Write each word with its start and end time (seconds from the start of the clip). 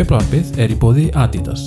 Djöflarpið 0.00 0.58
er 0.60 0.72
í 0.72 0.76
bóði 0.76 1.06
Adidas. 1.16 1.62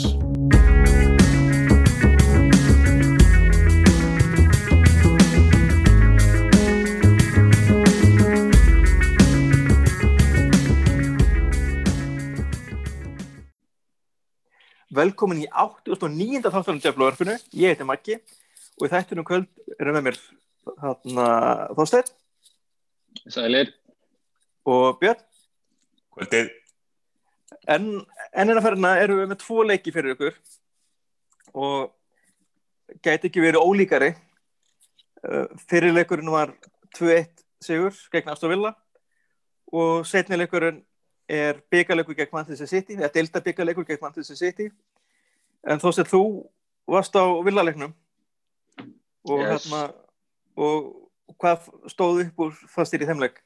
Velkomin 14.94 15.42
í 15.42 15.50
89. 15.50 16.46
þáttunum 16.54 16.78
Djöflarpinu. 16.86 17.38
Ég 17.58 17.74
heiti 17.74 17.90
Maggi 17.90 18.22
og 18.84 18.90
í 18.90 18.92
þættunum 18.92 19.24
kvöld 19.28 19.48
erum 19.80 19.96
við 19.96 20.06
mér 20.10 20.18
þarna 20.82 21.28
Þorstein 21.78 22.10
Sælir. 23.32 23.72
og 24.68 25.00
Björn. 25.00 25.22
Kvöldið, 26.14 26.50
En 27.68 27.86
ennina 28.36 28.62
ferðina 28.62 28.98
erum 29.00 29.22
við 29.22 29.30
með 29.32 29.40
tvo 29.40 29.64
leiki 29.64 29.92
fyrir 29.96 30.18
ykkur 30.18 30.36
og 31.56 31.94
gæti 33.06 33.30
ekki 33.30 33.44
verið 33.44 33.64
ólíkari. 33.64 34.10
Uh, 35.24 35.48
Fyrir 35.70 35.96
leikurinn 35.96 36.32
var 36.34 36.52
2-1 36.98 37.30
sigur 37.64 37.96
gegn 38.12 38.34
Aston 38.34 38.52
Villa 38.52 38.74
og 39.72 40.04
setni 40.06 40.36
leikurinn 40.36 40.82
er 41.32 41.62
byggarleikur 41.72 42.18
gegn 42.18 42.34
Manchester 42.36 42.68
City, 42.68 42.98
eða 43.00 43.14
delta 43.14 43.40
byggarleikur 43.40 43.88
gegn 43.88 44.04
Manchester 44.04 44.36
City. 44.36 44.68
En 45.64 45.80
þó 45.80 45.94
sem 45.96 46.10
þú 46.10 46.24
varst 46.92 47.16
á 47.16 47.24
Villa-leiknum 47.46 47.94
og, 49.30 49.40
Yes. 49.40 49.66
hérna, 49.66 49.84
og 50.58 50.92
hvað 51.40 51.70
stóð 51.92 52.24
upp 52.26 52.46
úr 52.46 52.54
fannst 52.72 52.94
þér 52.94 53.06
í 53.06 53.10
þeim 53.10 53.24
leik? 53.24 53.40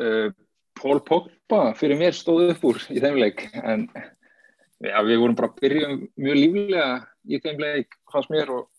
Uh, 0.00 0.32
Pól 0.78 1.02
Pogba 1.04 1.74
fyrir 1.76 1.98
mér 2.00 2.16
stóð 2.16 2.54
upp 2.54 2.64
úr 2.64 2.80
í 2.90 3.00
þeim 3.02 3.18
leik 3.20 3.44
en 3.60 3.86
ja, 4.80 5.02
við 5.04 5.20
vorum 5.20 5.36
bara 5.38 5.50
að 5.52 5.60
byrja 5.60 5.90
mjög 6.16 6.38
líflega 6.38 6.86
í 7.28 7.40
þeim 7.44 7.60
leik 7.60 7.98
hans 8.14 8.30
mér 8.32 8.50
og, 8.56 8.70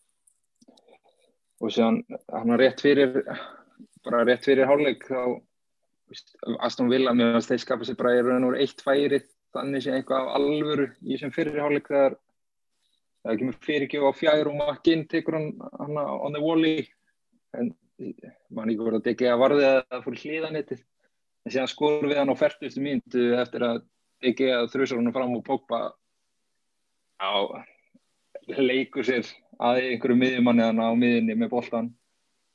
og 1.61 1.71
séðan 1.71 2.01
hann 2.33 2.57
rétt 2.59 2.81
fyrir 2.83 3.21
bara 4.03 4.23
rétt 4.27 4.47
fyrir 4.49 4.67
hálfleik 4.67 5.05
þá 5.07 5.39
Aston 6.65 6.89
Villa 6.91 7.13
að 7.13 7.45
þeir 7.47 7.61
skapa 7.61 7.87
sér 7.87 7.97
bara 8.01 8.17
í 8.17 8.25
raun 8.25 8.49
og 8.49 8.57
eitt 8.59 8.81
færi 8.83 9.21
þannig 9.53 9.85
sé 9.85 9.93
eitthvað 9.95 10.33
alvöru 10.33 10.89
í 11.05 11.17
sem 11.21 11.31
fyrir 11.33 11.61
hálfleik 11.61 11.87
þegar 11.93 12.17
það 13.23 13.39
kemur 13.39 13.59
fyrirgjöf 13.63 14.09
á 14.09 14.11
fjær 14.19 14.49
og 14.51 14.57
makkinn 14.59 15.05
tekur 15.11 15.37
hann 15.39 15.51
hann 15.79 15.99
on 15.99 16.35
the 16.35 16.41
volley 16.43 16.87
en 17.57 17.71
mann 18.49 18.71
ekki 18.71 18.83
voru 18.83 18.99
að 18.99 19.07
degja 19.07 19.33
að 19.33 19.43
varði 19.43 19.67
að 19.69 19.79
það 19.91 20.05
fór 20.05 20.17
í 20.17 20.23
hliðanettið 20.23 20.81
en 20.83 21.53
síðan 21.55 21.71
skorum 21.71 22.11
við 22.11 22.19
hann 22.19 22.33
á 22.33 22.35
40. 22.39 22.79
mínútu 22.83 23.27
eftir 23.39 23.67
að 23.67 23.83
degja 24.23 24.63
þrjusar 24.71 24.99
hann 24.99 25.15
fram 25.15 25.37
og 25.37 25.45
Pogba 25.47 25.81
á 27.19 27.33
leikur 28.59 29.07
sér 29.07 29.29
að 29.61 29.83
einhverju 29.85 30.19
miðjumanni 30.19 30.67
hann 30.67 30.83
á 30.83 30.89
miðjunni 30.97 31.37
með 31.39 31.53
boltan 31.53 31.91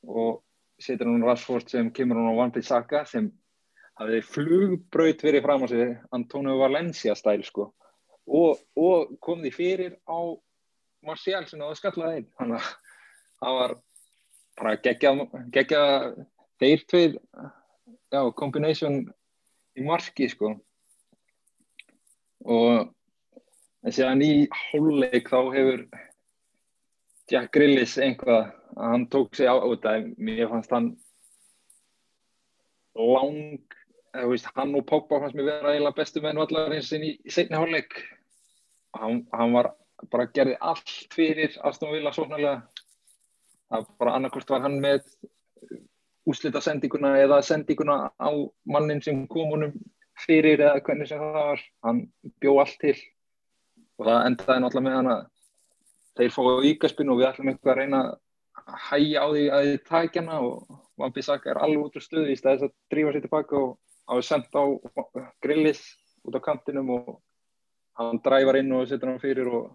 og 0.05 0.43
setur 0.79 1.09
hann 1.09 1.25
Rashford 1.25 1.71
sem 1.71 1.89
kemur 1.95 2.19
hann 2.19 2.33
á 2.35 2.39
Van 2.39 2.53
Bissaka 2.53 3.03
sem 3.09 3.31
hafði 3.99 4.21
flugbraut 4.23 5.23
verið 5.25 5.45
fram 5.45 5.65
á 5.65 5.67
sig 5.71 5.97
Antonio 6.15 6.59
Valencia 6.61 7.15
stæl 7.17 7.41
sko 7.47 7.71
og, 8.29 8.61
og 8.77 9.15
kom 9.23 9.41
því 9.41 9.51
fyrir 9.55 9.97
á 10.05 10.19
Martial 11.05 11.45
sem 11.47 11.61
það 11.61 11.77
skallaði 11.79 12.19
einn 12.19 12.29
þannig 12.39 12.59
að 12.59 12.69
það 13.39 13.57
var 13.59 13.75
bara 14.59 14.75
geggja 14.83 15.83
þeir 16.59 16.85
tveir 16.91 17.17
já, 18.11 18.21
combination 18.35 18.99
í 19.79 19.85
marki 19.85 20.27
sko. 20.31 20.53
Og 22.43 22.89
en 23.85 23.95
síðan 23.95 24.23
í 24.25 24.33
hálfleik 24.51 25.31
þá 25.31 25.39
hefur 25.55 25.85
Jack 27.29 27.51
Grillis 27.55 27.95
einhvað 28.01 28.49
að 28.75 28.85
hann 28.91 29.05
tók 29.13 29.35
sig 29.37 29.47
á 29.47 29.55
þetta 29.55 29.95
mér 30.17 30.49
fannst 30.51 30.73
hann 30.73 30.93
lang 32.99 33.77
veist, 34.27 34.49
hann 34.55 34.75
og 34.75 34.85
Pogba 34.89 35.19
fannst 35.21 35.37
mér 35.37 35.47
vera 35.47 35.73
eiginlega 35.73 35.97
bestu 35.99 36.23
menn 36.23 36.39
vallarins 36.39 36.91
inn 36.95 37.05
í 37.05 37.11
setni 37.31 37.57
hálfleik. 37.57 37.93
Hann, 38.97 39.21
hann 39.31 39.53
var 39.53 39.71
bara 40.11 40.29
gerði 40.33 40.55
allt 40.59 40.91
fyrir 41.13 41.57
Aston 41.67 41.93
Villa 41.93 42.13
sóknarlega. 42.15 42.61
Það 43.69 43.89
bara 44.01 44.15
annarkvort 44.17 44.49
var 44.53 44.63
hann 44.65 44.79
með 44.81 45.03
úslita 46.29 46.61
sendinguna 46.61 47.15
eða 47.21 47.41
sendinguna 47.45 48.09
á 48.17 48.29
mannin 48.65 49.01
sem 49.01 49.25
kom 49.27 49.53
honum 49.53 49.75
fyrir 50.25 50.59
eða 50.59 50.81
hvernig 50.85 51.09
sem 51.09 51.21
það 51.21 51.37
var. 51.37 51.65
Hann 51.85 52.01
bjó 52.41 52.55
allt 52.63 52.79
til 52.81 52.95
og 53.99 54.07
það 54.07 54.25
endaði 54.29 54.63
náttúrulega 54.63 54.87
með 54.87 54.97
hann 54.97 55.11
að 55.13 55.21
þeir 56.19 56.35
fóðu 56.35 56.67
íkaspinn 56.73 57.11
og 57.13 57.19
við 57.19 57.29
ætlum 57.29 57.51
eitthvað 57.51 57.73
að 57.73 57.79
reyna 57.81 58.01
að 58.03 58.17
hægja 58.89 59.23
á 59.23 59.27
því 59.29 59.43
að 59.55 59.67
þið 59.67 59.77
tækja 59.89 60.23
hana 60.23 60.39
og 60.45 60.79
Vampi 60.99 61.23
Saka 61.23 61.53
er 61.53 61.61
alveg 61.63 61.85
út 61.85 61.95
úr 61.95 62.03
stuði 62.03 62.33
í 62.33 62.39
stæðis 62.39 62.65
að 62.67 62.73
drífa 62.91 63.13
sér 63.15 63.23
tilbaka 63.23 63.59
og 63.59 63.69
hafa 64.09 64.25
sendt 64.27 64.55
á 64.55 64.63
grillis 65.43 65.83
út 66.27 66.35
á 66.35 66.41
kantinum 66.43 66.91
og 66.97 67.13
hann 67.99 68.19
dræfar 68.25 68.59
inn 68.59 68.73
og 68.75 68.87
setur 68.89 69.13
hann 69.13 69.21
fyrir 69.23 69.47
og 69.47 69.69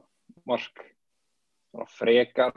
mark. 0.49 0.85
Frekar. 1.99 2.55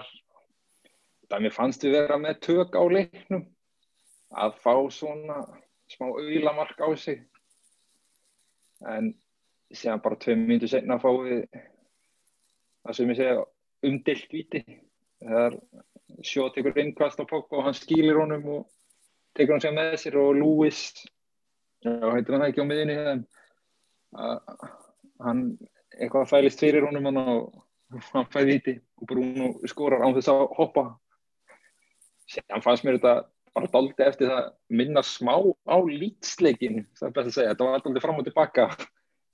Það 1.28 1.44
mér 1.44 1.56
fannst 1.56 1.84
við 1.84 1.98
vera 1.98 2.20
með 2.22 2.42
tök 2.48 2.76
á 2.78 2.84
leiknum. 2.88 3.48
Að 4.32 4.60
fá 4.64 4.74
svona 4.94 5.42
smá 5.92 6.10
auðlamark 6.12 6.80
á 6.84 6.90
sig. 7.00 7.24
En 8.86 9.16
síðan 9.74 10.04
bara 10.04 10.20
tveim 10.22 10.46
myndu 10.48 10.70
senna 10.70 11.00
fá 11.02 11.10
við 11.18 11.44
það 12.88 12.96
sem 12.96 13.12
ég 13.12 13.20
segja 13.20 13.46
umdilt 13.88 14.34
viti 14.34 14.64
þegar 15.20 15.58
sjó 16.26 16.48
tekur 16.54 16.80
innkvast 16.82 17.20
á 17.20 17.26
Pogba 17.28 17.60
og 17.60 17.68
hann 17.68 17.78
skýlir 17.78 18.20
honum 18.20 18.46
og 18.56 18.68
tekur 19.38 19.58
hann 19.58 19.64
sér 19.66 19.76
með 19.76 19.98
sér 20.02 20.20
og 20.22 20.38
Lewis 20.40 20.82
já, 21.84 21.92
heitir 22.14 22.38
hann 22.38 22.46
ekki 22.48 22.64
á 22.64 22.70
miðinni 22.70 22.98
hann 25.26 25.44
eitthvað 25.98 26.32
fælist 26.32 26.64
fyrir 26.64 26.88
honum 26.88 27.12
og 27.12 27.50
hann 27.94 28.30
fæði 28.34 28.54
viti 28.54 28.76
og 29.00 29.10
Bruno 29.10 29.50
skorar 29.70 30.04
án 30.04 30.16
þess 30.18 30.32
að 30.32 30.44
hoppa. 30.58 30.86
Síðan 32.28 32.64
fannst 32.66 32.84
mér 32.84 32.98
þetta 32.98 33.14
bara 33.56 33.70
daldi 33.74 34.06
eftir 34.06 34.32
það 34.32 34.50
minna 34.80 35.04
smá 35.06 35.36
á 35.40 35.78
lýtsleikin 35.82 36.84
það 36.98 37.08
er 37.08 37.16
best 37.16 37.30
að 37.32 37.38
segja, 37.38 37.54
þetta 37.54 37.70
var 37.70 37.86
daldi 37.86 38.04
fram 38.04 38.20
og 38.20 38.28
tilbaka 38.28 38.68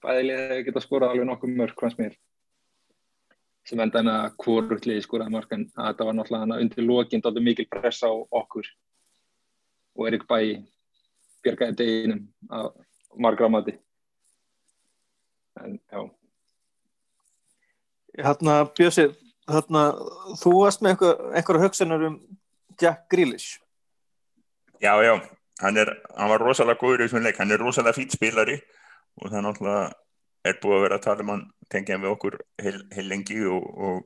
bæðilega 0.04 0.62
getað 0.68 0.86
skorað 0.86 1.16
alveg 1.16 1.28
nokkuð 1.30 1.58
mörg 1.58 1.82
fannst 1.82 2.00
mér. 2.00 2.16
Sem 3.64 3.80
endaði 3.80 4.10
með 4.10 4.18
að 4.20 4.34
hvorutliði 4.44 5.04
skoraði 5.06 5.36
mörg 5.38 5.54
en 5.56 5.68
að 5.74 5.90
þetta 5.90 6.08
var 6.08 6.18
náttúrulega 6.18 6.46
hana 6.46 6.62
undir 6.64 6.88
lokin 6.88 7.24
daldi 7.24 7.44
mikil 7.44 7.68
pressa 7.72 8.12
á 8.12 8.14
okkur. 8.14 8.68
Og 9.98 10.10
Erik 10.10 10.28
Bæ 10.30 10.38
björgaði 11.44 11.78
deginum 11.80 12.26
að 12.52 12.70
margra 13.24 13.50
mati. 13.52 13.78
En 15.64 15.80
já 15.80 16.04
Hérna, 18.20 18.60
Bjössi, 18.78 19.08
hérna, 19.50 19.84
þú 20.42 20.54
varst 20.60 20.84
með 20.84 20.94
einhver, 20.94 21.22
einhverja 21.34 21.66
hugsanar 21.66 22.08
um 22.10 22.20
Jack 22.82 23.08
Grealish. 23.10 23.60
já, 24.84 24.94
já, 25.04 25.16
hann, 25.62 25.78
er, 25.78 25.90
hann 26.18 26.30
var 26.30 26.42
rosalega 26.44 26.80
góður 26.80 27.04
í 27.04 27.08
þessum 27.08 27.24
leik, 27.24 27.38
hann 27.40 27.52
er 27.52 27.62
rosalega 27.62 27.96
fýtt 27.96 28.18
spilari 28.18 28.58
og 29.22 29.30
það 29.32 29.46
náttúrulega 29.46 29.84
er 30.44 30.58
búið 30.60 30.76
að 30.78 30.84
vera 30.84 30.98
að 31.00 31.06
tala 31.06 31.24
um 31.24 31.32
hann, 31.32 31.44
tengja 31.72 32.00
við 32.02 32.12
okkur 32.12 32.40
heil, 32.62 32.80
heil 32.92 33.06
lengi 33.08 33.40
og, 33.48 33.68
og 33.88 34.02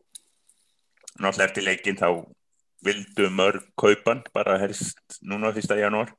náttúrulega 1.18 1.48
eftir 1.50 1.66
leikin 1.66 1.98
þá 1.98 2.10
vildu 2.86 3.30
mörg 3.34 3.66
kaupan 3.80 4.22
bara 4.36 4.60
helst 4.62 5.18
núna 5.26 5.52
fyrsta 5.56 5.80
janúar. 5.80 6.14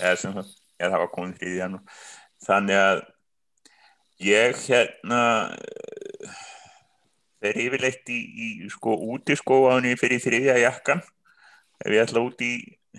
Eða 0.00 0.16
sem 0.18 0.32
það, 0.36 0.54
eða 0.80 0.94
það 0.94 1.02
var 1.04 1.10
komin 1.12 1.34
þrýði 1.36 1.58
janúar. 1.60 2.00
Þannig 2.46 2.80
að 2.80 3.02
ég 4.24 4.62
hérna 4.66 5.20
þeir 7.42 7.60
yfirleitt 7.66 8.12
í, 8.12 8.20
í 8.20 8.70
sko 8.72 8.94
úti 9.14 9.36
skóaðunni 9.38 9.96
fyrir 10.00 10.22
þriðja 10.22 10.60
jakkan 10.62 11.02
ef 11.82 11.90
ég 11.90 12.04
ætla 12.04 12.22
út 12.24 12.42
í 12.44 12.52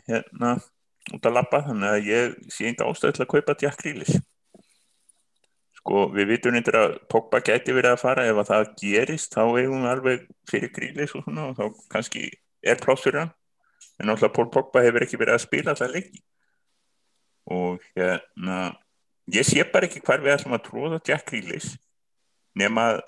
hérna 0.08 0.58
út 1.12 1.28
að 1.28 1.36
labba 1.36 1.64
þannig 1.66 1.90
að 1.90 2.08
ég 2.08 2.38
sé 2.54 2.70
enga 2.70 2.88
ástæð 2.88 3.18
til 3.18 3.26
að 3.26 3.32
kaupa 3.34 3.56
Jack 3.60 3.82
Grealish. 3.82 4.20
Sko 5.80 6.06
við 6.14 6.30
vitum 6.32 6.56
eitthvað 6.56 6.86
að 6.86 6.94
Pogba 7.12 7.42
gæti 7.44 7.76
verið 7.76 7.96
að 7.96 8.04
fara. 8.04 8.28
Ef 8.30 8.40
að 8.40 8.52
það 8.52 8.70
gerist 8.80 9.36
þá 9.36 9.42
eigum 9.44 9.84
við 9.84 9.90
alveg 9.92 10.28
fyrir 10.50 10.72
Grealish 10.76 11.18
og 11.18 11.26
svona 11.26 11.50
og 11.50 11.58
þá 11.58 11.82
kannski 11.96 12.30
er 12.64 12.80
pláss 12.80 13.04
fyrir 13.04 13.26
hann. 13.26 13.34
En 14.00 14.08
náttúrulega 14.08 14.36
Pól 14.38 14.48
Pogba 14.54 14.86
hefur 14.86 15.04
ekki 15.06 15.20
verið 15.20 15.36
að 15.36 15.44
spila 15.44 15.74
alltaf 15.74 15.92
leiki. 15.92 16.24
Og 17.52 17.84
hérna 17.98 18.62
ég 19.34 19.48
sé 19.48 19.66
bara 19.68 19.90
ekki 19.90 20.04
hvar 20.04 20.24
við 20.24 20.38
ætlum 20.38 20.56
að 20.56 20.66
tróða 20.70 21.02
Jack 21.04 21.28
Grealish 21.32 21.76
nema 22.60 22.94
að 22.94 23.04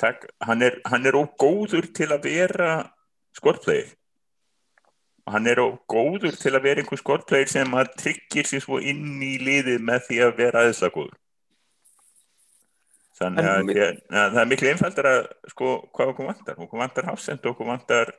tak, 0.00 0.26
hann 0.44 0.62
er, 0.62 0.80
hann 0.84 1.06
er 1.08 1.16
ógóður 1.16 1.88
til 1.96 2.10
að 2.12 2.28
vera 2.28 2.72
skortplegir 3.36 3.94
hann 5.26 5.46
er 5.50 5.58
á 5.58 5.66
góður 5.90 6.36
til 6.38 6.54
að 6.54 6.64
vera 6.68 6.82
einhver 6.82 7.00
skortplegir 7.00 7.50
sem 7.50 7.72
að 7.74 7.94
tryggir 7.98 8.46
sér 8.46 8.62
svo 8.62 8.78
inn 8.78 9.18
í 9.22 9.36
liðið 9.42 9.80
með 9.82 10.04
því 10.06 10.18
að 10.22 10.36
vera 10.38 10.62
aðeinslega 10.62 10.94
góður. 10.94 11.16
Þannig 13.16 13.48
að, 13.48 13.70
ég, 13.72 14.00
að 14.12 14.34
það 14.34 14.42
er 14.42 14.50
miklu 14.50 14.70
einfaldar 14.70 15.08
að 15.10 15.20
sko 15.50 15.70
hvað 15.96 16.10
okkur 16.12 16.28
vantar, 16.28 16.58
okkur 16.66 16.82
vantar 16.82 17.08
hafsend 17.08 17.48
okkur 17.48 17.70
vantar 17.70 18.12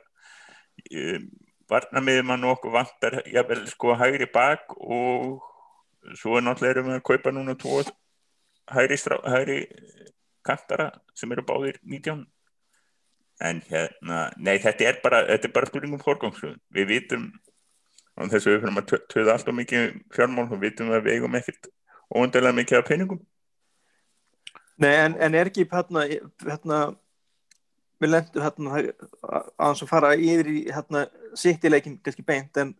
um, 0.90 1.28
varnamiðumann 1.70 2.46
og 2.48 2.56
okkur 2.56 2.74
vantar 2.74 3.20
jafnvel 3.30 3.62
sko 3.70 3.94
hægri 4.00 4.28
bak 4.34 4.74
og 4.76 5.38
svo 6.18 6.36
er 6.36 6.44
náttúrulega 6.44 6.74
erum 6.74 6.90
við 6.90 6.98
að 6.98 7.06
kaupa 7.08 7.32
núna 7.32 7.54
tvo 7.62 7.80
hægri, 8.74 8.98
hægri 9.32 9.58
kantara 10.48 10.88
sem 11.16 11.32
eru 11.34 11.44
báðir 11.46 11.78
19 11.84 12.24
en 13.48 13.60
hérna, 13.68 14.22
nei 14.36 14.56
þetta 14.58 14.88
er 14.88 15.00
bara 15.02 15.22
þetta 15.28 15.46
er 15.46 15.54
bara 15.54 15.70
spurningum 15.70 16.02
forgangsröðun. 16.02 16.60
Við 16.74 16.88
vitum 16.90 17.26
og 18.18 18.30
þess 18.32 18.48
að 18.48 18.54
við 18.54 18.62
fyrir 18.64 18.78
að 18.80 18.86
tö- 18.90 19.04
töða 19.14 19.34
allt 19.36 19.50
og 19.50 19.58
mikið 19.60 19.90
fjármál 20.14 20.48
og 20.48 20.62
vitum 20.62 20.90
að 20.90 21.04
við 21.06 21.18
eigum 21.18 21.36
ekkert 21.38 21.68
óundarlega 22.08 22.56
mikið 22.58 22.80
af 22.80 22.88
peningum. 22.88 23.20
Nei, 24.78 24.94
en, 24.94 25.14
en 25.22 25.34
er 25.34 25.50
ekki 25.50 25.66
hérna, 25.70 26.04
hérna 26.46 26.80
við 28.02 28.12
lendum 28.14 28.44
hérna 28.44 28.74
að 28.78 29.48
hans 29.58 29.82
að 29.82 29.90
fara 29.90 30.12
yfir 30.14 30.50
í 30.50 30.58
hérna 30.70 31.06
sitt 31.38 31.64
í 31.66 31.72
leikin 31.72 31.98
kannski 32.02 32.26
beint 32.26 32.58
en 32.62 32.74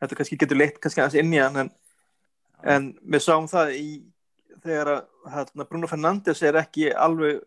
þetta 0.00 0.18
kannski 0.18 0.38
getur 0.40 0.60
leitt 0.60 0.80
kannski 0.80 1.02
aðeins 1.04 1.20
inn 1.20 1.34
í 1.36 1.40
hann 1.40 1.60
en, 1.64 1.72
en 2.64 2.88
við 3.04 3.24
sáum 3.26 3.48
það 3.52 3.74
í 3.76 3.88
þegar 4.64 4.92
að 4.92 5.34
hérna, 5.34 5.66
Bruno 5.68 5.90
Fernandes 5.90 6.42
er 6.46 6.60
ekki 6.60 6.90
alveg 6.92 7.42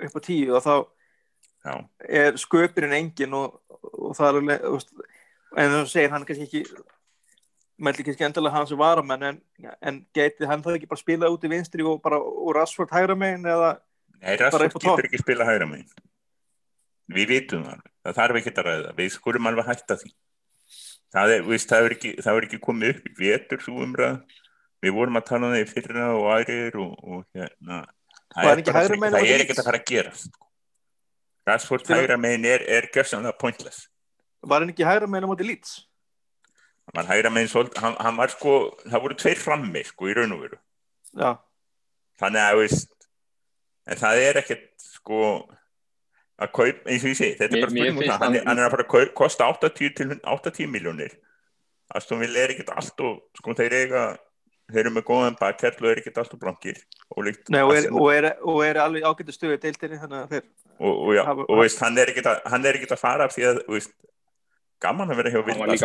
upp 0.00 0.16
á 0.16 0.20
tíu 0.24 0.54
og 0.56 0.64
þá 0.64 0.74
já, 1.64 1.74
er 2.08 2.38
sköpurinn 2.40 2.96
engin 2.96 3.36
og, 3.36 3.60
og 3.68 4.16
það 4.16 4.28
er 4.28 4.40
alveg 4.40 4.64
veist, 4.76 4.94
en 5.56 5.76
þú 5.76 5.84
segir 5.90 6.14
hann 6.14 6.24
er 6.24 6.30
kannski 6.30 6.48
ekki 6.48 6.64
mælti 7.80 8.06
kannski 8.06 8.26
endilega 8.28 8.56
hans 8.56 8.72
sem 8.72 8.80
varamenn 8.80 9.26
en, 9.30 9.42
en 9.80 10.00
geti 10.16 10.48
hann 10.48 10.64
það 10.64 10.78
ekki 10.78 10.90
bara 10.90 11.02
spila 11.02 11.30
út 11.32 11.44
í 11.46 11.52
vinstri 11.52 11.86
og 11.86 12.00
bara 12.04 12.20
úr 12.20 12.58
Rashford 12.60 12.92
hægra 12.94 13.16
megin 13.18 13.46
eða 13.48 13.74
nei, 14.20 14.36
topp. 14.36 14.82
getur 14.84 15.08
ekki 15.08 15.22
spila 15.22 15.48
hægra 15.48 15.68
megin. 15.68 15.88
Við 17.10 17.32
vitum 17.32 17.64
það. 17.66 17.86
Það 18.04 18.18
þarf 18.20 18.40
ekki 18.40 18.52
að 18.52 18.66
ræða, 18.68 18.90
við 18.98 19.08
skulum 19.16 19.48
alveg 19.50 19.66
hætta 19.66 19.96
því. 19.98 20.12
Það 21.10 21.32
er, 21.34 21.40
veist, 21.48 21.70
það 21.72 21.86
er 21.86 21.94
ekki, 21.96 22.12
það 22.22 22.36
er 22.36 22.46
ekki 22.46 22.60
komið 22.62 22.92
upp 22.94 23.08
í 23.10 23.16
vetur 23.24 23.64
svo 23.64 23.80
umræð 23.82 24.20
við 24.84 24.94
vorum 24.96 25.18
að 25.20 25.26
tala 25.28 25.48
um 25.50 25.54
það 25.54 25.64
í 25.64 25.68
fyrra 25.70 26.06
og 26.16 26.28
aðrir 26.34 26.78
og, 26.80 26.92
og 27.04 27.24
hérna 27.36 27.80
það 28.34 28.50
er, 28.50 28.96
megin 28.96 29.14
á 29.14 29.20
það 29.20 29.34
er 29.34 29.44
ekki 29.44 29.56
að 29.58 29.64
fara 29.68 29.80
að 29.82 29.86
gera 29.90 30.14
sko. 30.16 30.46
Rashford 31.50 31.86
Fyrir- 31.86 32.02
hægra 32.04 32.16
megin 32.20 32.44
er, 32.46 32.64
er 32.78 32.88
gjörsamlega 32.94 33.38
pointless. 33.40 33.86
Var 34.46 34.60
hann 34.64 34.72
ekki 34.72 34.86
hægra 34.86 35.08
megin 35.10 35.26
á 35.26 35.30
móti 35.32 35.46
Leeds? 35.48 35.76
Hann 36.90 37.00
var 37.00 37.08
hægra 37.12 37.30
megin 37.34 37.50
svolítið, 37.52 37.80
hann, 37.84 37.96
hann 38.00 38.16
var 38.20 38.32
sko 38.32 38.54
það 38.86 39.04
voru 39.06 39.18
tveir 39.20 39.40
frammi 39.40 39.84
sko 39.88 40.08
í 40.10 40.16
raun 40.16 40.36
og 40.36 40.44
veru. 40.46 40.60
Já, 41.18 41.30
þannig 42.22 42.44
að 42.46 42.58
veist, 42.60 42.92
en 43.90 43.98
það 43.98 44.20
er 44.28 44.38
ekkert 44.44 44.68
sko 44.84 45.22
að 46.40 46.52
kaup, 46.56 46.84
eins 46.88 47.02
og 47.04 47.10
ég 47.10 47.18
segi, 47.18 47.34
þetta 47.36 47.50
er 47.50 47.56
Mér- 47.56 47.64
bara 47.66 47.74
spurning 47.74 47.98
um 47.98 48.04
það, 48.06 48.22
hann, 48.22 48.34
er- 48.34 48.44
hann- 48.44 48.48
hann 48.48 48.58
er 48.62 48.68
að 48.68 48.74
fara 48.76 48.84
að 48.86 48.92
kaup, 48.94 49.14
kosta 49.18 49.48
80 49.50 49.94
til 49.98 50.14
80 50.24 50.70
miljónir 50.72 51.16
Villa 51.90 52.38
er 52.44 52.52
ekkert 52.54 52.70
allt 52.70 53.00
og 53.02 53.16
sko 53.36 53.54
þeir 53.58 53.74
eiga 53.80 54.02
þeir 54.74 54.82
eru 54.84 54.92
með 54.96 55.06
góðan 55.10 55.38
bakkærl 55.40 55.80
og 55.84 55.88
er 55.90 56.00
ekkert 56.02 56.20
allt 56.22 56.36
og 56.36 56.42
blankir 56.42 56.78
ólíkt 57.16 57.50
Nei, 57.52 57.62
og, 57.62 57.72
er, 57.76 57.88
og, 57.92 58.08
er, 58.14 58.28
og 58.42 58.62
er 58.66 58.80
alveg 58.84 59.08
ágættu 59.08 59.34
stöðu 59.36 59.56
í 59.58 59.62
deildinni 59.64 60.00
þannig 60.02 60.20
að 60.20 60.36
þeir 60.36 60.44
og, 60.80 60.94
og, 60.94 61.10
já, 61.16 61.22
hafa- 61.28 61.48
og 61.48 61.60
veist, 61.62 61.82
hann 61.84 61.98
er 62.00 62.12
ekkert 62.12 62.30
að, 62.30 62.68
er 62.70 62.80
að 62.96 63.02
fara 63.02 63.26
af 63.28 63.34
því 63.36 63.48
að 63.50 63.60
veist, 63.74 63.92
gaman 64.80 65.12
að 65.12 65.20
vera 65.20 65.34
hjá 65.34 65.40
hann 65.40 65.60
var 65.60 65.74
að 65.74 65.84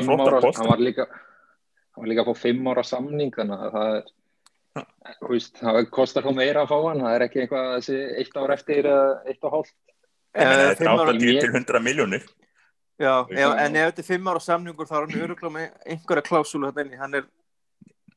að 0.00 0.40
flottan 0.40 0.40
ára- 0.40 0.56
hann 0.60 0.72
var 0.72 0.84
líka 0.86 1.06
hann 1.10 2.04
var 2.04 2.10
líka 2.12 2.24
að 2.24 2.32
fá 2.32 2.42
fimm 2.46 2.72
ára 2.72 2.86
samning 2.86 3.34
þannig 3.36 3.66
að 3.68 3.76
það 3.76 3.94
er 3.98 4.08
þú 5.20 5.30
veist, 5.32 5.56
það 5.58 5.78
kostar 5.94 6.26
þó 6.26 6.34
meira 6.36 6.64
að 6.64 6.70
fá 6.70 6.76
hann 6.86 7.02
það 7.04 7.16
er 7.16 7.24
ekki 7.26 7.42
eitthvað 7.44 7.70
þessi 7.76 7.96
eitt 8.22 8.36
ár 8.38 8.54
eftir 8.54 8.88
eða 8.90 9.06
eitt 9.26 9.48
og 9.48 9.56
hálft. 9.56 9.74
Það 10.30 10.52
eh, 10.54 10.66
er 10.68 10.78
fimm 10.78 10.92
ára, 10.92 11.06
80 11.10 11.24
Mér- 11.24 11.40
til 11.40 11.50
100 11.50 11.82
miljónir 11.82 12.26
já, 13.00 13.14
en 13.64 13.78
ef 13.80 13.90
þetta 13.90 14.02
er 14.04 14.08
fimm 14.10 14.30
ára 14.30 14.42
samningur 14.44 14.86
þá 14.88 14.96
er 14.96 15.06
hann 15.06 15.22
öruglega 15.24 15.54
með 15.56 15.94
einhverja 15.94 16.26
klásúlu 16.28 16.70
þarna 16.70 16.84
inni, 16.86 17.00
hann 17.00 17.18
er 17.18 17.26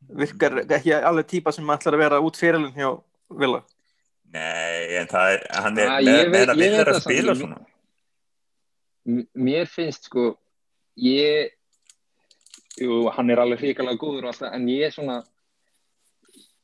virkar 0.09 0.59
ekki 0.63 0.93
alveg 0.99 1.27
típa 1.29 1.53
sem 1.55 1.69
ætlar 1.73 1.97
að 1.97 2.03
vera 2.03 2.21
út 2.23 2.39
fyrirlin 2.39 2.75
hjá 2.75 2.89
Villa? 3.29 3.63
Nei, 4.33 4.97
en 4.99 5.07
það 5.07 5.33
er, 5.35 5.43
hann 5.63 5.77
er 5.77 5.91
veit- 6.01 6.31
með 6.33 6.53
að 6.53 6.63
er 6.63 6.93
spila 6.99 7.35
svona. 7.37 7.59
Mér 9.35 9.67
finnst 9.69 10.07
sko 10.09 10.37
ég 10.97 11.51
jú, 12.79 13.09
hann 13.13 13.29
er 13.29 13.41
alveg 13.43 13.59
hrikalega 13.61 13.99
góður 13.99 14.25
og 14.25 14.31
allt 14.31 14.41
það, 14.41 14.53
en 14.57 14.67
ég 14.71 14.85
er 14.87 14.95
svona 14.95 15.17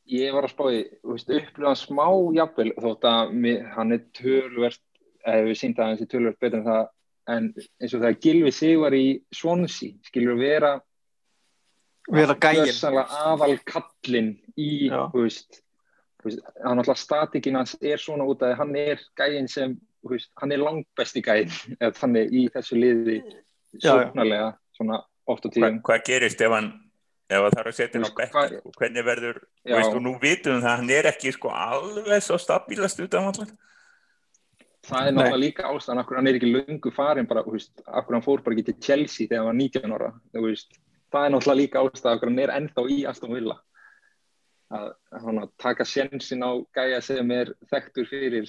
ég 0.09 0.33
var 0.33 0.47
að 0.47 0.53
spáði 0.55 0.79
upplifa 1.05 1.67
hann 1.67 1.77
smá 1.77 2.07
jafnvel 2.33 2.71
þótt 2.81 3.03
að 3.05 3.33
mér, 3.43 3.65
hann 3.75 3.91
er 3.93 4.05
tölvert 4.17 4.81
eða 5.27 5.43
við 5.45 5.59
sínt 5.59 5.79
að 5.79 5.91
hann 5.91 5.99
er 5.99 6.09
tölvert 6.09 6.39
betur 6.41 6.61
en 6.61 6.69
það 6.69 6.87
en 7.29 7.49
eins 7.77 7.93
og 7.93 8.01
það 8.01 8.19
Gilvi 8.23 8.51
sig 8.55 8.79
var 8.81 8.95
í 8.97 9.05
Swansea, 9.35 9.93
skilur 10.07 10.39
vera 10.39 10.79
vera 12.13 12.35
gægin 12.41 12.97
aðal 13.03 13.55
kallinn 13.67 14.31
í, 14.57 14.89
veist, 15.13 15.61
veist 16.23 16.41
hann 16.63 16.81
alltaf 16.81 16.99
statikinn 17.01 17.59
hans 17.59 17.75
er 17.81 18.01
svona 18.01 18.27
út 18.29 18.43
að 18.45 18.57
hann 18.59 18.75
er 18.79 19.01
gægin 19.19 19.49
sem, 19.51 19.77
veist, 20.07 20.31
hann 20.41 20.53
er 20.55 20.63
langbesti 20.63 21.23
gægin, 21.25 21.53
eða 21.81 21.93
þannig 22.01 22.35
í 22.35 22.45
þessu 22.55 22.79
liði 22.79 23.21
sóknarlega, 23.77 24.53
svona 24.77 25.01
oft 25.29 25.45
og 25.45 25.53
Hva, 25.53 25.55
tíðum. 25.57 25.81
hvað 25.85 26.05
gerist 26.09 26.45
ef 26.45 26.55
hann 26.57 26.69
ef 27.29 27.43
það 27.45 27.55
þarf 27.55 27.71
að 27.71 27.77
setja 27.77 27.99
hann 27.99 28.09
á 28.09 28.17
bekk 28.17 28.37
sko, 28.41 28.75
hvernig 28.81 29.05
verður, 29.05 29.41
þú, 29.69 30.03
nú 30.03 30.13
vitum 30.21 30.55
við 30.55 30.63
það 30.65 30.77
hann 30.81 30.93
er 30.97 31.09
ekki 31.11 31.33
sko 31.35 31.51
alveg 31.53 32.23
svo 32.25 32.39
stabilast 32.41 33.03
utan 33.05 33.31
allar 33.31 33.57
Það 34.89 35.07
er 35.09 35.13
náttúrulega 35.13 35.39
líka 35.43 35.69
ástæðan, 35.69 35.99
akkur 36.01 36.17
hann 36.17 36.27
er 36.31 36.37
ekki 36.39 36.49
löngu 36.49 36.91
farin 36.95 37.27
bara, 37.29 37.43
veist, 37.45 37.81
akkur 37.83 38.15
hann 38.15 38.23
fór 38.25 38.41
bara 38.41 38.55
ekki 38.55 38.69
til 38.69 38.77
Chelsea 38.81 39.27
þegar 39.27 39.43
hann 39.43 39.49
var 39.49 39.57
19 39.59 39.95
ára, 39.97 40.07
þú 40.33 40.43
veist, 40.45 40.79
það 41.11 41.25
er 41.25 41.33
náttúrulega 41.33 41.59
líka 41.61 41.83
ástæðan, 41.83 42.15
akkur 42.17 42.31
hann 42.31 42.39
er 42.45 42.53
ennþá 42.55 42.85
í 42.93 42.97
Aston 43.09 43.33
Villa. 43.35 43.57
Að, 44.69 44.89
að 45.17 45.23
hann 45.25 45.39
að 45.41 45.51
taka 45.57 45.85
sjensin 45.89 46.43
á 46.45 46.51
gæja 46.77 46.99
sem 47.01 47.31
er 47.33 47.53
þekktur 47.71 48.05
fyrir, 48.09 48.45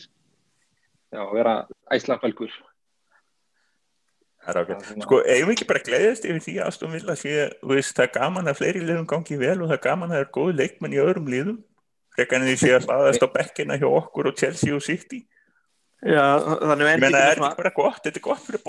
já, 1.11 1.21
að 1.23 1.33
vera 1.39 1.55
er 1.91 2.03
er 4.81 4.85
svona- 4.89 5.05
Sko, 5.05 5.19
eigum 5.25 5.49
við 5.50 5.55
ekki 5.57 5.67
bara 5.69 5.81
að 5.81 5.88
gleðast 5.88 6.25
yfir 6.29 6.45
því 6.45 6.55
að 6.61 6.67
Aston 6.71 6.93
Villa 6.95 7.17
sé, 7.17 7.33
veist, 7.62 7.95
það 7.97 8.07
er 8.07 8.12
gaman 8.14 8.49
að 8.52 8.57
fleiri 8.61 8.85
liðum 8.85 9.09
gangi 9.09 9.37
vel 9.40 9.57
og 9.62 9.69
það 9.69 9.76
er 9.76 9.83
gaman 9.88 10.11
að 10.11 10.17
það 10.17 10.25
er 10.25 10.31
góð 10.37 10.52
leikmenn 10.61 10.97
í 10.97 11.00
öðrum 11.05 11.29
liðum. 11.29 11.59
Frekar 12.17 12.40
en 12.40 12.49
því 12.49 12.57
sé 12.61 12.71
að 12.76 12.87
hlaðast 12.88 13.25
á 13.25 13.29
bekkina 13.37 13.76
hjá 13.81 13.87
okkur 13.88 14.31
og 14.31 14.37
Chelsea 14.40 14.75
og 14.75 14.83
City. 14.85 15.21
Já, 16.00 16.25
þannig 16.40 16.87
menna, 16.88 17.11
það 17.12 17.31
er 17.31 17.43
ekki 17.45 17.57
bara 17.61 17.75
gott, 17.76 18.00
þetta 18.05 18.17
er 18.21 18.25
gott 18.25 18.45
fyrir 18.47 18.62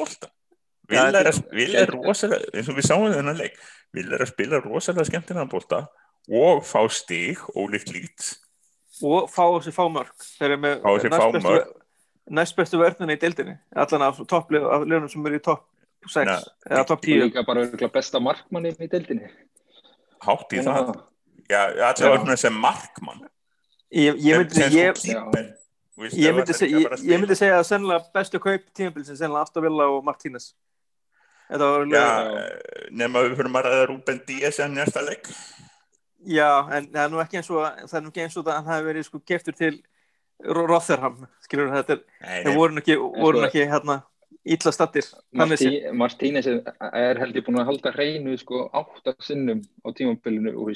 er, 1.22 1.30
að- 1.32 1.54
Villa 1.56 1.80
er 1.86 1.94
rosalega, 1.96 2.52
eins 2.54 2.70
og 2.70 2.76
við 2.76 2.88
sáum 2.90 3.14
þennan 3.16 3.40
leik 3.40 3.56
Villa 3.94 4.16
er 4.16 4.24
að 4.26 4.32
spila 4.32 4.60
rosalega 4.64 5.06
skemmtilega 5.10 5.50
bolta 5.52 5.82
og 6.32 6.62
fá 6.64 6.82
stig 6.94 7.40
ólíkt 7.58 7.92
lít 7.92 8.30
og 9.02 9.30
fá 9.34 9.44
þessi 9.58 9.74
fá 9.76 9.84
mörg 9.92 10.12
þeir 10.38 10.52
eru 10.52 10.58
með 10.62 10.84
næstbestu- 10.86 11.74
næstbestu 12.32 12.78
vörðina 12.80 13.16
í 13.16 13.20
deildinni. 13.20 13.58
Allan 13.76 14.02
af 14.08 14.20
topplið 14.30 14.68
af 14.70 14.86
liðunum 14.86 15.10
sem 15.12 15.26
eru 15.26 15.40
í 15.40 15.44
topp 15.44 15.66
6 16.08 16.26
Na, 16.26 16.36
eða 16.70 16.86
topp 16.88 17.00
Og 17.02 17.08
10 17.08 17.24
líka 17.26 17.44
bara 17.46 17.66
besta 17.90 18.20
markmanni 18.20 18.72
í 18.78 18.88
deildinni. 18.88 19.30
hátt 20.22 20.54
í 20.54 20.62
það. 20.62 20.94
Já, 21.50 21.62
Já. 21.76 21.94
svona 21.98 22.38
sem 22.38 22.54
markmann. 22.54 23.26
Ég, 23.92 24.16
ég 24.24 24.38
myndi 24.38 24.54
sem, 24.56 24.72
ég, 24.72 24.96
sem 24.96 25.12
sko 25.12 25.32
ég 26.16 26.36
ég, 26.72 27.04
ég 27.04 27.20
myndi 27.20 27.36
segja 27.36 27.60
að 27.60 28.12
bestu 28.14 28.40
kaup 28.40 28.62
tímabilsin 28.74 29.18
sennilega 29.18 29.42
Aston 29.42 29.64
Villa 29.64 29.84
og 29.90 30.04
Martínez 30.06 30.54
þetta 30.54 30.56
var 30.56 30.56
Já, 30.56 31.41
alveg 31.41 31.41
nema 32.92 33.24
við 33.26 33.36
fyrir 33.40 33.52
að 33.60 33.66
ræða 33.68 33.88
Ruben 33.90 34.22
Díaz 34.28 34.60
en 34.64 34.76
næsta 34.78 35.04
leik. 35.06 35.28
Já, 36.22 36.50
en 36.78 36.88
það 36.94 37.02
er 37.04 37.10
nú 37.12 37.20
ekki 37.24 37.40
eins 37.40 37.50
og 37.50 37.64
það 37.66 37.98
er 37.98 38.04
nú 38.06 38.12
ekki 38.14 38.24
eins 38.28 38.38
og 38.38 38.46
það 38.46 38.58
hann 38.60 38.70
hafi 38.72 38.88
verið 38.92 39.08
sko 39.08 39.22
keftur 39.26 39.58
til 39.58 39.80
Ro- 40.42 40.68
Rotherham, 40.70 41.26
skilur 41.46 41.70
þetta 41.74 41.98
er, 41.98 42.02
nei, 42.46 42.56
voru 42.56 42.76
nú 42.78 42.82
ekki, 42.82 42.96
voru 42.98 43.42
nú 43.42 43.44
sko- 43.46 43.50
ekki 43.50 43.66
hérna 43.70 43.98
illa 44.56 44.72
stattir 44.74 45.06
þannig 45.38 45.60
sé 45.62 45.70
Martí, 45.70 45.92
Martínez 46.02 46.48
er, 46.50 47.20
held 47.22 47.36
ég 47.38 47.46
búin 47.46 47.60
að 47.62 47.68
halda 47.70 47.92
hreinu 47.94 48.34
sko 48.42 48.64
átta 48.74 49.14
sinnum 49.22 49.62
á 49.86 49.88
tímabilinu 49.94 50.54
og, 50.58 50.72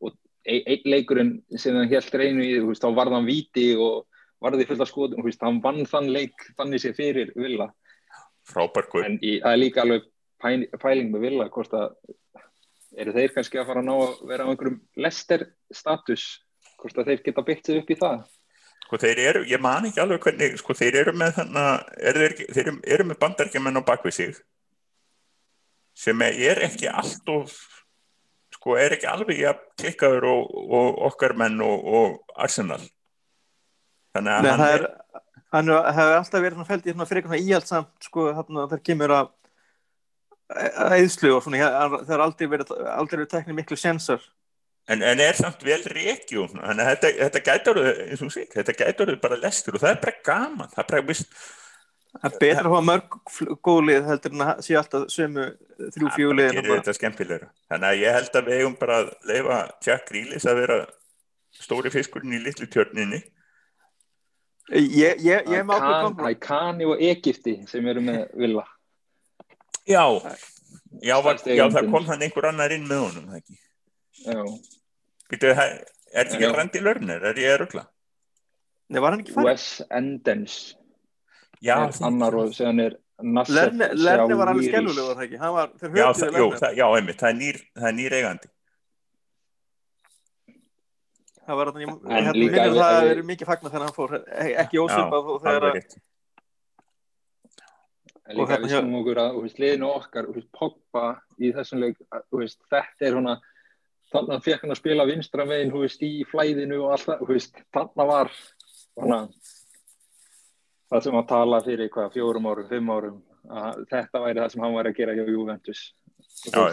og 0.00 0.14
ein, 0.48 0.62
einn 0.64 0.86
leikurinn 0.88 1.32
sem 1.56 1.76
hann 1.76 1.90
held 1.90 2.08
hreinu 2.14 2.44
í 2.44 2.60
þá 2.80 2.88
varð 2.96 3.18
hann 3.18 3.28
víti 3.28 3.72
og 3.76 4.06
varði 4.44 4.68
fullt 4.68 4.84
af 4.84 4.88
skotum 4.92 5.24
hann 5.24 5.60
vann 5.64 5.84
þann 5.88 6.12
leik 6.12 6.48
þannig 6.56 6.80
sé 6.80 6.94
fyrir 6.96 7.32
Villa 7.36 7.70
frábær 8.48 8.90
guð 8.92 9.08
en 9.08 9.18
í, 9.20 9.38
það 9.42 9.56
er 9.56 9.60
líka 9.60 9.82
alveg 9.84 10.06
pæling, 10.42 10.78
pæling 10.82 11.10
með 11.12 11.26
Villa 11.26 11.48
hvort 11.52 11.76
að 11.78 11.96
eru 13.00 13.14
þeir 13.16 13.34
kannski 13.34 13.60
að 13.60 13.68
fara 13.70 13.82
að 13.82 13.88
ná 13.88 13.94
að 13.96 14.24
vera 14.30 14.46
á 14.46 14.50
einhverjum 14.52 14.80
lester 15.02 15.46
status? 15.74 16.24
Hvort 16.80 16.98
að 17.00 17.10
þeir 17.10 17.22
geta 17.26 17.44
byggt 17.46 17.70
sig 17.70 17.80
upp 17.80 17.90
í 17.90 17.98
það? 17.98 18.24
Sko 18.84 18.98
þeir 19.00 19.20
eru, 19.22 19.44
ég 19.48 19.62
man 19.64 19.86
ekki 19.88 20.02
alveg 20.02 20.26
hvernig, 20.26 20.58
sko 20.60 20.76
þeir 20.76 20.98
eru 21.00 21.14
með 21.16 21.38
þannig 21.38 21.94
er 22.10 22.18
þeir, 22.20 22.34
þeir 22.52 22.66
eru, 22.66 22.74
eru 22.96 23.06
með 23.08 23.20
bandarkjumenn 23.22 23.80
á 23.80 23.88
bakvið 23.88 24.16
sig 24.18 24.34
sem 25.94 26.24
er 26.26 26.60
ekki 26.66 26.90
allt 26.90 27.30
og 27.32 27.52
sko 28.54 28.76
er 28.80 28.96
ekki 28.96 29.08
alveg 29.08 29.40
ja, 29.40 29.54
klikkaður 29.80 30.28
og, 30.32 30.52
og 30.78 31.00
okkar 31.10 31.36
menn 31.38 31.60
og, 31.64 31.84
og 31.84 32.36
Arsenal. 32.40 32.80
Þannig 34.14 34.34
að 34.34 34.44
Nei, 34.44 34.50
hann 34.50 34.62
það 34.62 34.76
er, 34.76 34.86
hann 35.54 35.72
hefur 35.72 36.18
alltaf 36.18 36.44
verið 36.44 36.68
fælt 36.68 36.86
í 36.90 36.94
fyrir 37.08 37.34
íhaldsamt 37.40 38.08
sko, 38.08 38.28
þegar 38.36 38.84
kemur 38.84 39.16
að 39.16 39.32
eðslu 41.00 41.34
og 41.34 41.44
svona, 41.44 41.72
það 42.04 42.14
er 42.16 42.24
aldrei 42.24 42.48
verið, 42.52 42.72
verið 43.14 43.28
teknið 43.32 43.60
miklu 43.60 43.78
sensor. 43.80 44.22
En, 44.84 45.00
en 45.00 45.20
er 45.24 45.36
samt 45.38 45.62
vel 45.64 45.80
reykjum, 45.88 46.58
þannig 46.58 46.88
að 46.90 47.04
þetta, 47.22 47.40
gætur, 47.46 47.78
eins 48.04 48.24
og 48.26 48.32
sig, 48.34 48.50
þetta 48.52 48.74
gætur 48.82 49.14
bara 49.22 49.38
lestur 49.40 49.78
og 49.78 49.84
það 49.84 49.94
er 49.94 50.02
bara 50.02 50.24
gaman, 50.26 50.72
það 50.74 50.82
er 50.82 50.90
bara, 50.90 51.06
vist, 51.08 51.38
Það 52.14 52.28
er 52.28 52.40
betra 52.44 52.62
að 52.62 52.68
hafa 52.70 52.86
mörg 52.86 53.14
fl- 53.34 53.56
góð 53.66 53.80
lið 53.88 54.04
heldur 54.06 54.34
en 54.34 54.42
að 54.44 54.60
sé 54.62 54.76
alltaf 54.78 55.06
sömu 55.10 55.46
þrjú 55.96 56.10
skemmtilegra. 56.98 57.48
Þannig 57.72 57.88
að 57.88 58.02
ég 58.04 58.18
held 58.18 58.38
að 58.38 58.50
við 58.50 58.60
eigum 58.60 58.76
bara 58.78 58.98
að 59.00 59.08
leifa 59.30 59.56
Jack 59.82 60.06
Grealis 60.10 60.46
að 60.46 60.60
vera 60.60 60.76
stóri 61.58 61.90
fiskurinn 61.90 62.36
í 62.36 62.42
litlu 62.44 62.68
tjörninni. 62.70 63.20
Ég, 64.72 64.92
ég, 64.96 65.24
ég 65.24 65.58
er 65.58 65.66
með 65.68 65.82
ákveð 65.82 66.14
Það 66.20 66.30
er 66.30 66.38
Kani 66.40 66.86
og 66.88 67.02
Egipti 67.04 67.56
sem 67.68 67.88
eru 67.92 68.00
með 68.04 68.22
Villa. 68.40 68.64
Já, 69.84 70.04
já, 71.04 71.16
var, 71.20 71.42
já 71.44 71.64
það 71.68 71.90
kom 71.92 72.06
þannig 72.06 72.30
einhver 72.30 72.48
annar 72.48 72.72
inn 72.72 72.86
með 72.88 73.02
honum, 73.02 73.26
það 73.28 73.42
ekki. 73.42 73.58
Já. 74.24 74.40
Býtu, 75.28 75.50
er 75.50 75.58
þetta 76.14 76.38
ekki. 76.38 76.52
Randi 76.56 76.80
Lörner, 76.80 77.26
er 77.28 77.42
ég 77.42 77.52
að 77.52 77.60
rugla? 77.64 77.84
Nei, 78.88 79.00
var 79.00 79.12
hann 79.12 79.24
ekki 79.24 79.34
farið? 79.36 79.50
Wes 79.50 79.68
Endens 79.92 80.56
Já, 81.64 81.76
er 81.76 82.00
annar 82.08 82.36
og 82.40 82.52
síðan 82.56 82.82
er 82.84 82.96
Nasser 83.24 83.70
Lerni, 83.70 83.86
Lerni 84.00 84.36
var 84.36 84.50
alveg 84.50 84.72
var 84.74 84.96
það 84.96 85.24
ekki? 85.28 85.38
Hann 85.40 85.54
var, 85.54 85.70
já, 85.84 86.06
það, 86.16 86.24
jú, 86.24 86.48
Lerni. 86.48 86.60
það, 86.64 86.78
já, 86.80 86.84
einmitt, 86.88 87.20
það 87.20 87.30
er 87.30 87.36
nýr, 87.38 87.60
það 87.76 87.88
er 87.90 87.96
nýr 88.00 88.16
eigandi. 88.18 88.50
Það 91.44 91.56
var 91.60 91.70
ég, 91.84 91.88
En 91.92 92.24
hérna 92.24 92.34
líka 92.40 92.60
ef- 92.64 92.74
það 92.74 92.94
að 92.98 93.08
vera 93.10 93.24
mikið 93.30 93.48
fagnar 93.50 93.72
þegar 93.74 93.84
hann 93.84 93.96
fór, 93.98 94.14
e- 94.24 94.54
ekki 94.64 94.80
ósvipað 94.80 95.30
og 95.34 95.40
þegar 95.44 95.66
að. 95.70 95.96
En 98.24 98.38
líka 98.38 98.54
hérna 98.54 98.64
við 98.64 98.72
snúum 98.78 98.94
okkur 99.02 99.20
að 99.20 99.34
þú 99.34 99.42
veist, 99.44 99.58
liðinu 99.60 99.88
okkar, 99.92 100.28
Pogba 100.56 101.02
í 101.44 101.50
þessum 101.52 101.82
leik, 101.82 101.98
að, 102.08 102.22
þetta 102.72 103.04
er 103.08 103.16
svona 103.18 103.34
þannig 104.14 104.34
að 104.38 104.46
fekk 104.46 104.62
hann 104.64 104.72
að 104.74 104.80
spila 104.80 105.06
vinstra 105.10 105.44
veist, 105.84 106.04
í 106.06 106.24
flæðinu 106.30 106.78
og 106.86 106.94
allt 106.94 107.08
það 107.10 107.24
þú 107.24 107.28
veist, 107.34 107.60
þannig 107.74 108.06
var 108.12 108.30
svona, 108.94 109.18
það 110.94 111.04
sem 111.08 111.18
að 111.20 111.28
tala 111.34 111.60
fyrir 111.66 111.92
hvað, 111.92 112.12
fjórum 112.16 112.48
árum, 112.48 112.68
fimm 112.70 112.92
árum 112.94 113.20
að 113.50 113.84
þetta 113.90 114.22
væri 114.24 114.40
það 114.40 114.52
sem 114.54 114.64
hann 114.64 114.76
væri 114.78 114.92
að 114.94 114.98
gera 115.02 115.16
hjá 115.18 115.24
Juventus. 115.28 115.82
Já, 116.48 116.64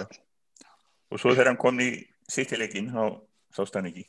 og 1.12 1.20
svo 1.20 1.34
þegar 1.34 1.52
hann 1.52 1.60
kom 1.60 1.84
í 1.84 1.90
sittileikin 2.32 2.88
þá 2.94 3.04
sást 3.52 3.76
hann 3.76 3.90
ekki 3.92 4.06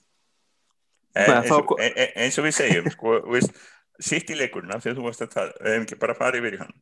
en, 1.14 1.30
eins, 1.36 1.48
þá 1.50 1.54
og, 1.58 1.66
ko- 1.70 1.78
en, 1.84 1.92
en- 1.96 2.12
eins 2.24 2.38
og 2.40 2.46
við 2.48 2.56
segjum 2.58 2.90
sko, 2.94 3.16
sittileikurna 4.08 4.80
þegar 4.82 4.98
þú 4.98 5.06
varst 5.06 5.24
að 5.26 5.32
tala 5.36 5.52
hefum 5.68 5.86
ekki 5.86 5.98
bara 6.00 6.16
farið 6.18 6.42
yfir 6.42 6.56
í 6.56 6.60
hann. 6.62 6.74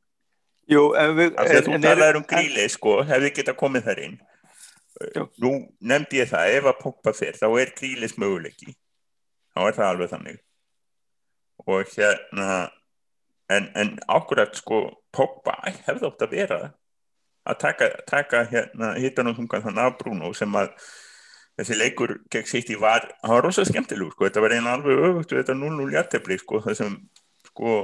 Jú, 0.71 0.83
við, 1.19 1.33
af 1.35 1.49
því 1.51 1.57
að 1.59 1.67
þú 1.67 1.79
talaðir 1.85 2.19
um 2.21 2.27
gríli 2.31 2.67
sko, 2.71 2.93
hefði 3.09 3.33
geta 3.41 3.57
komið 3.59 3.89
þar 3.89 4.03
inn. 4.07 4.19
Já. 5.01 5.23
nú 5.41 5.51
nefndi 5.89 6.19
ég 6.21 6.29
það 6.29 6.55
ef 6.59 6.67
að 6.69 6.79
Pogba 6.83 7.13
fer, 7.17 7.37
þá 7.39 7.47
er 7.63 7.71
grílis 7.79 8.15
möguleiki. 8.21 8.75
Þá 9.55 9.61
er 9.65 9.77
það 9.79 9.87
alveg 9.95 10.11
þannig. 10.13 10.41
Og 11.67 11.95
hérna 11.95 12.49
en, 13.51 13.69
en 13.81 13.95
ákvörðat 14.13 14.59
sko 14.61 14.81
Pogba 15.17 15.55
hefði 15.87 16.07
átt 16.11 16.25
að 16.27 16.35
vera 16.37 16.59
að 17.49 17.59
taka, 17.65 17.89
taka 18.07 18.43
hérna 18.51 18.93
hittan 19.01 19.31
og 19.33 19.39
þungan 19.41 19.65
þannig 19.67 19.89
af 19.89 19.97
Bruno 20.03 20.31
sem 20.37 20.55
að 20.61 20.75
þessi 21.61 21.77
leikur 21.77 22.17
gegn 22.33 22.49
sitt 22.49 22.71
í 22.73 22.79
var 22.81 23.07
hann 23.21 23.35
var 23.37 23.45
rosa 23.45 23.65
skemmtilegur 23.69 24.15
sko, 24.15 24.27
þetta 24.29 24.45
var 24.45 24.55
eina 24.57 24.77
alveg 24.77 25.03
öfugt 25.11 25.35
við 25.35 25.43
þetta 25.43 25.57
0-0 25.61 25.91
hjartefli 25.95 26.39
sko, 26.41 26.61
það 26.65 26.79
sem 26.81 26.95
sko 27.51 27.75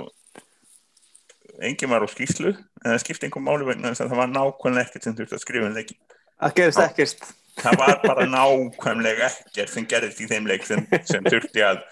enginn 1.67 1.93
var 1.93 2.05
á 2.05 2.09
skýslu 2.11 2.53
en 2.53 2.89
það 2.91 3.03
skipti 3.05 3.29
einhver 3.29 3.45
máli 3.45 3.69
vegna 3.69 3.93
þess 3.93 4.05
að 4.05 4.13
það 4.13 4.23
var 4.23 4.33
nákvæmlega 4.33 4.89
ekkert 4.89 5.07
sem 5.09 5.19
þurfti 5.19 5.37
að 5.37 5.45
skrifa 5.45 5.69
um 5.69 5.77
leikin 5.77 6.01
það 6.37 6.57
gerist 6.61 6.83
ekkert. 6.85 7.29
það 7.61 7.79
var 7.83 8.03
bara 8.05 8.27
nákvæmlega 8.33 9.31
ekkert 9.31 9.73
sem 9.73 9.89
gerðist 9.93 10.25
í 10.25 10.31
þeim 10.33 10.51
leik 10.51 10.67
sem, 10.69 10.89
sem 11.09 11.29
þurfti 11.29 11.65
að 11.65 11.85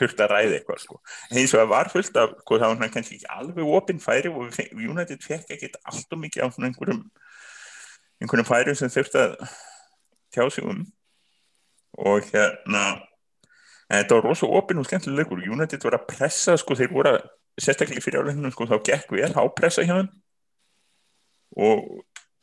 þurfti 0.00 0.24
að 0.24 0.32
ræða 0.32 0.56
eitthvað 0.56 0.80
sko. 0.82 0.98
eins 1.30 1.52
og 1.52 1.60
það 1.60 1.68
var 1.74 1.92
fullt 1.92 2.16
af, 2.22 2.32
sko, 2.42 2.58
það 2.58 2.68
var 2.68 2.78
svona 2.78 2.94
kannski 2.94 3.18
ekki 3.18 3.30
alveg 3.36 3.74
opinn 3.76 4.00
færi 4.02 4.32
og 4.32 4.56
United 4.72 5.22
fekk 5.22 5.52
ekkert 5.56 5.78
allt 5.84 6.16
og 6.16 6.22
mikið 6.22 6.42
á 6.42 6.48
einhverjum 6.48 7.04
einhverjum 8.22 8.48
færum 8.48 8.78
sem 8.78 8.92
þurfti 8.92 9.20
að 9.20 9.36
tjá 10.32 10.46
sig 10.48 10.66
um 10.66 10.82
og 11.98 12.28
hérna 12.32 12.84
þetta 13.92 14.16
var 14.16 14.26
rosa 14.26 14.48
opinn 14.48 14.80
og 14.80 14.88
skemmtilega 14.88 15.22
leikur. 15.22 15.42
United 15.44 15.84
var 15.84 15.98
að 15.98 16.08
pressa, 16.14 16.56
sko, 16.60 16.76
þeir 16.78 16.92
voru 16.94 17.12
að 17.12 17.20
sérstaklega 17.60 18.00
í 18.00 18.04
fyriráleiknum, 18.04 18.52
sko, 18.54 18.68
þá 18.70 18.78
gekk 18.88 19.12
vel 19.18 19.32
hápressa 19.36 19.84
hjá 19.84 19.98
þeim. 19.98 20.10
Og 21.60 21.82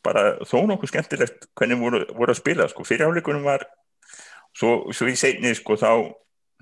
bara 0.05 0.37
þó 0.47 0.61
nokkuð 0.69 0.91
skemmtilegt 0.93 1.47
hvernig 1.57 1.79
voru, 1.81 2.03
voru 2.15 2.33
að 2.33 2.39
spila 2.39 2.67
sko. 2.69 2.85
fyriráleikunum 2.87 3.47
var 3.47 3.65
svo, 4.55 4.91
svo 4.95 5.09
í 5.09 5.15
seinni 5.19 5.51
sko, 5.57 5.75
þá, 5.79 6.13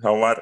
þá 0.01 0.12
var 0.24 0.41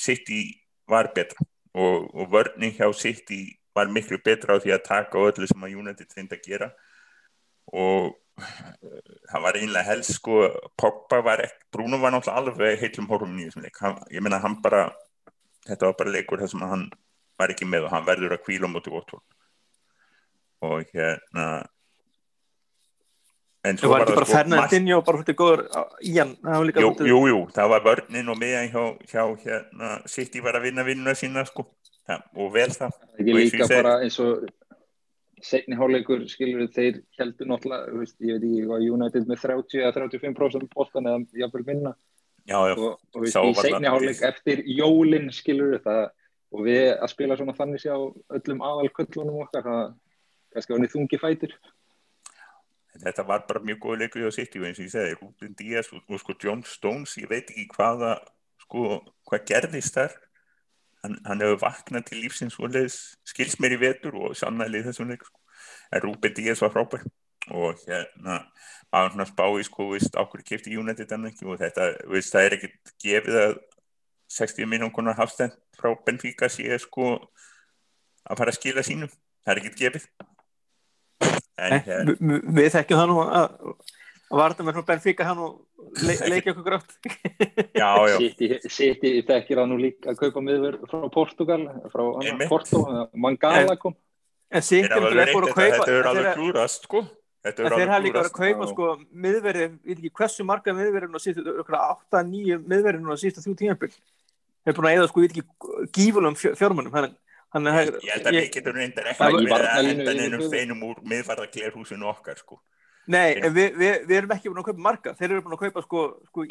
City 0.00 0.46
var 0.90 1.12
betra. 1.14 1.44
Og, 1.74 2.08
og 2.14 2.30
vörning 2.32 2.74
hjá 2.74 2.88
City 2.96 3.46
var 3.74 3.90
miklu 3.90 4.20
betra 4.24 4.56
á 4.56 4.62
því 4.62 4.74
að 4.74 4.84
taka 4.86 5.18
á 5.18 5.26
öllu 5.26 5.48
sem 5.50 5.66
að 5.66 5.78
United 5.82 6.16
reyndi 6.16 6.38
að 6.38 6.48
gera. 6.48 6.68
Og 7.74 8.14
það 9.30 9.42
var 9.44 9.58
einlega 9.60 9.86
helst 9.88 10.16
sko 10.18 10.40
Pogba 10.80 11.20
var 11.24 11.44
ekki, 11.44 11.60
Bruno 11.72 12.00
var 12.02 12.14
náttúrulega 12.14 12.40
alveg 12.42 12.80
heilum 12.82 13.06
horfum 13.12 13.36
í 13.38 13.46
þessum 13.48 13.62
leik. 13.66 13.78
Hann, 13.80 14.00
ég 14.10 14.24
meina 14.24 14.40
hann 14.42 14.56
bara, 14.64 14.88
þetta 15.68 15.90
var 15.90 15.98
bara 16.00 16.14
leikur 16.16 16.42
þar 16.42 16.50
sem 16.54 16.64
að 16.66 16.72
hann 16.74 16.88
var 17.38 17.54
ekki 17.54 17.68
með 17.68 17.86
og 17.88 17.94
hann 17.94 18.08
verður 18.08 18.36
að 18.36 18.42
kvíla 18.46 18.70
móti 18.70 18.92
Watford. 18.94 19.22
Og 20.64 20.90
hérna 20.94 21.46
en 23.64 23.78
Það 23.80 23.88
var 23.94 24.04
bara 24.04 24.24
sko, 24.26 24.32
Fernandinho 24.34 24.98
og 25.00 25.06
bara 25.06 25.22
fyrir 25.22 25.38
góður 25.40 25.62
í 26.04 26.16
hann. 26.18 26.34
Það 26.42 26.58
var 26.58 26.66
líka 26.68 26.82
jú, 26.82 26.90
svolítið- 26.90 27.08
jú, 27.08 27.20
jú, 27.30 27.38
það 27.54 27.70
var 27.72 27.86
vörnin 27.86 28.28
og 28.28 28.38
miðan 28.42 28.68
hjá, 28.74 28.82
hjá 29.08 29.22
hérna, 29.46 29.94
City 30.08 30.40
var 30.44 30.58
að 30.58 30.66
vinna 30.68 30.84
vinnuna 30.84 31.14
sína 31.16 31.46
sko, 31.48 31.64
ja, 32.08 32.18
og 32.36 32.52
vel 32.52 32.68
það. 32.68 32.92
Ekki 33.18 33.36
líka 33.38 33.68
bara 33.70 33.94
eins 34.04 34.18
og 34.20 34.44
setni 35.44 35.76
hálfleikur 35.76 36.24
skilur 36.30 36.66
þeir 36.72 37.02
heldur 37.18 37.50
náttúrulega, 37.50 37.94
veist, 38.00 38.16
ég 38.24 38.38
veit 38.38 38.48
ekki 38.48 38.66
hvað 38.70 38.88
United 38.96 39.28
með 39.28 39.42
30 39.44 39.82
eða 39.84 39.94
35% 39.98 40.68
bóttan 40.72 41.08
eða 41.10 41.42
jafnvel 41.44 41.64
minna. 41.68 41.94
Já, 42.44 42.58
já, 42.68 42.74
og, 42.76 42.98
og 43.14 43.22
veist, 43.24 43.36
í 43.36 43.54
það- 43.60 43.88
hálfleik 43.92 44.22
eftir 44.30 44.64
jólin 44.68 45.30
skilur 45.32 45.78
það 45.84 46.02
og 46.54 46.66
við 46.68 46.84
að 46.94 47.10
spila 47.10 47.36
svona 47.38 47.56
þannig 47.56 47.82
sjá 47.82 47.94
öllum 48.38 48.60
aðal 48.62 48.90
köllunum 48.94 49.40
okkar 49.42 49.64
það 49.66 49.94
kannski 50.54 50.74
var 50.74 50.82
niður 50.82 50.94
þungi 50.94 51.18
fætur 51.22 51.54
þetta 53.02 53.24
var 53.26 53.42
bara 53.48 53.62
mjög 53.64 53.80
góð 53.82 54.02
leikur 54.04 54.22
hjá 54.22 54.34
City 54.36 54.60
og 54.60 54.68
eins 54.68 54.78
og 54.78 54.86
ég 54.86 54.92
segi, 54.92 55.16
Rúbin 55.18 55.56
Díaz 55.58 55.90
og, 55.90 56.04
og 56.06 56.20
sko 56.22 56.36
John 56.38 56.62
Stones, 56.68 57.16
ég 57.18 57.30
veit 57.30 57.50
ekki 57.50 57.66
hvaða 57.74 58.12
sko, 58.62 59.00
hvað 59.26 59.48
gerðist 59.50 59.98
þar 59.98 60.14
hann, 61.04 61.18
hann 61.28 61.42
hefur 61.44 61.60
vaknað 61.62 62.06
til 62.08 62.22
lífsins 62.24 62.56
og 62.58 62.72
leðis 62.74 62.96
skils 63.28 63.58
mér 63.62 63.76
í 63.76 63.80
vetur 63.84 64.16
og 64.18 64.34
sannælið 64.38 64.88
þessum 64.88 65.12
leik 65.12 65.22
sko. 65.28 65.38
en 65.92 66.02
Rúbin 66.02 66.34
Díaz 66.34 66.62
var 66.64 66.72
frábær. 66.74 67.04
Og 67.52 67.76
hérna 67.84 68.38
maður 68.92 69.10
svona 69.12 69.26
spá 69.28 69.44
í 69.60 69.64
sko, 69.66 69.90
veist, 69.92 70.14
ákveður 70.16 70.44
kipti 70.48 70.76
United 70.80 71.12
en 71.12 71.26
ekki? 71.28 71.44
Og 71.46 71.58
þetta, 71.60 71.90
veist, 72.08 72.32
það 72.32 72.46
er 72.48 72.56
ekkit 72.56 72.92
gefið 73.04 73.36
að 73.42 73.56
60 74.34 74.66
minnum 74.70 74.90
konar 74.90 75.14
hafstend 75.18 75.52
frá 75.78 75.92
Benfica 76.06 76.48
sé 76.48 76.78
sko 76.80 77.10
að 78.24 78.38
fara 78.40 78.50
að 78.50 78.56
skila 78.58 78.82
sínum. 78.86 79.12
Það 79.44 79.52
er 79.52 79.60
ekkit 79.60 79.78
gefið. 79.82 80.06
En 81.60 81.70
Nei, 81.70 82.14
vi- 82.18 82.40
Við 82.58 82.72
þekkjum 82.74 82.98
það 82.98 83.08
nú 83.12 83.18
að 83.22 83.74
að 84.32 84.38
varta 84.40 84.64
með 84.64 84.80
Benfica 84.86 85.24
hann 85.28 85.38
og 85.38 85.63
le, 86.04 86.16
leikja 86.32 86.54
okkur 86.54 86.66
grátt. 86.68 86.96
já, 87.82 87.90
já, 88.10 88.16
City, 88.20 88.50
City 88.68 89.12
þekkir 89.26 89.60
það 89.60 89.68
nú 89.72 89.80
líka 89.82 90.12
að 90.12 90.22
kaupa 90.22 90.44
miður 90.44 90.78
frá 90.90 91.04
Portugal 91.14 91.60
frá 91.92 92.04
annað, 92.06 92.48
Porto, 92.52 92.86
Mangala 93.14 93.76
kom 93.80 93.96
En 94.54 94.62
City 94.62 94.86
er 94.86 94.96
alveg 95.00 95.18
að 95.18 95.28
þetta, 95.28 95.52
kaupa 95.52 95.60
þetta 95.60 95.94
er 95.98 96.10
alveg 96.12 96.34
klúrast 96.38 96.88
sko 96.88 97.02
þeir 97.44 97.66
hafa 97.68 97.96
alveg 97.98 98.04
líka 98.06 98.20
verið 98.20 98.30
að 98.30 98.36
kaupa 98.38 98.66
Já. 98.66 98.70
sko 98.70 98.86
miðverði, 99.24 99.64
ég 99.64 99.88
veit 99.90 99.98
ekki 99.98 100.12
hversu 100.20 100.46
marga 100.48 100.74
miðverðin 100.76 101.18
og 101.18 101.22
síðustu, 101.24 101.54
okkur 101.60 101.76
8-9 101.80 102.60
miðverðin 102.72 103.10
og 103.12 103.20
síðustu 103.20 103.44
þrjú 103.44 103.56
tímabil. 103.60 103.90
Þeir 104.64 104.76
búin 104.78 104.88
að 104.88 104.96
eða 104.96 105.10
sko, 105.10 105.24
ég 105.24 105.34
veit 105.34 105.42
ekki 105.42 105.90
gífulum 105.98 106.38
fjármunum. 106.40 106.94
Hann, 106.94 107.10
hann 107.52 107.68
er, 107.68 107.90
Ég 108.00 108.14
held 108.14 108.30
að 108.30 108.38
við 108.38 108.48
getum 108.54 108.78
reyndar 108.78 109.10
ekki 109.12 109.28
að 109.28 109.90
henda 109.90 110.14
höfuð. 110.14 110.46
steinum 110.48 110.86
úr 110.88 111.02
miðvarðarglerhúsinu 111.12 112.08
okkar 112.14 112.40
sko 112.40 112.62
Nei, 113.10 113.34
en 113.36 113.52
við, 113.52 113.74
við, 113.76 113.96
við 114.08 114.16
erum 114.16 114.32
ekki 114.32 114.50
búin 114.50 114.62
að 114.62 114.68
kaupa 114.70 114.84
marga. 114.86 115.14
Þeir 115.18 115.30
eru 115.30 115.44
búin 115.44 115.56
að 115.56 115.62
kaupa 115.66 115.82
sko, 115.84 116.04
sko 116.30 116.46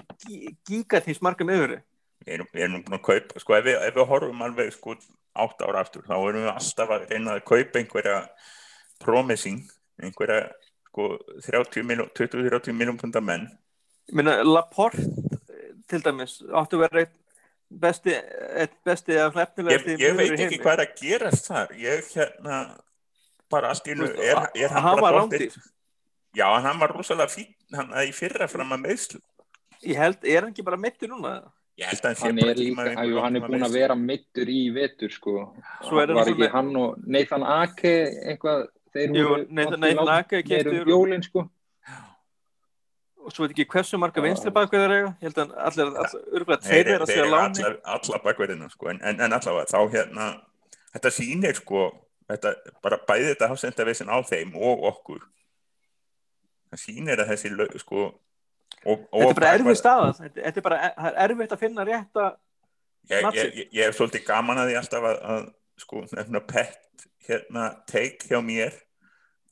gigatins 0.69 1.22
marga 1.25 1.48
miðverði. 1.48 1.79
við 2.24 2.36
erum, 2.38 2.50
við 2.53 2.65
erum 2.65 2.83
búin 2.86 2.98
að 3.00 3.05
kaupa, 3.07 3.41
sko 3.41 3.55
ef 3.57 3.65
við, 3.65 3.79
ef 3.88 3.95
við 3.98 4.12
horfum 4.12 4.43
alveg 4.45 4.75
sko 4.75 4.98
átt 5.43 5.63
ára 5.65 5.81
aftur, 5.81 6.05
þá 6.05 6.13
erum 6.19 6.45
við 6.45 6.51
alltaf 6.53 6.93
að 6.93 7.07
reyna 7.10 7.33
að 7.33 7.43
kaupa 7.50 7.81
einhverja 7.81 8.19
promising, 9.03 9.63
einhverja 10.01 10.45
sko 10.91 11.10
30 11.48 11.89
miljón, 11.89 12.13
20-30 12.13 12.77
miljón 12.77 13.01
pundar 13.01 13.25
menn. 13.25 13.50
Ég 14.12 14.19
meina, 14.19 14.38
Laporte 14.45 15.03
til 15.89 16.01
dæmis, 16.05 16.38
áttu 16.53 16.77
að 16.77 16.86
vera 16.86 17.03
eitt 17.03 17.19
besti, 17.83 18.15
eitt 18.62 18.75
besti 18.86 19.17
af 19.17 19.33
Ég, 19.33 19.39
hlefnilegasti 19.39 19.98
ég 19.98 20.17
veit 20.17 20.22
miðvörður 20.22 20.39
í 20.39 20.45
ekki 20.45 20.57
heimi. 20.57 20.63
hvað 20.63 20.74
er 20.74 20.83
að 20.86 20.95
gerast 21.01 21.50
þar, 21.50 21.75
ég 21.81 22.10
hérna 22.13 22.60
bara 23.53 23.74
allt 23.74 23.89
í 23.89 23.95
nú, 23.98 24.10
er, 24.13 24.41
er 24.55 24.75
hann, 24.77 25.01
bara 25.01 25.24
rándýr. 25.24 25.57
Já, 26.34 26.48
en 26.58 26.63
hann 26.66 26.80
var 26.82 26.94
rosalega 26.96 27.30
fín, 27.30 27.52
hann 27.78 27.92
í 28.02 28.13
fyrra 28.16 28.48
fram 28.50 28.72
að 28.74 28.82
meðslu. 28.88 29.20
Ég 29.86 30.00
held, 30.00 30.24
er 30.25 30.42
hann 30.46 30.54
ekki 30.54 30.63
bara 30.66 30.80
mittur 30.82 31.12
núna? 31.12 31.34
Ég 31.78 31.90
held 31.90 32.02
að 32.06 32.10
hann 32.10 32.16
sé 32.20 32.28
Hann 32.30 32.40
bara 32.42 32.54
er 32.54 32.62
líka, 32.62 33.06
jú, 33.10 33.20
hann 33.22 33.36
er 33.38 33.44
búin 33.48 33.66
að 33.68 33.75
vera 33.78 33.96
mittur 34.00 34.50
í 34.50 34.62
vetur 34.74 35.12
sko. 35.13 35.34
Svo 35.86 36.00
er 36.02 36.08
hann 36.13 36.20
var 36.22 36.32
ekki 36.32 36.50
hann 36.54 36.72
og 36.80 37.04
Nathan 37.06 37.44
Ake 37.44 37.94
eitthvað, 38.34 38.63
þeir 38.96 39.18
Jú, 39.20 39.28
Nathan- 39.50 40.13
Ake 40.16 40.42
um 40.70 40.90
jólin 40.94 41.25
sko. 41.25 41.46
Og 43.24 43.32
svo 43.32 43.46
veit 43.46 43.54
ekki 43.56 43.66
hversu 43.72 43.98
marga 44.02 44.22
vinstri 44.24 44.52
bakveðar 44.52 44.92
eiga. 44.98 45.12
Ég 45.22 45.30
held 45.30 45.38
að 45.46 45.54
allir, 45.68 45.92
allir 46.04 46.24
örgulega 46.40 46.63
Þeir, 46.66 46.84
tveir 46.84 46.96
er 46.96 47.04
að 47.06 47.12
segja 47.13 47.28
láni. 47.32 47.63
alla, 47.63 47.78
alla 47.94 48.20
bakverðina 48.25 48.68
sko, 48.74 48.90
en, 48.92 49.00
en, 49.02 49.22
en 49.24 49.36
allavega 49.38 49.70
þá 49.72 49.80
hérna 49.94 50.25
þetta 50.94 51.12
sýnir 51.16 51.56
sko 51.62 51.86
þetta, 52.30 52.52
bara 52.84 53.00
bæði 53.08 53.30
þetta 53.32 53.50
hafsendavesin 53.54 54.12
á 54.12 54.18
þeim 54.28 54.52
og 54.60 54.84
okkur 54.92 55.22
það 56.74 56.84
sýnir 56.84 57.24
að 57.24 57.34
þessi 57.34 57.53
lög, 57.53 57.75
sko 57.82 58.06
og, 58.84 59.03
Þetta 59.08 59.30
er 59.30 59.38
bara 59.39 59.51
erfið 59.58 59.80
staða. 59.80 60.13
Þetta 60.20 60.60
er 60.60 60.65
bara, 60.65 60.80
er 61.12 61.20
erfitt 61.27 61.56
að 61.56 61.62
finna 61.62 61.86
rétta. 61.88 62.30
ég, 63.12 63.27
ég, 63.36 63.53
ég, 63.62 63.68
ég 63.72 63.88
hef 63.88 63.98
svolítið 63.98 64.25
gaman 64.27 64.60
að 64.62 64.72
því 64.72 64.80
alltaf 64.80 65.08
að, 65.10 65.22
að 65.34 65.46
sko, 65.84 66.03
nefna 66.12 66.42
pett 66.48 67.08
hérna 67.27 67.70
take 67.89 68.27
hjá 68.30 68.39
mér 68.44 68.75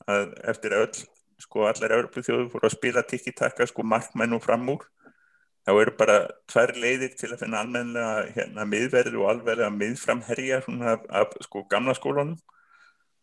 að 0.10 0.34
eftir 0.52 0.76
öll 0.76 1.04
sko 1.42 1.66
allar 1.68 1.96
Evroplu 1.96 2.24
þjóður 2.26 2.50
fóru 2.54 2.68
að 2.68 2.76
spila 2.76 3.04
tiki-taka 3.08 3.68
sko 3.70 3.86
markmenn 3.88 4.36
og 4.38 4.44
fram 4.44 4.68
úr 4.74 4.86
þá 5.66 5.72
eru 5.74 5.94
bara 5.98 6.18
tvær 6.50 6.74
leiðir 6.78 7.16
til 7.18 7.32
að 7.32 7.44
finna 7.44 7.62
almennilega 7.64 8.30
hérna 8.36 8.66
miðverð 8.70 9.18
og 9.20 9.28
alveg 9.34 9.64
miðframherja 9.78 10.62
svona 10.66 10.96
af, 10.96 11.06
af 11.10 11.36
sko 11.46 11.66
gamla 11.72 11.96
skólunum 11.98 12.38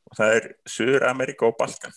og 0.09 0.19
það 0.19 0.37
er 0.37 0.51
Suður 0.69 1.09
Amerika 1.11 1.49
og 1.49 1.59
Balkan 1.59 1.97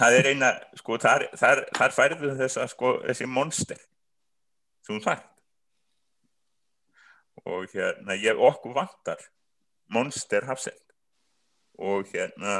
það 0.00 0.16
er 0.18 0.28
eina 0.32 0.50
sko 0.80 0.98
þar, 1.02 1.26
þar, 1.38 1.64
þar 1.76 1.96
færðu 1.96 2.34
þessa 2.40 2.66
sko 2.70 2.94
þessi 3.04 3.28
monster 3.30 3.80
sem 4.86 5.00
sagt 5.04 5.28
og 7.46 7.70
hérna 7.72 8.16
ég 8.20 8.40
okkur 8.50 8.74
vantar 8.76 9.22
monster 9.92 10.44
hafsend 10.48 10.80
og 11.80 12.08
hérna 12.12 12.58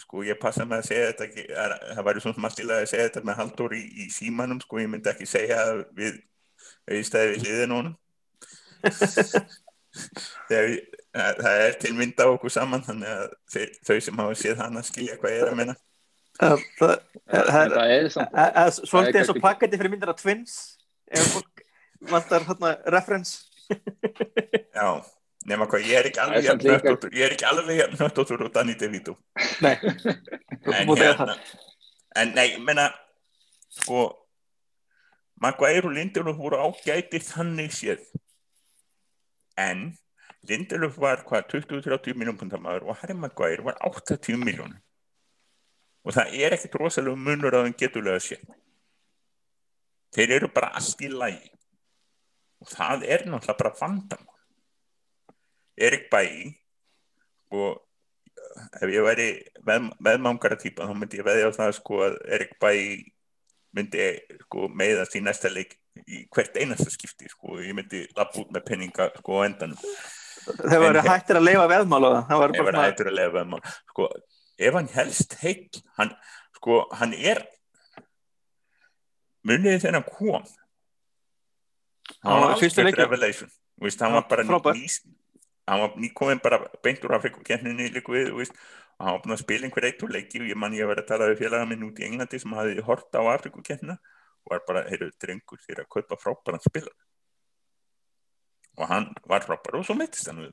sko 0.00 0.24
ég 0.24 0.38
passa 0.40 0.64
með 0.64 0.80
að 0.80 0.88
segja 0.88 1.10
þetta 1.10 1.26
ekki, 1.28 1.44
er, 1.52 1.76
það 1.92 2.06
væri 2.08 2.24
svona 2.24 2.44
mastilega 2.46 2.84
að 2.86 2.90
segja 2.90 3.08
þetta 3.10 3.26
með 3.28 3.40
Haldur 3.42 3.76
í, 3.76 3.82
í 4.00 4.08
símanum 4.14 4.60
sko 4.64 4.80
ég 4.80 4.90
myndi 4.90 5.12
ekki 5.12 5.28
segja 5.28 5.60
að 5.66 5.84
við 5.98 6.18
við 6.88 7.04
stæði 7.06 7.34
við 7.34 7.44
hliðin 7.44 7.74
honum. 7.76 7.96
Þegar 10.48 10.72
það, 11.14 11.44
það 11.44 11.62
er 11.66 11.78
til 11.84 11.94
mynd 11.98 12.24
af 12.24 12.34
okkur 12.34 12.54
saman 12.54 12.84
þannig 12.86 13.14
að 13.14 13.30
þeir, 13.54 13.70
þau 13.86 13.96
sem 14.06 14.20
hafa 14.24 14.40
séð 14.42 14.64
hana 14.64 14.84
skilja 14.86 15.16
hvað 15.20 15.36
ég 15.36 15.44
er 15.44 15.52
að 15.52 15.62
menna 15.62 15.76
Það, 16.40 16.62
það, 16.78 16.92
það, 17.28 17.72
það 17.76 17.90
er 17.92 18.70
svolítið 18.72 19.18
eins 19.20 19.30
og 19.32 19.40
pakketi 19.42 19.76
fyrir 19.76 19.92
myndina 19.92 20.14
Twins 20.16 20.54
ef 21.12 21.34
fólk 21.34 21.64
vantar 22.08 22.46
hérna 22.46 22.70
reference. 22.94 23.42
Já, 24.78 25.02
nema 25.50 25.66
hvað 25.68 25.88
ég 25.90 25.98
er 25.98 26.08
ekki 26.08 26.22
alveg 26.22 26.48
hnöttóttur 26.48 27.12
ég 27.16 27.26
er 27.26 27.34
ekki 27.36 27.48
alveg 27.50 27.82
jafn 27.82 27.98
hnöttóttur 28.00 28.46
og 28.46 28.54
Danny 28.54 28.76
DeVito. 28.80 29.18
Nei, 29.60 29.74
en 30.78 30.94
hérna 30.94 31.36
en 32.16 32.34
nei, 32.38 32.48
menna 32.64 32.88
sko 33.82 34.08
Maguire 35.40 35.88
og 35.88 35.94
Lindelöf 35.96 36.40
voru 36.40 36.56
ágæti 36.60 37.20
þannig 37.24 37.72
séð. 37.72 38.00
En 39.60 39.90
Lindelöf 40.48 40.96
var 41.00 41.20
hvað 41.28 41.50
20-30 41.52 42.16
miljón 42.16 42.38
pundamaður 42.40 42.88
og 42.88 42.96
Harry 43.02 43.16
Maguire 43.16 43.64
var 43.64 43.76
80 43.84 44.40
miljónum 44.40 44.78
og 46.00 46.16
það 46.16 46.36
er 46.40 46.56
ekkert 46.56 46.78
rosalega 46.80 47.20
munur 47.20 47.56
að 47.56 47.66
þeim 47.66 47.76
geturlega 47.82 48.22
séð. 48.24 48.44
Þeir 50.16 50.32
eru 50.38 50.48
bara 50.54 50.72
allt 50.78 51.02
í 51.04 51.10
lægi 51.12 51.50
og 52.60 52.70
það 52.72 53.04
er 53.04 53.26
náttúrulega 53.28 53.58
bara 53.60 53.74
vandamál. 53.76 54.40
Erik 55.80 56.08
Bæi 56.12 56.56
og 57.56 57.80
ef 58.80 58.90
ég 58.90 59.04
væri 59.04 59.28
með, 59.66 59.90
meðmangara 60.02 60.58
típa 60.60 60.88
þá 60.88 60.94
myndi 60.96 61.20
ég 61.20 61.26
veðja 61.26 61.52
á 61.52 61.58
það 61.58 61.74
sko 61.78 62.00
að 62.06 62.16
Erik 62.36 62.56
Bæi 62.62 62.80
myndi 63.76 64.08
sko 64.46 64.68
meiðast 64.72 65.16
í 65.16 65.22
næsta 65.24 65.52
leik 65.52 65.76
í 66.06 66.24
hvert 66.32 66.56
einasta 66.58 66.90
skipti 66.90 67.28
sko 67.30 67.60
ég 67.60 67.76
myndi 67.76 68.02
lappa 68.16 68.42
út 68.42 68.50
með 68.54 68.66
penninga 68.66 69.10
sko 69.20 69.40
á 69.40 69.46
endanum 69.46 69.78
þeir 70.48 70.82
voru 70.84 71.06
hættir 71.06 71.38
að 71.40 71.46
leifa 71.46 71.70
veðmála 71.70 72.10
bara 72.28 72.58
hann 72.58 72.82
hættur 72.82 73.10
að 73.12 73.40
um 73.42 73.56
hann 73.56 73.72
sko 73.92 74.10
ef 74.60 74.76
hann 74.76 74.92
helst 74.94 75.38
heill 75.40 75.82
hann 75.98 76.12
sko 76.56 76.84
hann 77.00 77.16
er 77.16 77.44
muniði 79.46 79.80
þegar 79.84 79.98
hann 79.98 80.10
kom. 80.10 80.50
Hann 82.20 82.44
var 82.44 82.60
leikjum. 82.60 83.00
revelation. 83.00 83.50
Veist, 83.80 84.02
hann 84.04 84.12
var 84.12 84.26
bara 84.28 84.44
frábær. 84.44 84.76
ný, 84.76 84.88
hann 85.70 85.80
var 85.80 85.96
nýkominn 85.96 86.42
bara 86.42 86.60
beint 86.84 87.04
úr 87.04 87.16
Afrikukenninni 87.16 87.88
líku 87.94 88.12
við 88.12 88.32
veist, 88.36 88.56
og 89.00 89.06
hann 89.06 89.36
að 89.36 89.42
spila 89.44 89.68
einhver 89.68 89.86
eitt 89.88 90.02
úr 90.04 90.12
leiki 90.12 90.42
og 90.42 90.50
ég 90.50 90.58
man 90.58 90.74
ég 90.76 90.84
að 90.84 90.92
vera 90.92 91.04
að 91.04 91.12
tala 91.12 91.30
við 91.30 91.44
félaga 91.44 91.68
minn 91.70 91.86
út 91.86 92.00
í 92.00 92.08
Englandi 92.08 92.40
sem 92.42 92.56
hafði 92.58 92.84
hort 92.84 93.16
á 93.16 93.22
Afrikukennina 93.32 93.96
og 93.96 94.52
var 94.52 94.66
bara, 94.66 94.82
heyrðu, 94.88 95.12
drengur 95.22 95.62
þér 95.64 95.84
að 95.84 95.90
kaupa 95.96 96.18
frábæran 96.20 96.64
spila 96.64 96.92
og 98.80 98.88
hann 98.90 99.10
var 99.28 99.44
frábær 99.46 99.78
og 99.80 99.84
svo 99.88 99.96
meittist 99.98 100.30
hann 100.32 100.48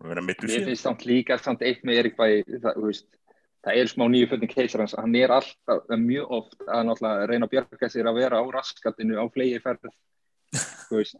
Mér 0.00 0.20
síðan. 0.24 0.68
finnst 0.70 0.86
samt 0.86 1.02
líka 1.08 1.36
samt 1.40 1.60
eitt 1.66 1.82
með 1.84 1.98
Erik 2.00 2.14
Bæ 2.16 2.26
það, 2.62 2.78
veist, 2.86 3.08
það 3.66 3.80
er 3.82 3.90
smá 3.90 4.06
nýju 4.08 4.28
fötning 4.30 4.52
keisar 4.54 4.80
hans 4.84 4.94
hann 4.96 5.16
er 5.20 5.34
alltaf, 5.36 5.82
það 5.90 6.04
mjög 6.06 6.30
oft 6.38 6.62
að 6.64 6.86
náttúrulega 6.88 7.26
reyna 7.28 7.48
að 7.48 7.52
bjarga 7.56 7.90
sér 7.92 8.08
að 8.08 8.20
vera 8.22 8.40
á 8.40 8.44
raskatinu 8.56 9.18
á 9.20 9.24
flegi 9.34 9.58
ferð 9.60 9.90
veist, 10.90 11.18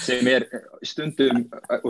sem 0.00 0.28
er 0.30 0.46
stundum 0.86 1.42
það 1.50 1.82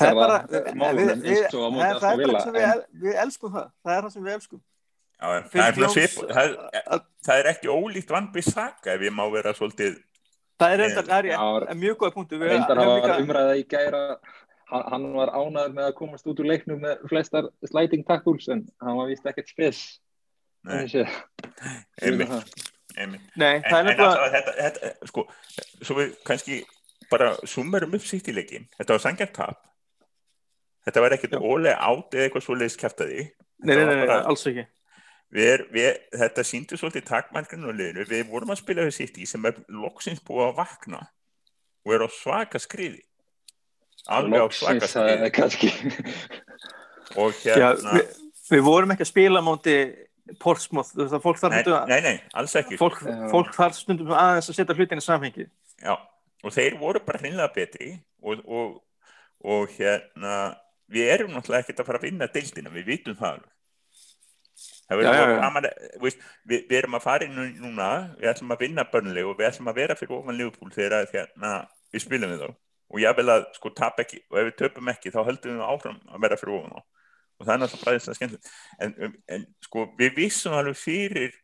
það 0.00 0.18
við, 0.50 0.72
málum 0.82 0.98
við, 1.06 1.28
eins 1.36 1.54
og 1.54 1.62
á 1.62 1.68
það 1.68 1.76
móti 1.76 1.86
það 1.86 1.94
er 1.94 2.02
bara 2.02 2.18
Villa 2.18 2.42
sem 2.42 2.58
við, 2.58 2.82
við 3.06 3.22
elskum 3.22 3.54
það. 3.54 3.70
Það 3.86 3.94
er 3.94 4.02
það 4.08 4.12
sem 4.16 4.26
við 4.26 4.34
elskum. 4.34 4.60
Já, 5.18 5.28
það, 5.50 5.62
er 5.62 5.94
svip, 5.94 6.18
það, 6.34 6.52
að- 6.98 7.06
það 7.26 7.40
er 7.42 7.48
ekki 7.54 7.70
ólíkt 7.72 8.12
vannbið 8.14 8.50
saka 8.52 8.92
ef 8.98 9.06
ég 9.06 9.14
má 9.16 9.24
vera 9.32 9.54
svolítið 9.56 9.96
það 10.58 10.72
er 10.74 10.80
reyndar, 10.82 11.04
það 11.08 11.28
er 11.32 11.66
en 11.72 11.80
mjög 11.82 11.96
góða 12.02 12.14
punktu 12.16 12.38
við 12.40 12.52
reyndar 12.54 12.80
að 12.82 12.86
var 12.92 13.00
líka- 13.02 13.18
umræða 13.24 13.56
í 13.60 13.64
gæra 13.74 14.02
hann, 14.72 14.84
hann 14.92 15.06
var 15.14 15.30
ánæður 15.32 15.74
með 15.78 15.84
að 15.88 15.94
komast 16.00 16.26
út 16.28 16.40
úr 16.42 16.48
leiknum 16.50 16.80
með 16.82 17.04
flestar 17.08 17.48
sliding 17.70 18.04
tackles 18.08 18.48
en 18.52 18.66
hann 18.82 18.96
var 18.98 19.06
vist 19.08 19.24
ekkert 19.30 19.48
spes. 19.48 19.82
Nei. 20.68 20.82
Einmitt, 22.02 22.32
einmitt. 22.98 23.22
Nei, 23.38 23.54
En, 23.56 23.62
það 23.62 23.72
er 23.72 23.78
en 23.78 23.86
nefnilega 23.86 24.08
alltaf 24.10 24.34
þetta, 24.34 24.52
þetta, 24.58 25.08
sko, 25.12 25.24
svo 25.86 25.94
við 26.00 26.12
kannski 26.26 26.58
bara 27.10 27.30
summerum 27.48 27.94
upp 27.96 28.04
sitt 28.04 28.28
í 28.28 28.34
leikin 28.36 28.66
þetta 28.76 28.96
var 28.96 29.04
sangjart 29.06 29.32
tap. 29.38 29.60
Þetta 30.88 31.00
var 31.04 31.14
ekkert 31.16 31.36
ólega 31.38 31.76
átt 31.84 32.14
eða 32.16 32.26
eitthvað 32.28 32.44
svoleiðis 32.48 32.76
kæftaði 32.80 33.22
Nei, 33.62 33.74
nei, 33.74 33.84
nei, 33.84 33.94
nei, 33.94 34.06
bara- 34.06 34.26
alls 34.30 34.44
ekki 34.50 34.66
við, 35.34 35.50
er- 35.54 35.66
við, 35.74 36.00
þetta 36.22 36.44
síndi 36.46 36.78
svolítið 36.80 37.06
takmarkinu 37.10 37.70
og 37.70 37.76
liðinu, 37.78 38.06
við 38.08 38.24
vorum 38.30 38.54
að 38.54 38.62
spila 38.62 38.86
við 38.88 38.96
sitt 38.98 39.18
í 39.20 39.26
sem 39.28 39.44
er 39.48 39.60
loksins 39.68 40.22
búið 40.24 40.48
að 40.48 40.58
vakna 40.62 41.02
og 41.86 41.94
er 41.96 42.04
á 42.04 42.08
svaka 42.12 42.60
skriði. 42.62 43.02
Alveg 44.08 44.44
á 44.44 44.48
svaka 44.54 44.88
skriði. 44.88 45.30
kannski 45.36 45.72
og 47.16 47.32
Já, 47.44 47.54
hérna 47.56 47.96
við, 47.96 48.20
við 48.52 48.62
vorum 48.66 48.92
ekki 48.94 49.04
að 49.06 49.12
spila 49.12 49.40
á 49.40 49.48
móti 49.48 49.78
Portsmouth, 50.42 50.90
þú 50.92 51.04
veist 51.06 51.16
að 51.16 51.22
fólk 51.24 51.38
þarf 51.40 51.54
nei, 51.54 51.62
stundum 51.62 51.78
að 51.78 51.88
nei, 51.88 52.00
nei, 52.04 52.16
alls 52.36 52.54
ekki. 52.60 52.76
Fólk, 52.80 52.98
fólk 53.32 53.54
þarf 53.56 53.78
stundum 53.78 54.10
aðeins 54.12 54.50
að 54.52 54.58
setja 54.58 54.76
hlutin 54.76 55.00
í 55.00 55.04
samhengi. 55.04 55.46
Já, 55.80 55.94
og 56.44 56.52
þeir 56.52 56.76
voru 56.80 57.00
bara 57.06 57.20
hreinlega 57.22 57.54
betri 57.54 57.94
og, 58.20 58.42
og, 58.44 58.74
og 59.40 59.72
hérna 59.78 60.34
við 60.92 61.12
erum 61.14 61.32
náttúrulega 61.32 61.64
ekkert 61.64 61.80
að 61.80 61.88
fara 61.88 62.02
að 62.02 62.06
vinna 62.10 62.28
deildina, 62.34 62.72
við 62.74 62.90
vitum 62.92 63.16
það 63.16 63.38
alveg. 63.38 63.54
Það 64.88 65.18
Já, 65.18 65.24
gaman 65.42 65.66
veist, 66.00 66.22
við, 66.48 66.62
við 66.70 66.78
erum 66.78 66.96
að 66.96 67.04
fara 67.04 67.26
inn 67.26 67.40
núna 67.60 67.88
við 68.16 68.30
ætlum 68.30 68.54
að 68.54 68.62
vinna 68.64 68.84
börnleg 68.88 69.26
og 69.28 69.34
við 69.36 69.48
ætlum 69.50 69.68
að 69.68 69.80
vera 69.82 69.96
fyrir 69.98 70.14
ofan 70.16 70.38
Liverpool 70.38 70.72
þegar 70.72 70.94
að, 71.02 71.10
hérna, 71.12 71.50
við 71.92 72.04
spilum 72.04 72.32
við 72.32 72.44
þá. 72.44 72.54
Og 72.88 73.02
ég 73.02 73.18
vil 73.18 73.26
að 73.34 73.44
sko 73.58 73.72
tap 73.76 74.00
ekki 74.00 74.22
og 74.30 74.38
ef 74.40 74.48
við 74.48 74.56
töpum 74.62 74.88
ekki 74.94 75.12
þá 75.12 75.18
höldum 75.26 75.58
við 75.58 75.66
áfram 75.66 75.98
að 76.08 76.24
vera 76.24 76.38
fyrir 76.40 76.56
ofan 76.56 76.78
þá. 76.78 76.86
Og 77.38 77.44
það 77.44 77.54
er 77.54 77.60
náttúrulega 77.62 77.84
bara 77.84 77.98
þess 77.98 78.12
að 78.12 78.18
skemmt 78.18 78.48
en, 78.78 78.94
um, 79.04 79.18
en 79.36 79.44
sko 79.66 79.84
við 80.00 80.16
vissum 80.16 80.56
alveg 80.56 80.80
fyrir 80.80 81.36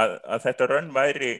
að, 0.00 0.16
að 0.24 0.46
þetta 0.46 0.70
rönn 0.72 0.90
væri 0.96 1.34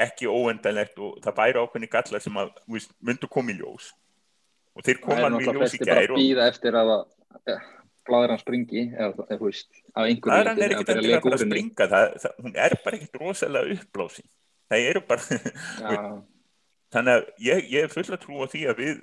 ekki 0.00 0.30
óendanlegt 0.30 1.02
og 1.02 1.18
það 1.24 1.38
væri 1.42 1.64
ákveðni 1.64 1.90
gallar 1.90 2.22
sem 2.22 2.38
að 2.38 2.54
þú 2.62 2.76
veist, 2.76 2.94
myndu 3.02 3.28
koma 3.34 3.50
í 3.50 3.58
ljós. 3.58 3.90
Og 4.78 4.86
þeir 4.86 5.00
Það 5.00 5.06
koma 5.08 5.18
er 5.18 5.26
alveg 5.26 5.42
í 5.42 5.50
náttúrulega 5.50 5.66
ljós 5.66 5.74
í 5.74 5.82
flesti 5.82 5.82
bara 5.82 5.90
gær 5.90 6.00
að 6.00 6.14
og 6.14 6.22
býða 6.22 6.48
eftir 6.54 6.78
að 6.78 6.94
bláður 8.08 8.34
hann 8.34 8.42
springi 8.42 8.82
eða 8.90 9.26
þú 9.28 9.46
veist, 9.46 9.70
það 9.94 10.10
er 10.10 10.74
ekkert 10.74 10.92
að 10.94 11.08
að 11.10 11.30
að 11.34 11.44
springa 11.44 11.88
það, 11.92 12.06
það, 12.24 12.36
hún 12.44 12.58
er 12.66 12.76
bara 12.84 12.98
ekkert 12.98 13.22
rosalega 13.22 13.76
uppblásin. 13.76 14.28
Það 14.70 14.86
eru 14.90 15.02
bara 15.08 15.38
Já, 15.80 16.02
þannig 16.94 17.16
að 17.16 17.24
ég, 17.46 17.64
ég 17.74 17.86
er 17.86 17.92
full 17.92 18.06
að 18.06 18.22
trúa 18.24 18.48
því 18.50 18.62
að 18.70 18.82
við 18.84 19.02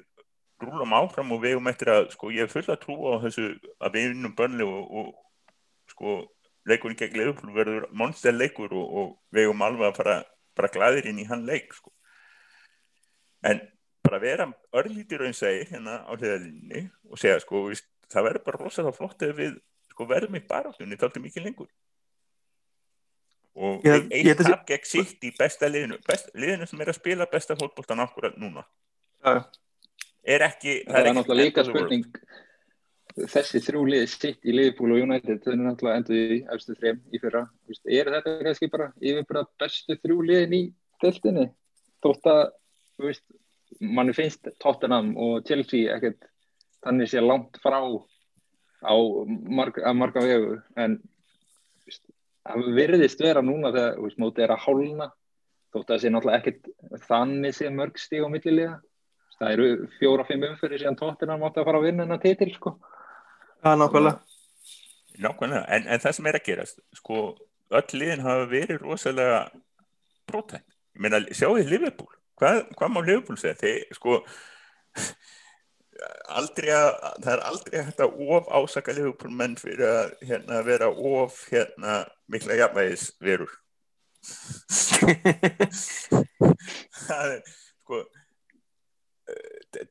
rúlum 0.63 0.95
áfram 0.97 1.35
og 1.35 1.43
við 1.43 1.59
um 1.59 1.69
eftir 1.69 1.91
að 1.93 2.09
sko, 2.15 2.31
ég 2.33 2.47
er 2.47 2.51
full 2.51 2.65
að 2.65 2.81
trúa 2.83 3.17
á 3.19 3.23
þessu 3.27 3.47
að 3.77 3.97
við 3.97 4.09
vinnum 4.13 4.35
bönni 4.37 4.65
og, 4.65 4.89
og 5.01 5.91
sko, 5.93 6.17
leikurinn 6.67 6.97
gegn 6.99 7.19
Leifupúl 7.21 7.53
verður 7.55 7.87
monster 7.95 8.35
leikur 8.35 8.73
og, 8.73 8.87
og 8.87 9.13
við 9.35 9.51
um 9.51 9.63
alveg 9.67 9.91
að 9.91 9.99
fara 10.01 10.17
bara 10.57 10.73
glæðir 10.73 11.11
inn 11.11 11.21
í 11.21 11.27
hann 11.29 11.45
leik 11.45 11.75
sko. 11.77 11.93
en 13.45 13.61
bara 14.07 14.19
vera 14.23 14.47
örlítir 14.73 15.21
og 15.21 15.29
einn 15.29 15.37
segir 15.37 15.69
hérna 15.69 15.99
á 16.07 16.11
hliðalinni 16.15 16.87
og 17.11 17.21
segja 17.21 17.39
sko, 17.43 17.67
víst, 17.69 17.87
það 18.13 18.27
verður 18.29 18.45
bara 18.47 18.63
rosalega 18.63 18.95
flott 18.97 19.27
ef 19.27 19.35
við 19.37 19.59
sko, 19.91 20.07
verðum 20.09 20.39
í 20.39 20.43
baráttunni 20.47 20.99
þáttu 20.99 21.23
mikið 21.23 21.47
lengur. 21.47 21.69
Og 23.57 23.81
Ég- 23.87 24.09
ég 24.13 24.27
held 24.29 24.43
að 24.43 24.51
tap 24.51 24.67
gegn 24.67 24.85
sitt 24.85 25.23
í 25.25 25.31
besta 25.37 25.65
liðinu 25.65 25.97
best, 26.05 26.29
liðinu 26.35 26.67
sem 26.67 26.81
er 26.81 26.91
að 26.91 26.99
spila 26.99 27.25
besta 27.25 27.55
fólkbóltan 27.57 28.03
akkurat 28.03 28.37
núna. 28.37 28.63
Já, 29.25 29.33
já. 29.33 29.45
er 30.23 30.41
ekki 30.45 30.83
það 30.85 30.99
er 30.99 31.07
ekki 31.07 31.17
náttúrulega 31.17 31.47
líka 31.47 31.63
spurning 31.65 32.05
þessi 33.17 33.61
þrjú 33.65 33.83
lið 33.89 34.03
sitt 34.11 34.45
í 34.45 34.53
Liverpool 34.53 34.93
og 34.93 35.01
United 35.01 35.41
þau 35.41 35.51
eru 35.53 35.63
náttúrulega 35.65 36.01
endur 36.01 36.33
í 36.35 36.39
efstu 36.53 36.75
þrem 36.77 36.99
í 37.09 37.21
fyrra. 37.23 37.43
Er 37.89 38.11
þetta 38.13 38.35
kannski 38.45 38.69
bara 38.69 38.91
yfirbara 39.01 39.45
bestu 39.57 39.97
þrjú 40.03 40.19
liðin 40.27 40.53
í 40.53 40.61
deltinni 41.01 41.47
þótt 42.05 42.29
að 42.29 42.43
manni 43.81 44.13
finnst 44.13 44.47
Tottenham 44.61 45.15
og 45.17 45.45
Chelsea 45.47 45.89
ekkert 45.95 46.29
þannig 46.85 47.11
sé 47.11 47.23
langt 47.23 47.59
frá 47.63 47.79
á 47.81 48.95
marg, 49.57 49.79
að 49.81 49.95
marga 49.97 50.23
vegu 50.25 50.57
en 50.77 50.99
það 52.47 52.67
virðist 52.77 53.23
vera 53.23 53.41
núna 53.43 53.73
þegar 53.73 53.95
þú 53.97 54.05
veist, 54.05 54.19
mótið 54.21 54.45
er 54.45 54.53
að 54.53 54.63
hálna 54.65 55.07
þótt 55.73 55.87
að 55.87 55.93
það 55.93 56.03
sé 56.03 56.11
náttúrulega 56.13 56.41
ekkert 56.41 57.07
þannig 57.07 57.57
sé 57.57 57.71
mörg 57.73 57.99
stíg 57.99 58.23
á 58.23 58.29
millilega 58.31 58.77
það 59.37 59.53
eru 59.53 59.67
fjóra-fimm 59.97 60.45
umfyrir 60.51 60.81
síðan 60.81 60.97
Tottenham 60.99 61.45
átti 61.47 61.61
að 61.61 61.69
fara 61.69 61.81
að 61.81 61.87
vinna 61.87 62.05
hennar 62.05 62.21
titil 62.23 62.49
sko. 62.55 62.73
Það 63.61 63.71
er 63.73 63.81
nákvæmlega. 63.81 64.35
Nákvæmlega, 65.25 65.63
en, 65.75 65.87
en 65.93 66.03
það 66.03 66.15
sem 66.17 66.29
er 66.29 66.39
að 66.39 66.45
gerast 66.47 66.81
sko, 66.97 67.21
öll 67.79 67.99
liðin 68.01 68.25
hafa 68.25 68.45
verið 68.51 68.83
rosalega 68.83 69.39
prótækt, 70.29 70.67
ég 70.97 71.03
meina 71.05 71.21
sjáu 71.31 71.55
þið 71.57 71.73
Liverpool, 71.73 72.11
hvað, 72.37 72.61
hvað 72.77 72.93
má 72.93 72.99
Liverpool 73.01 73.39
segja, 73.41 73.57
þeir 73.61 73.97
sko 73.97 74.19
aldrei 76.39 76.71
að, 76.75 76.89
það 77.23 77.31
er 77.33 77.41
aldrei 77.51 77.77
hægt 77.87 78.03
að 78.05 78.19
of 78.37 78.49
ásaka 78.59 78.93
Liverpool 78.97 79.33
menn 79.33 79.55
fyrir 79.59 79.87
að 79.87 80.13
hérna, 80.29 80.61
vera 80.67 80.89
of 80.91 81.39
hérna, 81.51 81.97
mikla 82.29 82.59
jafnvægis 82.59 83.09
verur 83.23 83.51
það 87.07 87.33
er 87.37 87.41
sko 87.47 88.01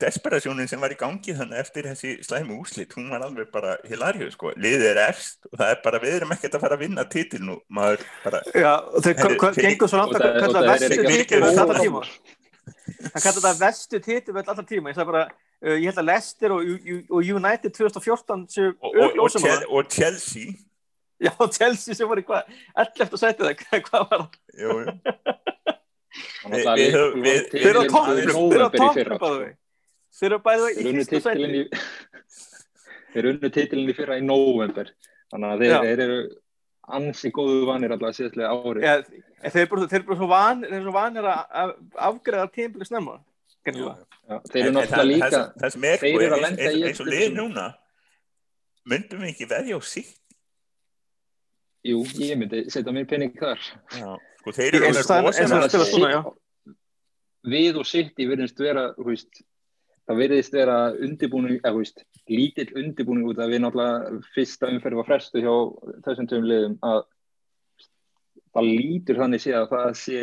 desperasjónin 0.00 0.68
sem 0.70 0.80
var 0.80 0.92
í 0.94 0.96
gangi 0.98 1.34
þannig 1.36 1.58
eftir 1.60 1.86
þessi 1.90 2.12
slæmi 2.24 2.56
úslit 2.56 2.94
hún 2.96 3.10
var 3.12 3.20
alveg 3.26 3.50
bara 3.52 3.74
hilarju 3.86 4.30
sko. 4.32 4.52
Liðið 4.56 4.86
er 4.94 5.00
efst 5.10 5.44
og 5.50 5.58
það 5.60 5.72
er 5.74 5.82
bara 5.84 6.00
við 6.02 6.14
erum 6.16 6.32
ekkert 6.32 6.56
að 6.56 6.62
fara 6.64 6.78
að 6.78 6.84
vinna 6.86 7.04
titil 7.12 7.42
nú 7.44 7.58
maður 7.68 8.00
bara. 8.24 8.40
Já, 8.56 8.72
fyrir- 9.04 9.36
gengur 9.60 9.92
svo 9.92 10.00
langt 10.00 10.16
að 10.16 10.24
það- 10.24 10.40
kalla 10.40 10.58
það 10.58 10.64
er 10.64 10.72
vestu 10.72 10.96
alveg 11.04 11.44
alltaf 11.60 11.82
tíma. 11.84 12.02
Hann 13.12 13.22
kallar 13.26 13.42
það 13.44 13.60
vestu 13.66 14.00
titilvöld 14.08 14.48
alltaf 14.48 14.66
tíma. 14.72 14.90
Ég 14.90 14.96
sagði 14.96 15.12
bara, 15.12 15.24
uh, 15.64 15.76
ég 15.76 15.88
held 15.88 16.00
að 16.02 16.08
Leicester 16.10 16.54
og, 16.54 16.70
og, 16.70 17.10
og 17.10 17.30
United 17.38 17.74
2014 17.76 18.46
séu 18.52 18.70
og, 18.74 18.90
og, 18.90 19.20
og, 19.24 19.66
og 19.80 19.92
Chelsea. 19.92 20.56
Já, 21.22 21.32
Chelsea 21.52 21.96
sem 21.96 22.08
var 22.08 22.20
í 22.20 22.24
hvað 22.28 22.50
11. 22.76 23.20
sætið 23.22 23.46
það, 23.48 23.84
hvað 23.88 24.08
var 24.10 24.24
það? 24.24 24.30
að 26.56 26.82
Þeir 27.52 27.70
eru 27.70 27.80
á 27.80 27.86
toppnum, 27.92 28.18
í 28.18 28.26
þeir 28.26 28.50
eru 28.56 28.66
á 28.66 28.70
toppnum 28.76 29.54
Þeir 30.16 30.30
eru 30.30 30.40
bæðið 30.44 30.80
í 30.80 30.88
unnu 30.90 31.04
sætið 31.08 31.56
í 31.60 31.62
Þeir 33.12 33.30
unnu 33.32 33.52
titilinn 33.52 33.92
í 33.92 33.96
fyrra 33.96 34.18
í 34.20 34.24
nóvember. 34.24 34.90
Þannig 35.32 35.52
að 35.54 35.62
þeir, 35.62 35.76
þeir 35.86 36.02
eru 36.04 36.18
ansi 36.96 37.30
góðu 37.34 37.64
vanir 37.66 37.94
allavega 37.94 38.16
síðastlega 38.16 38.52
ári 38.52 38.84
Já, 38.84 38.92
þeir 39.50 39.64
eru 39.64 39.86
eru 39.98 40.18
svo, 40.20 40.28
eru 40.78 40.94
vanir 40.94 41.26
að 41.26 41.56
að 41.62 41.72
afgreða 42.08 42.50
tímpili 42.54 42.86
snemma 42.86 43.18
þeir 43.66 44.62
eru 44.62 44.74
náttúrulega 44.76 45.08
líka 45.10 45.42
það, 45.56 45.70
sem 45.74 45.84
er 45.90 45.98
sko, 45.98 46.06
að 46.06 46.46
eins, 46.46 46.60
í 46.60 46.66
og 46.66 46.86
einhverjum 46.90 47.10
lið 47.12 47.24
sem- 47.26 47.36
núna 47.40 47.66
myndum 48.86 49.24
við 49.24 49.32
ekki 49.34 49.50
veðja 49.50 49.76
á 49.76 49.80
sitt 49.82 50.14
Jú, 51.86 52.00
ég 52.18 52.34
myndi 52.38 52.64
setja 52.66 52.90
mér 52.90 53.04
penning 53.06 53.34
þar. 53.38 53.60
Sko, 53.94 54.52
þeir 54.56 54.74
Í 54.74 54.78
eru 54.80 54.88
og 54.90 56.10
já. 56.10 56.20
Við 57.46 57.76
og 57.78 57.86
City 57.86 58.26
virðist 58.26 58.58
vera 58.58 58.88
þú 58.96 59.04
veist, 59.06 59.38
það 60.08 60.18
virðist 60.18 60.56
vera 60.56 60.78
undibúning, 60.98 61.60
eða 61.60 61.76
veist, 61.76 62.02
lítill 62.26 62.72
undibúning 62.74 63.28
út 63.30 63.38
af 63.38 63.52
við 63.52 63.62
náttúrulega 63.62 64.18
fyrsta 64.34 64.70
umferð 64.72 64.98
var 64.98 65.06
frestu 65.12 65.44
hjá 65.44 65.54
þessum 66.08 66.26
tveim 66.26 66.48
liðum 66.50 66.74
að 66.82 67.04
það 68.56 68.70
lítur 68.72 69.20
þannig 69.22 69.44
sé 69.44 69.54
að 69.54 69.68
það 69.70 69.94
sé 70.02 70.20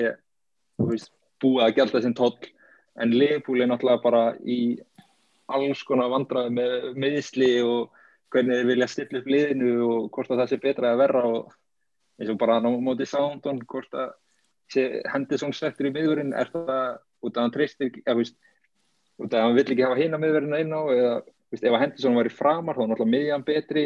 veist, 0.84 1.12
búið 1.40 1.64
að 1.64 1.76
gælda 1.80 1.96
þessum 2.00 2.18
toll 2.20 2.36
en 3.02 3.14
Liverpool 3.14 3.62
er 3.62 3.70
náttúrulega 3.72 4.04
bara 4.04 4.24
í 4.46 4.78
alls 5.54 5.82
konar 5.88 6.12
vandraði 6.14 6.54
með 6.54 6.88
meðisli 7.00 7.52
og 7.66 7.92
hvernig 8.34 8.60
þeir 8.60 8.70
vilja 8.70 8.90
stilla 8.90 9.22
upp 9.22 9.30
liðinu 9.30 9.74
og 9.88 10.10
hvort 10.14 10.32
að 10.32 10.44
það 10.44 10.52
sé 10.52 10.60
betra 10.62 10.94
að 10.94 11.02
verra 11.04 11.24
og 11.30 11.54
eins 12.20 12.32
og 12.34 12.40
bara 12.42 12.60
á 12.62 12.70
móti 12.70 13.08
Soundon 13.10 13.62
hvort 13.70 13.98
að 13.98 14.14
sé 14.74 14.86
Henderson 15.12 15.54
settur 15.54 15.90
í 15.90 15.94
miðurinn 15.94 16.34
er 16.38 16.50
það 16.54 17.00
út 17.24 17.38
af 17.38 17.46
hann 17.46 17.54
treystir 17.54 17.90
ekki, 17.90 18.04
eða, 18.06 18.18
veist, 18.20 18.38
út 19.22 19.34
af 19.34 19.46
hann 19.46 19.58
vill 19.58 19.68
ekki 19.68 19.86
hafa 19.86 20.00
hina 20.00 20.20
miðverðina 20.22 20.62
inn 20.64 20.74
á 20.74 20.82
eða 20.94 21.14
þú 21.24 21.56
veist, 21.56 21.66
ef 21.66 21.76
að 21.76 21.84
Henderson 21.84 22.18
væri 22.20 22.34
framar 22.34 22.78
þá 22.78 22.84
er 22.84 22.92
náttúrulega 22.92 23.14
miðjan 23.14 23.48
betri 23.48 23.86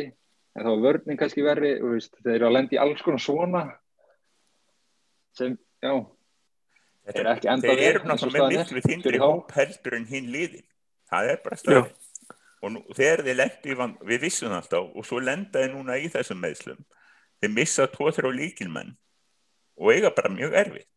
en 0.58 0.65
þá 0.65 0.72
er 0.74 0.86
vörning 0.86 1.20
kannski 1.20 1.46
verri 1.46 1.74
veist, 1.84 2.13
þeir 2.24 2.36
eru 2.38 2.50
að 2.50 2.56
lenda 2.58 2.78
í 2.78 2.82
alls 2.82 3.04
konar 3.06 3.24
svona 3.24 3.63
sem, 5.38 5.58
já, 5.84 5.93
Þetta- 7.08 7.20
er 7.24 7.30
ekki 7.36 7.50
enda 7.54 7.67
þeir 7.67 7.78
vel 7.80 7.88
eru 7.88 8.00
náttúrulega 8.12 8.48
með 8.48 8.58
miklu 8.58 8.82
þindri 8.84 9.08
fyrir 9.12 9.22
þá. 9.22 9.28
hóp 9.32 9.52
heldur 9.58 9.93
en 9.98 10.06
hinn 10.12 10.28
liðin. 10.34 10.65
Það 11.12 11.30
er 11.32 11.38
bara 11.46 11.56
stað 11.56 11.91
og 12.58 12.72
nú, 12.74 12.82
þegar 12.98 13.24
þeir 13.24 13.38
lendu 13.38 13.70
í 13.72 13.78
vand 13.78 14.00
við 14.04 14.20
vissum 14.26 14.52
alltaf 14.58 14.91
og 14.98 15.06
svo 15.06 15.20
lenda 15.24 15.60
þeir 15.62 15.74
núna 15.76 15.98
í 16.02 16.10
þessum 16.12 16.41
meðslum 16.41 16.80
þeir 17.41 17.54
missa 17.54 17.88
tvo 17.88 18.10
þrjá 18.12 18.32
líkilmenn 18.34 18.96
og 19.78 19.91
eiga 19.93 20.10
bara 20.15 20.30
mjög 20.34 20.54
erfitt. 20.58 20.89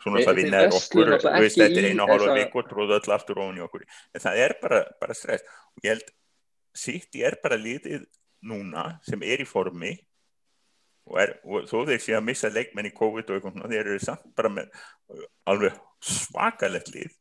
Svona 0.00 0.16
Þeir- 0.16 0.26
það 0.26 0.34
þeir 0.34 0.42
vinna 0.42 0.56
er 0.64 0.70
versluðu 0.70 1.12
okkur 1.12 1.30
þú 1.30 1.40
veist, 1.44 1.58
þetta 1.60 1.78
er 1.82 1.88
einu 1.90 2.06
hálfa 2.08 2.34
viku 2.40 2.58
og 2.62 2.68
tróðu 2.70 2.94
öll 2.96 3.12
aftur 3.14 3.38
ofan 3.42 3.58
í 3.60 3.64
okkur. 3.66 3.82
En 4.14 4.20
það 4.20 4.36
er 4.46 4.54
bara, 4.62 4.84
bara 5.00 5.14
stress. 5.14 5.42
Og 5.76 5.82
ég 5.84 5.90
held 5.92 6.10
City 6.74 7.22
er 7.22 7.36
bara 7.42 7.56
liðið 7.60 8.06
núna 8.42 8.98
sem 9.04 9.20
er 9.22 9.38
í 9.44 9.46
formi 9.46 9.98
og, 11.06 11.16
er, 11.22 11.32
og 11.44 11.64
þó 11.70 11.76
þeir 11.88 12.02
sé 12.04 12.16
að 12.18 12.26
missa 12.28 12.50
leikmenn 12.52 12.86
í 12.90 12.94
COVID 12.96 13.30
og 13.30 13.38
eitthvað 13.38 13.70
þeir 13.72 13.80
eru 13.86 13.98
samt 14.04 14.26
bara 14.36 14.48
með 14.48 14.68
alveg 15.46 15.78
svakalegt 16.00 16.92
lið 16.94 17.16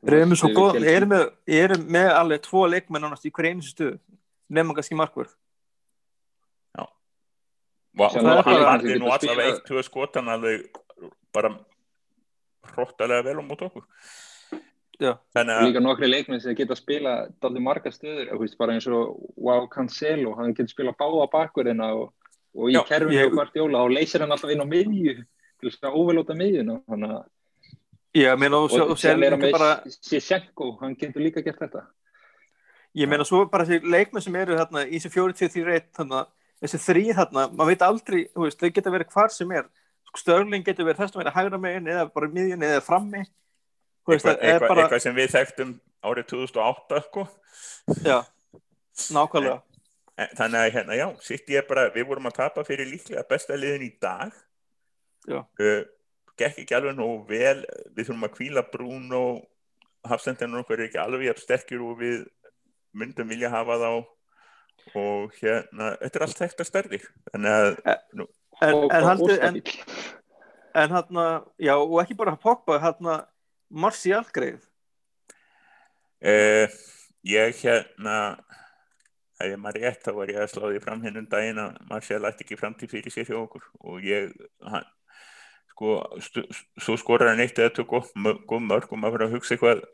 Þeir 0.00 0.14
eru 0.16 0.28
með 0.30 0.38
svo 0.40 0.48
Við 0.48 0.56
góð, 0.56 0.70
Chelsea. 0.72 0.88
þeir 0.88 0.96
eru 0.96 1.08
með, 1.10 1.24
eru 1.60 1.76
með 1.98 2.10
alveg 2.16 2.40
tvo 2.46 2.60
leikmenn 2.72 3.04
ánast 3.04 3.26
í 3.28 3.32
hver 3.36 3.50
einu 3.50 3.62
stuð 3.66 3.98
nefnum 4.48 4.74
kannski 4.78 4.96
markvörð 4.96 5.34
og 8.00 8.12
Sem 8.14 8.22
það 8.22 8.38
er 8.38 8.46
hann 8.46 8.62
varði 8.64 8.96
nú 9.02 9.08
spilað- 9.10 9.40
eitt, 9.50 9.64
tvö 9.66 9.82
skotan 9.82 10.28
alveg 10.30 10.66
bara 11.34 11.50
hróttalega 12.70 13.24
vel 13.26 13.40
á 13.42 13.44
mót 13.44 13.62
okkur 13.66 13.84
Já. 15.00 15.16
þannig 15.34 15.56
og 15.56 15.60
að 15.60 15.66
líka 15.66 15.80
nokkri 15.82 16.08
leikmenn 16.10 16.40
sem 16.40 16.54
geta 16.54 16.76
spila 16.76 17.26
daldi 17.42 17.60
marga 17.60 17.90
stöður, 17.90 18.30
bara 18.58 18.72
eins 18.76 18.86
og 18.86 19.16
Wow 19.36 19.66
Cancelo, 19.72 20.34
hann 20.36 20.54
getur 20.54 20.68
spila 20.68 20.92
báða 20.92 21.26
bakverðina 21.32 21.88
og, 21.96 22.12
og 22.56 22.70
í 22.70 22.74
Já, 22.74 22.82
kerfinu 22.88 23.18
ég- 23.18 23.28
og 23.30 23.36
hvert 23.38 23.54
jóla 23.60 23.84
og 23.84 23.92
leysir 23.94 24.24
hann 24.24 24.32
alltaf 24.32 24.50
inn 24.50 24.64
á 24.64 24.68
miðju 24.68 25.14
til 25.60 25.70
þess 25.70 25.84
að 25.86 25.98
óvelóta 26.00 26.36
miðjuna 26.36 26.80
þannig 26.88 27.14
að 27.18 27.28
Ég 28.18 28.38
meina 28.38 28.58
og, 28.58 28.72
og, 28.72 28.80
og 28.80 28.90
og 28.90 28.98
sér 28.98 29.20
er 29.22 29.36
hann 29.36 29.44
bara 29.54 29.82
með 29.84 29.96
Sissenko, 30.02 30.72
hann 30.80 30.96
getur 30.98 31.22
líka 31.22 31.44
gert 31.46 31.60
þetta. 31.62 31.84
Ég 32.98 33.06
meina 33.06 33.22
svo 33.22 33.44
bara 33.46 33.62
þessi 33.68 33.86
leikmenn 33.86 34.24
sem 34.24 34.34
eru 34.40 34.56
þarna 34.58 34.82
í 34.88 34.98
þessi 34.98 35.12
43-31 35.14 35.92
þarna 35.94 36.24
þessi 36.60 36.80
þrýr 36.88 37.14
þarna, 37.20 37.44
maður 37.54 37.70
veit 37.70 37.84
aldrei 37.86 38.18
þú 38.34 38.48
veist, 38.48 38.58
þau 38.58 38.72
geta 38.74 38.90
verið 38.96 39.14
hvar 39.14 39.30
sem 39.30 39.54
er. 39.54 39.68
Störling 40.18 40.66
getur 40.66 40.88
verið 40.88 41.04
þess 41.04 41.14
að 41.14 41.22
vera 41.22 41.36
hægra 41.36 41.60
megin 41.62 41.86
eða 41.86 42.08
bara 42.10 42.32
miðjun 42.34 42.66
eða 42.66 42.82
frammi. 42.82 43.22
Þú 44.02 44.10
veist, 44.16 44.26
eitthvað, 44.26 44.42
er 44.42 44.50
eitthvað, 44.56 44.68
bara 44.74 44.82
eitthvað 44.88 45.04
sem 45.06 45.14
við 45.20 45.30
þekktum 45.36 45.72
árið 46.10 46.26
2008 46.34 47.02
sko. 47.06 47.26
já, 48.02 48.18
nákvæmlega 49.14 49.60
þannig 50.16 50.60
að 50.60 50.72
hérna, 50.74 50.96
já, 50.98 51.06
sitt 51.24 51.48
ég 51.48 51.66
bara 51.68 51.88
við 51.94 52.06
vorum 52.10 52.26
að 52.30 52.38
tapa 52.40 52.64
fyrir 52.66 52.88
líklega 52.90 53.24
besta 53.28 53.56
liðin 53.56 53.86
í 53.88 53.92
dag. 54.02 54.32
Já. 55.28 55.40
uh, 55.44 55.82
gekk 56.40 56.62
ekki 56.62 56.74
alveg 56.76 56.96
nógu 56.96 57.26
vel. 57.28 57.64
Við 57.96 58.06
þurfum 58.08 58.26
að 58.28 58.34
kvíla 58.38 58.62
brún 58.72 59.10
og 59.12 59.42
hafsendinu 60.08 60.62
okkur 60.62 60.80
er 60.80 60.86
ekki 60.88 61.00
alveg 61.02 61.38
sterkir 61.40 61.82
og 61.84 61.98
við 62.00 62.22
myndum 62.96 63.28
vilja 63.28 63.50
hafa 63.52 63.76
þá. 63.80 63.90
Og 64.96 65.34
hérna, 65.36 65.90
þetta 66.00 66.16
er 66.18 66.22
allt 66.24 66.38
þekkt 66.40 66.62
að 66.64 66.68
stærði 66.70 66.98
þannig 67.30 67.52
að 67.52 67.98
nú, 68.16 68.24
en, 68.64 68.74
Og- 68.74 68.94
en, 68.96 69.04
og 69.10 69.30
en, 69.30 69.58
en 70.80 70.94
hérna, 70.94 71.26
já, 71.60 71.74
og 71.76 71.98
ekki 72.00 72.16
bara 72.16 72.32
Pogba, 72.40 72.78
hérna, 72.80 73.18
Martial 73.70 74.24
greið. 74.32 74.62
eh, 76.20 76.68
ég 77.24 77.54
hérna 77.62 78.16
ef 79.40 79.52
ég 79.52 79.60
maður 79.60 79.84
rétt 79.84 80.06
þá 80.06 80.10
var 80.16 80.32
ég 80.32 80.40
að 80.42 80.50
slá 80.52 80.64
því 80.66 80.80
fram 80.84 81.04
hennum 81.06 81.28
daginn 81.30 81.60
að 81.62 81.78
Marcial 81.90 82.26
ætti 82.28 82.44
ekki 82.46 82.58
framtíð 82.60 82.94
fyrir 82.94 83.14
sér 83.14 83.30
hjá 83.30 83.38
okkur. 83.40 83.64
Og 83.80 84.04
ég 84.04 84.34
hann, 84.72 84.88
sko, 85.72 85.96
stu, 86.22 86.44
svo 86.80 86.96
skorar 87.00 87.32
hann 87.32 87.42
eitt 87.44 87.58
eða 87.58 87.86
góð 87.88 88.12
mö- 88.16 88.38
góð 88.48 88.66
mörg 88.68 88.92
og 88.92 89.00
maður 89.00 89.18
fyrir 89.18 89.28
að 89.28 89.36
hugsa 89.38 89.56
eitthvað 89.56 89.84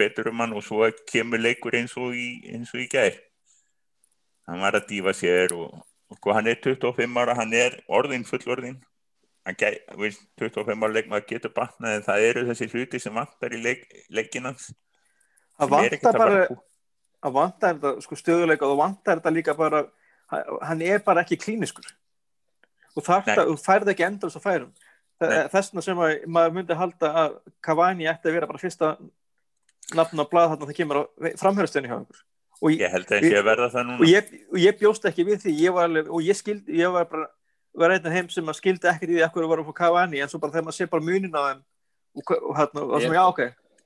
betur 0.00 0.30
um 0.32 0.40
hann 0.44 0.56
og 0.56 0.64
svo 0.64 0.88
kemur 1.12 1.42
leikur 1.42 1.76
eins 1.76 1.96
og 2.00 2.16
í, 2.16 2.28
eins 2.52 2.72
og 2.74 2.84
í 2.84 2.88
gær. 2.90 3.18
Hann 4.48 4.62
var 4.64 4.78
að 4.78 4.88
dífa 4.90 5.12
sér 5.14 5.52
og, 5.56 5.82
og 6.10 6.20
sko 6.20 6.34
hann 6.34 6.48
er 6.50 6.62
25 6.64 7.20
ára, 7.20 7.36
hann 7.38 7.52
er 7.54 7.76
orðin 7.88 8.24
fullorðin 8.26 8.80
hann 9.46 9.56
gæ, 9.56 9.70
veist, 9.98 10.24
25 10.40 10.84
ára 10.84 10.94
leikmaður 10.94 11.28
getur 11.28 11.52
batnað 11.56 11.98
en 11.98 12.06
það 12.06 12.24
eru 12.28 12.46
þessi 12.50 12.68
hluti 12.74 13.00
sem 13.00 13.14
vantar 13.16 13.54
í 13.56 13.60
leik, 13.62 13.86
leikinans 14.12 14.70
Það 15.60 15.72
vantar 15.74 16.18
bara, 16.18 16.42
að 17.20 17.34
vantar 17.36 17.76
þetta, 17.76 18.04
sko, 18.04 18.18
stöðuleika 18.18 18.66
og 18.66 18.74
það 18.74 18.82
vantar 18.82 19.20
þetta 19.20 19.32
líka 19.34 19.54
bara, 19.58 19.82
hann 20.66 20.84
er 20.86 21.02
bara 21.04 21.24
ekki 21.24 21.38
klíniskur. 21.40 21.88
Og 22.96 23.04
færði 23.06 23.94
ekki 23.94 24.08
þess 24.22 24.40
að 24.40 24.46
færum. 24.46 24.70
Þessna 25.20 25.84
sem 25.84 25.98
að 26.00 26.22
maður 26.32 26.54
myndi 26.56 26.76
halda 26.78 27.10
að 27.24 27.34
Cavani 27.64 28.08
ætti 28.08 28.30
að 28.30 28.38
vera 28.38 28.48
bara 28.48 28.60
fyrsta 28.62 28.94
nafn 29.96 30.22
á 30.22 30.24
blað 30.30 30.54
þarna 30.54 30.68
það 30.70 30.78
kemur 30.78 31.00
á 31.00 31.02
framhörastöðinu 31.42 31.90
hjá 31.90 31.98
einhver. 31.98 32.22
Og 32.60 32.72
ég, 32.74 32.80
ég 33.24 33.44
og 34.00 34.08
ég, 34.08 34.32
og 34.52 34.58
ég 34.60 34.78
bjóst 34.80 35.06
ekki 35.08 35.26
við 35.28 35.44
því 35.44 35.52
ég 35.60 35.76
var 35.76 35.94
og 36.02 36.24
ég 36.24 36.36
skildi, 36.36 36.76
ég 36.80 36.92
var 36.92 37.06
bara 37.10 37.28
var 37.76 37.94
einn 37.94 38.06
af 38.06 38.14
þeim 38.16 38.30
sem 38.32 38.50
skildi 38.56 38.88
ekkert 38.90 39.12
í 39.12 39.18
því 39.18 39.26
að 39.26 39.36
vera 39.52 39.62
að 39.62 39.68
fá 39.70 39.76
Cavani, 39.80 40.20
en 40.20 40.30
svo 40.30 40.40
bara 40.42 40.54
þegar 40.56 40.66
maður 40.66 40.78
sé 40.78 40.88
bara 40.90 41.06
munin 41.06 41.36
á 41.36 41.42
þeim 41.46 41.60
og, 41.60 42.32
og, 42.34 42.56
hérna, 42.58 42.82
og 42.82 42.96
svona, 42.96 43.06
Ég- 43.06 43.14
já, 43.14 43.24
ok 43.28 43.40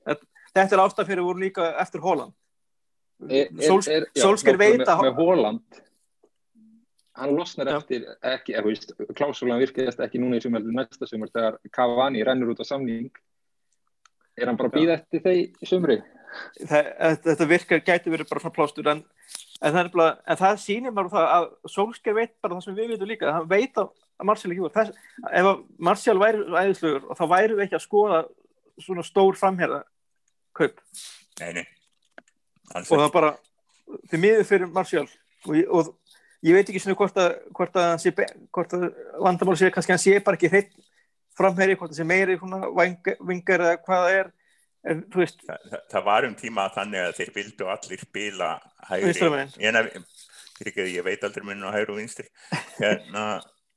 þetta, 0.09 0.29
er 0.77 0.83
ástæð 0.85 1.11
fyrir 1.11 1.27
voru 1.27 1.43
líka 1.43 1.69
eftir 1.83 2.05
Holland 2.05 2.33
Solskjær 3.23 4.59
veit 4.61 4.85
að 4.85 5.05
með 5.07 5.19
Hóland 5.21 5.83
hann 7.15 7.35
losnar 7.37 7.71
Já. 7.71 7.77
eftir 7.79 8.07
ekki, 8.27 8.57
eða, 8.57 8.65
veist, 8.67 8.93
klásulan 9.15 9.61
virkast 9.63 10.01
ekki 10.03 10.19
núna 10.19 10.41
í 10.41 10.43
sumar 10.43 10.65
næsta 10.67 11.07
sumar 11.07 11.31
þegar 11.31 11.61
Cavani 11.75 12.25
rennur 12.27 12.51
út 12.55 12.63
á 12.63 12.67
samning. 12.67 13.13
Er 14.35 14.51
hann 14.51 14.59
bara 14.59 14.73
að 14.73 14.81
býða 14.81 14.97
eftir 14.99 15.23
þeir 15.23 15.43
í 15.63 15.69
sumri? 15.71 16.01
Það, 16.67 16.89
þetta 17.23 17.47
virkar 17.47 17.85
gæti 17.87 18.11
verið 18.11 18.31
bara 18.33 18.43
svona 18.43 18.57
plástur 18.57 18.91
en, 18.91 19.05
en, 19.61 19.77
það, 19.77 19.93
bara, 19.95 20.09
en 20.27 20.41
það 20.41 20.57
sýnir 20.65 20.97
bara 20.97 21.13
það 21.13 21.29
að 21.37 21.47
Solskjær 21.77 22.19
veit 22.19 22.35
bara 22.43 22.57
það 22.57 22.67
sem 22.67 22.79
við 22.81 22.91
veitum 22.95 23.13
líka. 23.13 23.37
Hann 23.37 23.47
veit 23.53 23.79
að 23.79 23.93
Martial 24.27 24.51
ekki 24.51 24.65
voru 24.65 24.75
Þess, 24.75 24.99
ef 25.31 25.51
að 25.53 25.63
Martial 25.89 26.17
væri 26.19 26.43
æðislegur 26.51 27.07
og 27.11 27.19
þá 27.19 27.25
væri 27.31 27.55
við 27.55 27.65
ekki 27.69 27.79
að 27.79 27.87
skoða 27.87 28.21
svona 28.83 29.07
stór 29.07 29.39
framherða 29.39 29.81
kaup 30.55 30.79
nei, 31.41 31.51
nei. 31.61 31.65
Og 32.73 32.89
það 32.89 33.11
bara 33.15 33.35
þið 34.11 34.23
miður 34.25 34.49
fyrir 34.49 34.73
Martial. 34.73 35.07
Og, 35.45 35.59
og 35.69 35.91
ég 36.45 36.57
veit 36.57 36.69
ekki 36.69 36.83
svona 36.83 36.99
hvort 36.99 37.21
að, 37.21 37.37
hvort 37.57 37.77
að, 37.81 37.93
sé 38.03 38.15
hvort 38.15 38.77
að 38.77 38.87
vandamál 39.27 39.57
sé 39.61 39.71
kannski 39.75 39.95
hann 39.95 40.03
sé 40.03 40.17
bara 40.25 40.39
ekki 40.39 40.51
hreitt 40.53 40.73
framherri, 41.37 41.77
hvort 41.79 41.93
það 41.93 42.01
sé 42.01 42.09
meiri 42.09 42.39
vingar 43.29 43.67
eða 43.67 43.79
hvað 43.85 44.07
það 44.07 44.19
er. 44.21 44.33
En 44.85 45.01
veist, 45.15 45.41
Þa, 45.47 45.57
það, 45.71 45.83
það 45.95 46.07
var 46.11 46.27
um 46.29 46.35
tíma 46.37 46.69
þannig 46.75 47.01
að 47.01 47.15
þeir 47.17 47.31
vildu 47.39 47.69
allir 47.73 48.03
spila 48.05 48.51
hægri. 48.91 50.05
Ekki 50.65 50.85
að 50.85 50.91
ég 50.93 51.07
veit 51.07 51.25
aldrei 51.27 51.47
munum 51.49 51.73
á 51.73 51.75
hægri 51.75 51.95
og 51.95 51.99
vinstri. 51.99 52.27
Hérna 52.77 53.25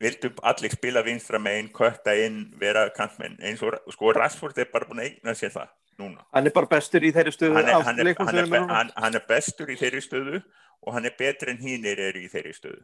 vildu 0.04 0.30
allir 0.46 0.74
spila 0.76 1.02
vinstra 1.06 1.40
megin, 1.42 1.72
kötta 1.74 2.14
inn 2.22 2.44
vera 2.60 2.86
kantmenn, 2.94 3.38
eins 3.42 3.64
og 3.66 3.78
sko 3.94 4.12
Rashford 4.14 4.60
er 4.62 4.70
bara 4.74 4.86
búin 4.90 5.02
að 5.02 5.10
eigna 5.10 5.34
sér 5.38 5.56
það 5.56 5.72
núna. 6.02 6.24
Hann 6.34 6.50
er 6.50 6.54
bara 6.56 6.70
bestur 6.72 7.06
í 7.06 7.12
þeirri 7.16 7.34
stöðu 7.36 7.58
hann 7.58 7.70
er, 7.70 7.82
hann, 7.88 8.02
er, 8.02 8.12
hann, 8.20 8.40
er, 8.42 8.50
be- 8.52 8.64
hann, 8.72 8.92
hann 8.96 9.20
er 9.20 9.24
bestur 9.30 9.72
í 9.74 9.78
þeirri 9.80 10.04
stöðu 10.06 10.42
og 10.86 10.94
hann 10.96 11.10
er 11.10 11.16
betri 11.18 11.54
en 11.54 11.62
hínir 11.62 12.02
eru 12.10 12.22
í 12.22 12.30
þeirri 12.32 12.54
stöðu. 12.56 12.84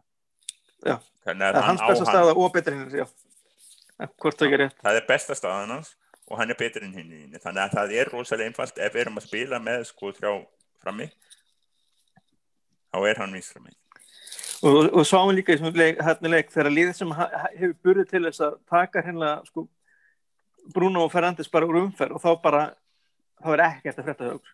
Já. 0.83 0.97
það 1.23 1.43
að 1.47 1.59
er 1.59 1.59
hann 1.61 1.69
hans 1.69 1.83
á 1.83 1.87
besta 1.87 2.05
hann 2.05 2.13
staða 2.13 2.33
og 2.33 2.57
já. 2.99 3.05
En 4.01 4.09
hvort 4.19 4.39
það 4.39 4.57
er 4.57 4.65
það 4.81 4.97
er 4.99 5.05
besta 5.07 5.37
staðan 5.37 5.75
hans 5.77 5.93
og 6.27 6.39
hann 6.39 6.51
er 6.51 6.59
betri 6.59 6.87
en 6.87 6.97
hinn 6.97 7.37
þannig 7.37 7.61
að 7.63 7.77
það 7.77 7.95
er 8.01 8.11
rosalega 8.11 8.49
einfalt. 8.49 8.81
Ef 8.81 8.95
við 8.95 9.05
erum 9.05 9.21
að 9.21 9.27
spila 9.29 9.61
með 9.63 9.85
sko 9.91 10.11
þrjá 10.17 10.33
frammi 10.83 11.07
þá 12.93 12.99
er 13.09 13.21
hann 13.21 13.33
vinstra 13.33 13.61
megin. 13.61 13.79
Og, 14.63 14.87
og 14.95 15.05
sáum 15.07 15.33
líka 15.35 15.51
í 15.51 15.57
þessum 15.59 15.75
leik, 15.75 15.97
hérna 15.99 16.29
leik 16.31 16.51
þegar 16.53 16.71
liðið 16.71 16.93
sem 16.95 17.09
hefur 17.19 17.73
burðið 17.83 18.11
til 18.11 18.21
þess 18.27 18.43
að 18.45 18.53
taka 18.71 19.03
hérna 19.03 19.31
sko 19.47 19.65
Bruno 20.73 21.03
Fernandes 21.11 21.51
bara 21.51 21.67
úr 21.67 21.81
umferð 21.81 22.15
og 22.15 22.23
þá 22.23 22.29
bara 22.43 22.61
þá 23.43 23.49
er 23.57 23.63
ekkert 23.67 23.99
að 24.01 24.07
frétta 24.09 24.31
okkur 24.37 24.53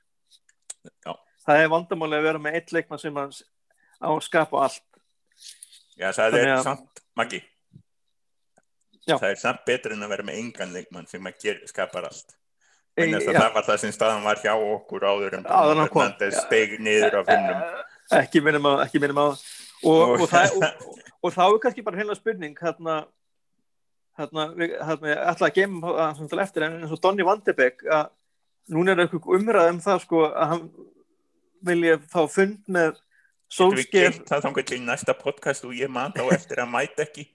Já. 1.05 1.13
það 1.45 1.61
er 1.63 1.71
vandamáli 1.75 2.17
að 2.19 2.27
vera 2.29 2.41
með 2.43 2.57
eitt 2.59 2.73
leikmann 2.75 3.01
sem 3.01 3.19
að, 3.21 3.39
á 4.01 4.07
að 4.09 4.21
skapa 4.25 4.63
allt 4.65 4.85
Já, 5.99 6.11
það 6.15 6.37
er 6.39 6.51
að- 6.55 6.63
samt, 6.67 7.01
Maggi 7.19 7.41
Já. 9.09 9.15
það 9.17 9.29
er 9.31 9.39
samt 9.41 9.63
betur 9.67 9.95
en 9.95 10.03
að 10.05 10.11
vera 10.13 10.23
með 10.27 10.41
engan 10.43 10.73
leikmann 10.75 11.07
sem 11.09 11.25
að 11.29 11.39
ger, 11.43 11.61
skapar 11.69 12.09
allt 12.09 12.35
en 12.99 13.13
já. 13.15 13.19
það 13.39 13.53
var 13.55 13.63
það 13.63 13.77
sem 13.79 13.93
staðan 13.95 14.25
var 14.25 14.41
hjá 14.43 14.51
okkur 14.59 15.05
áður 15.07 15.37
en 15.37 15.45
kom. 15.87 16.01
Fernandes 16.03 16.41
steig 16.43 16.73
niður 16.83 17.21
af 17.21 17.29
hinnum 17.31 17.61
ekki 18.19 18.41
minnum 18.43 18.65
að, 18.71 18.81
ekki 18.87 18.99
minnum 19.03 19.21
að 19.23 19.31
og, 19.87 20.19
Og- 20.19 20.27
það, 20.27 20.57
og, 20.59 20.97
og 21.23 21.33
þá 21.35 21.41
er 21.45 21.59
kannski 21.63 21.85
bara 21.85 22.01
heila 22.01 22.15
spurning 22.17 22.57
hérna 22.59 22.97
hérna, 24.19 24.49
hérna 24.83 25.11
ég 25.13 25.21
ætla 25.31 25.47
að 25.47 26.19
það 26.19 26.29
til 26.33 26.39
eftir 26.43 26.65
en 26.67 26.79
eins 26.81 26.91
og 26.95 27.01
Donny 27.03 27.23
Van 27.23 27.39
de 27.45 27.53
Beek 27.55 27.85
að 27.87 28.09
núna 28.69 28.93
er 28.93 29.03
eitthvað 29.05 29.37
umræð 29.39 29.71
um 29.73 29.81
það 29.83 30.01
sko 30.05 30.23
að 30.29 30.51
hann 30.53 30.65
vilja 31.69 31.99
fá 32.11 32.21
fund 32.31 32.59
með 32.71 32.99
geimt 33.91 34.27
það 34.29 34.45
þangað 34.45 34.69
til 34.71 34.81
næsta 34.85 35.15
podcast 35.17 35.65
og 35.65 35.73
ég 35.75 35.89
man 35.91 36.13
þá 36.15 36.25
eftir 36.35 36.61
að 36.63 36.71
mæta 36.73 37.05
ekki? 37.07 37.25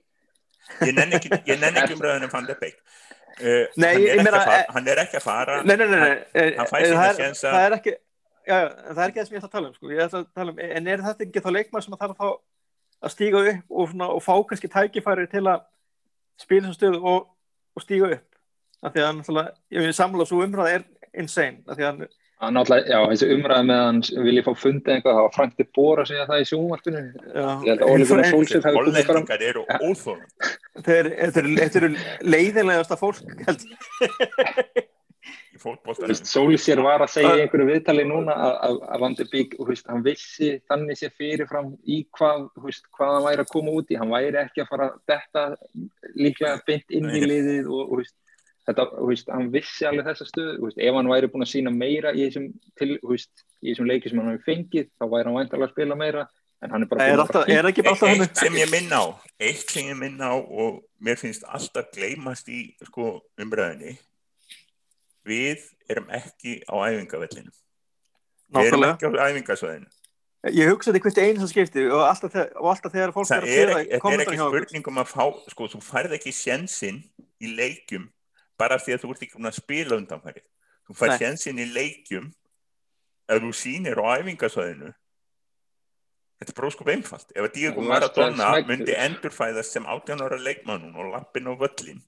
Ég 0.80 0.94
nenni 0.96 1.18
ekki, 1.18 1.28
ekki 1.34 1.96
umræðinu 1.96 2.30
Van 2.32 2.46
de 2.48 2.54
Beek 2.60 2.78
uh, 2.78 3.66
Nei, 3.76 3.90
hann, 3.90 4.06
er 4.06 4.14
ekki 4.14 4.22
meina, 4.22 4.38
að 4.38 4.46
fara, 4.48 4.64
hann 4.76 4.88
ekki 4.94 5.18
að 5.18 5.26
fara. 5.26 5.60
nei, 5.62 5.76
nei, 5.76 5.86
nei, 5.90 6.00
hann 6.00 6.16
eh, 6.32 6.54
það, 6.70 7.04
er, 7.08 7.18
sénsa. 7.18 7.50
það 7.50 7.66
er 7.66 7.76
ekki 7.78 7.94
já, 7.94 8.54
já, 8.54 8.68
en 8.70 8.94
það 8.94 9.02
er 9.04 9.12
ekki 9.12 9.20
það 9.20 9.28
sem 9.28 9.36
ég 9.36 9.42
ætla 9.42 9.50
að 9.50 9.56
tala 9.56 9.68
um 9.68 9.76
sko. 9.76 9.92
ætla 9.92 10.22
að 10.22 10.28
tala 10.40 10.54
um, 10.54 10.62
en 10.78 10.90
er 10.94 11.04
þetta 11.08 11.26
ekki 11.26 11.44
þá 11.44 11.50
leikmann 11.58 11.84
sem 11.84 11.96
að 11.96 12.04
þarf 12.04 12.20
þá 12.20 12.28
að 13.04 13.14
stíga 13.14 13.42
upp 13.42 13.74
og, 13.74 13.90
svona, 13.90 14.10
og 14.14 14.24
fá 14.24 14.34
kannski 14.48 14.70
tækifæri 14.72 15.26
til 15.32 15.44
að 15.44 15.66
spila 16.40 16.70
þessu 16.70 16.78
stöðu 16.78 17.02
og, 17.02 17.26
og 17.74 17.84
stíga 17.84 18.14
upp? 18.16 18.30
Af 18.84 18.92
því 18.92 19.00
að 19.00 19.14
náttúrulega, 19.18 19.54
ég 19.72 19.84
vil 19.84 19.94
samla 19.96 20.26
svo 20.28 20.42
umræða 20.44 20.78
er 20.78 20.82
insane 21.20 21.62
að 21.70 21.82
hann, 22.44 22.56
já, 22.88 22.98
þessi 23.10 23.28
umræði 23.34 23.66
með 23.68 23.82
hann 23.82 24.00
vil 24.26 24.36
ég 24.38 24.46
fá 24.46 24.52
fundið 24.58 24.96
eitthvað, 24.96 25.18
það 25.18 25.26
var 25.26 25.34
Frank 25.36 25.54
de 25.58 25.66
Boer 25.76 26.02
að 26.02 26.10
segja 26.10 26.24
það 26.30 26.42
í 26.42 26.48
sjónvarpinu. 26.50 27.02
Ég 27.04 27.68
held 27.70 27.84
að 27.84 27.92
Ole 27.92 28.08
Gunnar 28.08 28.30
Solskjær 28.30 28.66
hafi 28.66 28.80
komið 28.80 28.96
fram. 28.96 29.06
Hollendingar 29.14 29.46
eru 29.50 29.62
þeir, 30.88 31.12
þeir 31.62 31.78
eru 31.80 31.92
leiðilegasta 32.34 32.98
fólk 33.00 33.22
held 33.46 33.64
ég. 33.70 34.82
Solskjær 35.64 36.82
var 36.84 37.04
að 37.04 37.12
segja 37.14 37.36
í 37.38 37.44
einhverju 37.44 37.68
viðtali 37.70 38.04
núna 38.08 38.34
að, 38.34 38.56
að, 38.66 38.80
að 38.90 39.04
Van 39.04 39.16
de 39.16 39.26
Beek, 39.30 39.54
hann 39.88 40.04
vissi 40.04 40.50
þannig 40.68 41.00
sér 41.00 41.14
fyrirfram 41.16 41.70
í 41.86 42.02
hvað, 42.18 42.48
veist, 42.66 42.84
hvað 42.98 43.14
hann 43.14 43.26
væri 43.30 43.46
að 43.46 43.52
koma 43.54 43.78
út 43.78 43.94
í, 43.94 43.98
hann 44.00 44.12
væri 44.12 44.42
ekki 44.42 44.64
að 44.64 44.70
fara 44.74 44.90
þetta 45.08 45.46
líklega 46.18 46.58
beint 46.66 46.98
inn 46.98 47.08
í 47.08 47.24
liðið 47.24 47.70
og, 47.70 47.86
og 47.86 48.02
veist, 48.02 48.16
þetta, 48.68 48.86
þú 48.96 49.08
veist, 49.10 49.28
hann 49.34 49.50
vissi 49.52 49.84
alveg 49.88 50.06
þessa 50.08 50.26
stöðu, 50.28 50.54
þú 50.60 50.68
veist, 50.70 50.78
ef 50.86 50.94
hann 50.98 51.10
væri 51.12 51.28
búin 51.32 51.44
að 51.46 51.52
sína 51.52 51.72
meira 51.74 52.12
í 52.14 52.22
þessum, 52.28 52.46
til, 52.80 52.90
þú 53.02 53.10
veist, 53.12 53.44
í 53.62 53.72
þessum 53.72 53.90
leiki 53.90 54.08
sem 54.12 54.22
hann 54.22 54.30
hafi 54.32 54.44
fengið, 54.48 54.88
þá 54.98 55.04
væri 55.12 55.28
hann 55.28 55.38
væntalega 55.40 55.68
að 55.68 55.74
spila 55.74 55.98
meira, 56.00 56.24
en 56.64 56.70
hann 56.72 56.86
er 56.86 56.88
bara 56.88 57.04
er, 57.04 57.10
búinn 57.12 57.20
að 57.20 57.24
alltaf, 57.26 57.48
er 57.52 57.68
ekki 57.70 57.82
bara 57.84 57.94
alltaf 57.96 58.08
hann 58.14 58.24
eitt 58.24 58.40
sem 58.44 58.54
ég 58.56 58.70
minna 58.72 59.00
á 59.00 59.06
eitt 59.44 59.74
sem 59.74 59.90
ég 59.90 59.98
minna 60.00 60.30
á 60.32 60.36
og 60.40 60.78
mér 61.04 61.20
finnst 61.20 61.44
alltaf 61.44 61.90
gleymast 61.92 62.48
í 62.48 62.62
sko, 62.88 63.18
umræðinni 63.44 63.98
við 65.28 65.60
erum 65.90 66.08
ekki 66.14 66.58
á 66.68 66.74
æfingavellinu 66.88 67.52
við 68.54 68.68
erum 68.70 68.80
nákvæmlega. 68.84 68.96
ekki 68.96 69.20
á 69.20 69.26
æfingasvæðinu. 69.28 69.90
Ég 70.52 70.68
hugsaði 70.68 71.00
hvert 71.00 71.18
einu 71.24 71.40
sem 71.40 71.48
skipti 71.48 71.86
og 71.88 72.02
alltaf, 72.04 72.34
og 72.60 72.66
alltaf 72.68 72.92
þegar 72.92 73.12
fólk 73.16 73.28
það 73.30 73.46
er 73.46 73.46
er, 73.48 73.70
að 73.72 73.78
ekki- 73.80 73.88
þetta 73.88 73.96
er 73.96 74.02
kommentar 74.04 74.26
ekki 74.26 74.36
hjá 74.40 74.44
okkur. 74.44 74.64
spurning 74.66 74.88
um 74.90 74.98
að 75.00 75.08
fá 75.08 75.24
sko, 75.54 75.68
þú 75.72 75.80
færð 75.86 76.16
ekki 76.18 76.32
sjensinn 76.36 76.98
í 77.40 77.52
leikjum 77.56 78.04
bara 78.60 78.78
því 78.80 78.96
að 78.96 79.04
þú 79.04 79.12
ert 79.14 79.24
ekki 79.24 79.38
búin 79.38 79.50
að 79.50 79.60
spila 79.60 79.98
undanfærið 80.00 80.46
þú 80.84 80.96
færð 80.98 81.14
Nei. 81.14 81.20
sjensinn 81.22 81.62
í 81.62 81.66
leikjum 81.70 82.28
ef 83.30 83.40
þú 83.40 83.52
sýnir 83.56 84.00
á 84.00 84.20
æfingasvæðinu. 84.20 84.90
Þetta 86.40 86.52
er 86.52 86.58
bróðskup 86.58 86.90
einfalt. 86.92 87.30
Ef 87.32 87.46
að 87.46 87.54
Diego 87.54 87.80
að 87.80 87.88
Maradona 87.92 88.50
myndi 88.68 88.96
endurfæðast 88.98 89.76
sem 89.76 89.86
18 89.88 90.24
ára 90.26 90.40
leikmannun 90.40 90.98
og 90.98 91.14
lappin 91.14 91.48
á 91.48 91.54
völlin 91.56 92.02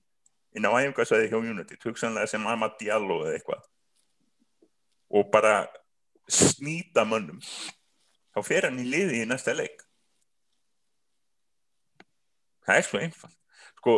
inn 0.57 0.69
á 0.69 0.71
æfingarsvæði 0.77 1.31
hjá 1.31 1.39
United, 1.39 1.81
hugsanlega 1.85 2.29
sem 2.31 2.47
Amad 2.49 2.77
Diallo 2.81 3.23
eða 3.25 3.39
eitthvað 3.39 3.65
og 5.17 5.29
bara 5.31 5.55
snýta 6.27 7.05
mönnum 7.07 7.39
þá 8.35 8.41
fer 8.45 8.67
hann 8.67 8.81
í 8.83 8.87
liði 8.91 9.23
í 9.23 9.29
næsta 9.29 9.55
leik. 9.57 9.85
Það 12.67 12.81
er 12.81 12.87
svo 12.89 13.01
einfalt. 13.01 13.37
Sko, 13.79 13.93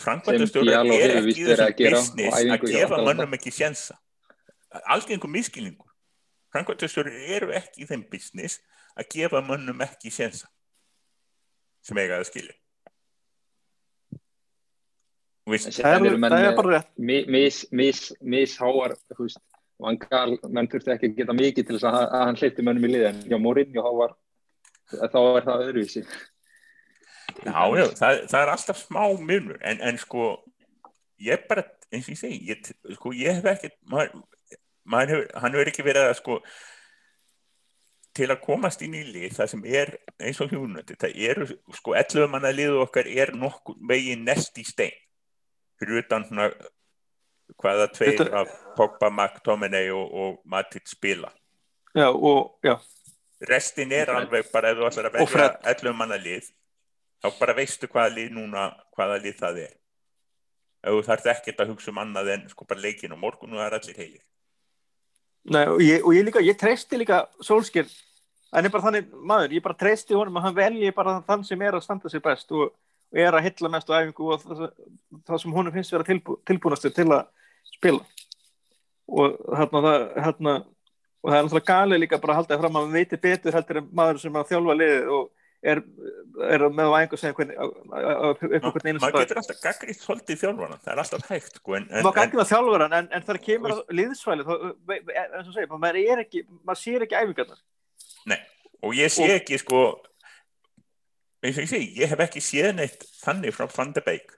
framkvæmdastjórar 0.00 0.88
er 0.96 1.16
ekki 1.20 1.42
í 1.42 1.46
þessu 1.50 1.68
business 1.76 2.38
að 2.56 2.68
gefa 2.72 3.00
mönnum 3.04 3.36
ekki 3.36 3.52
sjensa 3.54 3.98
algjörngum 4.94 5.34
miskilningur 5.36 5.92
framkvæmdastjórar 6.54 7.20
eru 7.36 7.52
ekki 7.56 7.84
í 7.84 7.88
þeim 7.90 8.06
business 8.12 8.60
að 8.96 9.08
gefa 9.16 9.42
mönnum 9.44 9.80
ekki 9.84 10.12
sjensa 10.12 10.48
sem 11.82 11.98
eiga 11.98 12.20
að 12.20 12.28
skilja. 12.30 12.54
Það 15.42 16.06
er, 16.06 16.14
er 16.14 16.54
bara 16.54 16.76
rétt. 16.76 16.92
vangal, 19.82 20.36
menn 20.46 20.68
þurfti 20.70 20.92
ekki 20.94 21.08
að 21.10 21.16
geta 21.16 21.34
mikið 21.34 21.66
til 21.66 21.78
þess 21.78 21.88
að, 21.88 22.04
að 22.04 22.26
hann 22.28 22.38
hleypti 22.38 22.66
mönnum 22.66 22.86
í 22.86 22.92
liðan 22.92 23.18
hjá 23.26 23.38
Mourinho 23.42 23.94
var, 23.98 24.14
þá 24.92 25.18
er 25.22 25.48
það 25.48 25.64
öðruvísi 25.66 26.04
Já, 27.44 27.62
já, 27.78 27.86
það, 27.98 28.20
það 28.32 28.40
er 28.40 28.52
alltaf 28.54 28.82
smá 28.82 29.02
munur 29.20 29.58
en, 29.60 29.80
en 29.80 30.00
sko 30.00 30.26
ég 31.22 31.46
bara, 31.48 31.64
eins 31.92 32.06
og 32.06 32.14
ég 32.14 32.20
segi 32.20 32.38
ég, 32.50 32.70
sko 32.98 33.14
ég 33.16 33.40
hef 33.40 33.48
ekki 33.54 33.72
maður, 33.92 34.22
maður 34.84 35.14
hef, 35.14 35.24
hann 35.42 35.56
hefur 35.56 35.72
ekki 35.72 35.86
verið 35.86 36.10
að 36.10 36.18
sko 36.20 36.38
til 38.12 38.28
að 38.28 38.42
komast 38.44 38.82
inn 38.84 38.98
í 38.98 39.06
lið 39.08 39.38
það 39.38 39.52
sem 39.54 39.64
er 39.72 39.94
eins 40.20 40.40
og 40.44 40.52
hjúnandi 40.52 40.98
það 41.00 41.18
eru 41.30 41.48
sko 41.78 41.94
11 41.96 42.28
manna 42.32 42.52
liðu 42.52 42.82
okkar 42.84 43.08
er 43.08 43.32
nokkur 43.36 43.78
veginn 43.88 44.26
nest 44.28 44.58
í 44.60 44.66
stein 44.68 44.98
fyrir 45.80 46.04
utan 46.04 46.26
svona 46.28 46.50
hvaða 47.60 47.88
tveir 47.92 48.18
Þetta... 48.20 48.42
af 48.42 48.58
Pogba, 48.76 49.10
McTominay 49.10 49.90
og, 49.92 50.12
og 50.12 50.40
Matit 50.48 50.88
spila. 50.88 51.32
Já 51.94 52.08
og 52.08 52.58
já. 52.64 52.78
Restin 53.48 53.92
er 53.92 54.12
alveg 54.14 54.48
bara 54.52 54.70
ef 54.70 54.78
þú 54.78 54.88
ætlar 54.88 55.08
að 55.10 55.16
velja 55.18 55.48
11 55.74 55.96
manna 55.98 56.18
lið 56.20 56.46
þá 57.22 57.38
bara 57.38 57.56
veistu 57.56 57.88
hvaða 57.90 58.14
lið 58.16 58.34
núna 58.36 58.68
hvaða 58.96 59.20
lið 59.22 59.38
það 59.38 59.64
er. 59.66 59.74
Ef 60.82 60.96
þú 60.96 61.02
þarf 61.06 61.28
ekkert 61.36 61.60
að 61.62 61.72
hugsa 61.72 61.92
um 61.92 62.00
annað 62.02 62.32
en 62.34 62.46
sko 62.50 62.66
bara 62.66 62.82
leikin 62.82 63.14
og 63.14 63.20
morgun 63.22 63.54
og 63.54 63.60
það 63.60 63.68
er 63.68 63.76
allir 63.78 64.00
heilir. 64.02 64.22
Nei 65.52 65.66
og 65.66 65.82
ég, 65.82 66.02
og 66.02 66.14
ég 66.14 66.26
líka 66.26 66.42
ég 66.42 66.58
treysti 66.58 66.98
líka 66.98 67.24
Solskjær 67.42 67.90
en 68.52 68.66
ég 68.66 68.72
bara 68.72 68.84
þannig 68.84 69.12
maður, 69.14 69.54
ég 69.56 69.64
bara 69.64 69.78
treysti 69.78 70.14
honum 70.14 70.38
að 70.38 70.48
hann 70.48 70.58
velji 70.58 70.94
bara 70.94 71.20
þann 71.26 71.44
sem 71.46 71.62
er 71.62 71.78
að 71.78 71.84
standa 71.86 72.10
sér 72.10 72.22
best 72.24 72.50
og, 72.54 72.74
og 73.12 73.22
er 73.24 73.34
að 73.34 73.46
hitla 73.46 73.70
mest 73.72 73.90
á 73.90 73.98
æfingu 73.98 74.28
og 74.34 74.42
það, 74.42 74.66
það 75.26 75.42
sem 75.42 75.56
honum 75.56 75.74
finnst 75.74 75.94
vera 75.94 76.06
tilbú, 76.06 76.36
tilbúinastur 76.46 76.94
til 76.94 77.08
að 77.08 77.24
spila. 77.72 78.02
Og 79.12 79.38
hérna 79.58 79.82
það 79.86 80.04
hérna, 80.26 80.56
og 81.22 81.30
það 81.30 81.38
er 81.38 81.46
náttúrulega 81.46 81.70
galið 81.70 82.02
líka 82.02 82.20
bara 82.22 82.36
að 82.36 82.42
halda 82.42 82.60
fram 82.62 82.78
að 82.78 82.86
hann 82.86 82.98
veitir 82.98 83.22
betur 83.22 83.56
heldur 83.58 83.80
en 83.82 83.88
maður 83.98 84.22
sem 84.22 84.38
að 84.38 84.52
þjálfa 84.52 84.78
liðið 84.78 85.14
og 85.16 85.30
er, 85.62 85.80
er 86.48 86.64
með 86.74 86.88
að 86.88 86.96
einhver 86.98 87.20
segja 87.20 87.36
hvernig 87.38 87.58
maður 87.88 88.98
Ma, 89.02 89.10
getur 89.14 89.40
alltaf 89.42 89.60
gaggrið 89.62 89.98
svolítið 90.00 90.40
þjálfvara 90.42 90.78
það 90.82 90.92
er 90.94 91.02
alltaf 91.04 91.26
hægt 91.30 91.58
sko, 91.60 91.76
en, 91.78 91.88
maður 91.98 92.16
gaggrið 92.18 92.50
þjálfvara 92.50 92.88
en, 92.88 93.10
en 93.10 93.26
það 93.28 93.40
kemur 93.46 93.74
að 93.76 94.02
eins 94.02 94.24
og 94.26 95.52
segja, 95.54 95.68
maður 95.74 96.00
er 96.02 96.24
ekki 96.24 96.44
maður 96.62 96.82
sér 96.82 97.06
ekki 97.06 97.18
æfingarnar. 97.18 97.60
Nei, 98.32 98.38
og 98.82 98.96
ég 98.98 99.14
sé 99.14 99.26
og, 99.28 99.34
ekki 99.38 99.60
sko 99.62 99.82
ég 101.46 101.58
segi, 101.58 101.90
ég 101.98 102.10
hef 102.10 102.22
ekki 102.26 102.42
séð 102.44 102.72
neitt 102.78 103.06
þannig 103.22 103.54
frá 103.56 103.66
Van 103.76 103.94
de 103.94 104.02
Beek 104.04 104.34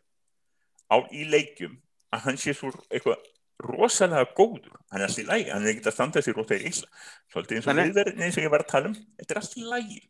á 0.92 1.00
í 1.12 1.24
leikjum 1.28 1.78
að 2.14 2.28
hann 2.28 2.40
sé 2.40 2.54
svo 2.56 2.72
eitthvað 2.90 3.22
rosalega 3.64 4.26
góður, 4.36 4.72
hann 4.90 5.00
er 5.00 5.08
alltaf 5.08 5.22
í 5.22 5.28
lægi 5.28 5.52
hann 5.52 5.64
er 5.64 5.72
ekkert 5.72 5.92
að 5.92 5.96
standa 5.96 6.22
sér 6.24 6.40
út 6.42 6.50
þegar 6.50 6.68
ísla 6.70 6.88
svolítið 7.32 7.60
eins 7.60 7.68
og 7.70 7.78
viðverðin 7.78 8.24
eins 8.26 8.38
og 8.38 8.44
ég 8.44 8.52
var 8.52 8.64
að 8.64 8.72
tala 8.72 8.90
um 8.90 8.96
þetta 8.98 9.34
er 9.34 9.40
alltaf 9.40 9.60
í 9.60 9.68
lægi 9.70 10.00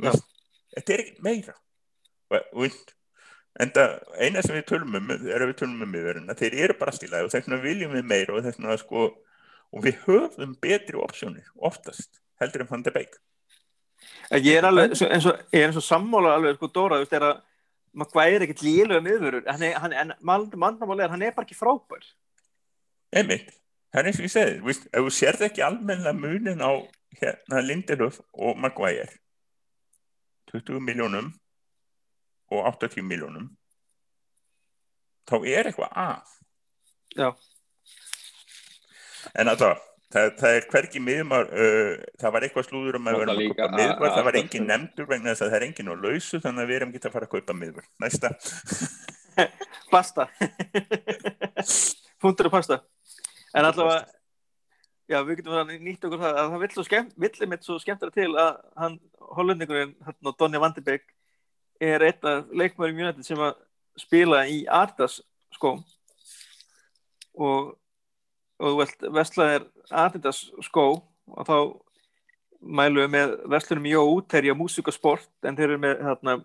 þetta 0.00 0.94
er 0.94 1.04
ekki 1.04 1.26
meira. 1.26 1.56
En 3.60 3.72
það 3.74 3.96
eina 4.22 4.42
sem 4.46 4.54
við 4.54 4.68
tölum 4.68 4.94
um 5.00 5.10
er 5.10 5.42
að 5.42 5.50
við 5.50 5.56
tölum 5.62 5.82
um 5.82 5.96
yfirverðina 5.96 6.36
þeir 6.38 6.58
eru 6.66 6.76
bara 6.78 6.94
stílaði 6.94 7.26
og 7.26 7.32
þess 7.32 7.48
vegna 7.48 7.64
viljum 7.64 7.96
við 7.96 8.06
meira 8.12 8.36
og 8.36 8.44
þess 8.44 8.60
vegna 8.60 8.76
sko 8.78 9.08
og 9.70 9.84
við 9.84 9.98
höfum 10.06 10.54
betri 10.62 10.98
opsjónir 11.02 11.50
oftast 11.58 12.22
heldur 12.40 12.64
en 12.64 12.70
fann 12.70 12.84
það 12.86 13.00
beig 13.00 13.18
ég 14.38 14.54
er 14.54 14.68
alveg 14.68 14.94
eins 14.94 15.26
og, 15.28 15.42
og 15.50 15.84
sammála 15.84 16.36
alveg 16.38 16.56
sko 16.56 16.70
Dóra 16.70 17.00
þú 17.00 17.04
veist 17.04 17.16
er 17.18 17.26
að 17.26 17.40
maður 17.90 18.16
hvæðir 18.16 18.44
ekkert 18.46 18.64
líluga 18.64 19.04
miðvörur 19.04 19.48
en 19.50 20.12
mannamáli 20.22 21.04
er 21.04 21.12
hann 21.12 21.24
er 21.26 21.34
bara 21.34 21.46
ekki 21.46 21.58
frábær. 21.58 22.04
Einmitt. 23.10 23.50
Það 23.90 24.00
er 24.00 24.08
eins 24.08 24.20
og 24.20 24.26
ég 24.26 24.32
segi, 24.32 24.74
ef 24.86 25.06
þú 25.06 25.12
sérð 25.14 25.46
ekki 25.48 25.64
almenna 25.66 26.12
munin 26.14 26.62
á 26.62 26.70
hérna 27.18 27.62
Lindelöf 27.66 28.20
og 28.32 28.60
Maguire 28.62 29.10
20 30.52 30.82
miljónum 30.84 31.30
og 32.50 32.66
80 32.74 33.06
miljónum 33.06 33.50
þá 35.30 35.36
er 35.46 35.70
eitthvað 35.70 35.94
að. 35.94 36.34
Já. 37.18 37.28
En 39.38 39.50
að 39.50 39.62
það 39.62 39.86
það, 40.10 40.30
það 40.40 40.56
er 40.56 40.66
hverki 40.72 41.02
miðmar 41.04 41.50
uh, 41.50 41.92
það 42.20 42.34
var 42.34 42.46
eitthvað 42.46 42.66
slúður 42.68 42.98
um 42.98 43.10
að 43.10 43.18
vera 43.22 43.34
að 43.34 43.42
kaupa 43.50 43.68
miðvar 43.76 44.14
það 44.16 44.28
var 44.28 44.38
engin 44.40 44.68
nefndur 44.68 45.10
vegna 45.10 45.32
þess 45.32 45.44
að 45.44 45.52
það 45.52 45.58
er 45.58 45.66
engin 45.68 45.92
og 45.92 46.04
lausu 46.04 46.40
þannig 46.42 46.62
að 46.62 46.70
við 46.70 46.78
erum 46.78 46.94
getið 46.94 47.10
að 47.10 47.16
fara 47.16 47.28
að 47.28 47.34
kaupa 47.36 47.58
miðvar 47.60 47.90
næsta. 48.04 48.32
Pasta. 49.94 50.26
Fundur 52.20 52.50
og 52.50 52.52
pasta. 52.52 52.76
En 53.56 53.64
allavega 53.64 54.02
Já, 55.10 55.18
við 55.26 55.40
getum 55.40 55.56
að 55.58 55.72
nýta 55.82 56.06
okkur 56.06 56.20
það 56.22 56.36
að 56.38 56.52
það 56.52 56.60
vill, 56.62 56.84
skemmt, 56.86 57.14
vill 57.18 57.48
mitt 57.50 57.64
svo 57.66 57.78
skemmtara 57.82 58.14
til 58.14 58.28
að 58.38 58.60
hann, 58.78 59.00
hollendingurinn, 59.34 59.96
hérna, 60.06 60.32
Donny 60.38 60.60
Vandebæk 60.62 61.08
er 61.82 62.04
eitt 62.06 62.26
af 62.28 62.52
leikmæri 62.54 62.94
mjög 62.94 63.24
sem 63.26 63.40
að 63.42 63.56
spila 63.98 64.44
í 64.46 64.60
Ardas 64.70 65.18
skó 65.56 65.72
og, 67.34 67.72
og 68.60 68.82
vestlaðir 69.16 69.66
Adidas 69.90 70.44
skó 70.62 70.86
og 71.00 71.48
þá 71.48 71.56
mælum 72.60 73.02
við 73.02 73.10
með 73.16 73.34
vestlunum 73.50 73.90
Jó 73.90 74.04
útherja 74.12 74.54
músík 74.54 74.92
og 74.92 74.96
sport 74.96 75.30
en 75.42 75.58
þeir 75.58 75.72
eru 75.72 75.80
með 75.82 76.04
hérna, 76.06 76.36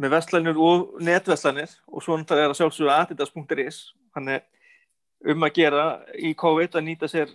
með 0.00 0.16
vestlanir 0.16 0.58
og 0.58 0.98
netvestlanir 1.04 1.78
og 1.86 2.02
svo 2.02 2.18
náttúrulega 2.18 2.48
er 2.48 2.56
að 2.56 2.60
sjálfsögja 2.62 2.98
adidas.is 3.04 3.80
hann 4.16 4.34
er 4.38 4.44
um 5.30 5.46
að 5.46 5.56
gera 5.60 5.86
í 6.18 6.34
COVID 6.36 6.74
að 6.74 6.86
nýta 6.88 7.08
sér 7.10 7.30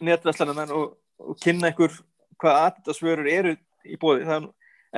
netvæslanarnar 0.00 0.72
og, 0.76 0.96
og 1.20 1.36
kynna 1.42 1.70
ykkur 1.72 1.92
hvað 2.40 2.58
aðdasvörur 2.64 3.28
eru 3.30 3.54
í 3.84 3.98
bóði 4.00 4.26
það 4.28 4.46
er 4.46 4.48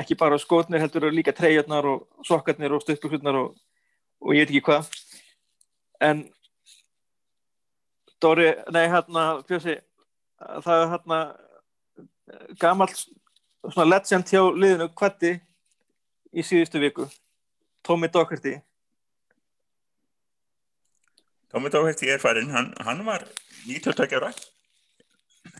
ekki 0.02 0.16
bara 0.18 0.38
skotnir 0.40 0.80
heldur 0.82 1.10
líka 1.12 1.34
treyjarnar 1.36 1.86
og 1.88 2.26
sokkarnir 2.26 2.72
og 2.72 2.84
stöðbúrkurnar 2.84 3.38
og, 3.42 3.56
og 4.22 4.36
ég 4.36 4.46
veit 4.46 4.54
ekki 4.54 4.64
hvað. 4.70 4.88
En 6.02 6.24
Dóri, 8.22 8.52
nei 8.70 8.84
hérna 8.86 9.42
fjósi, 9.48 9.80
það 10.38 10.76
er 10.76 10.90
hérna 10.92 11.18
gammal 12.62 12.88
svona 12.94 13.88
legend 13.90 14.30
hjá 14.30 14.42
liðinu 14.46 14.88
hverti 14.94 15.32
í 16.32 16.44
síðustu 16.46 16.80
viku. 16.82 17.08
Tómi 17.82 18.06
Dókerti 18.14 18.54
Tómi 21.50 21.70
Dókerti 21.74 22.08
er 22.14 22.22
farin, 22.22 22.50
hann, 22.54 22.70
hann 22.78 23.02
var 23.04 23.26
19 23.66 24.14
ára 24.16 24.30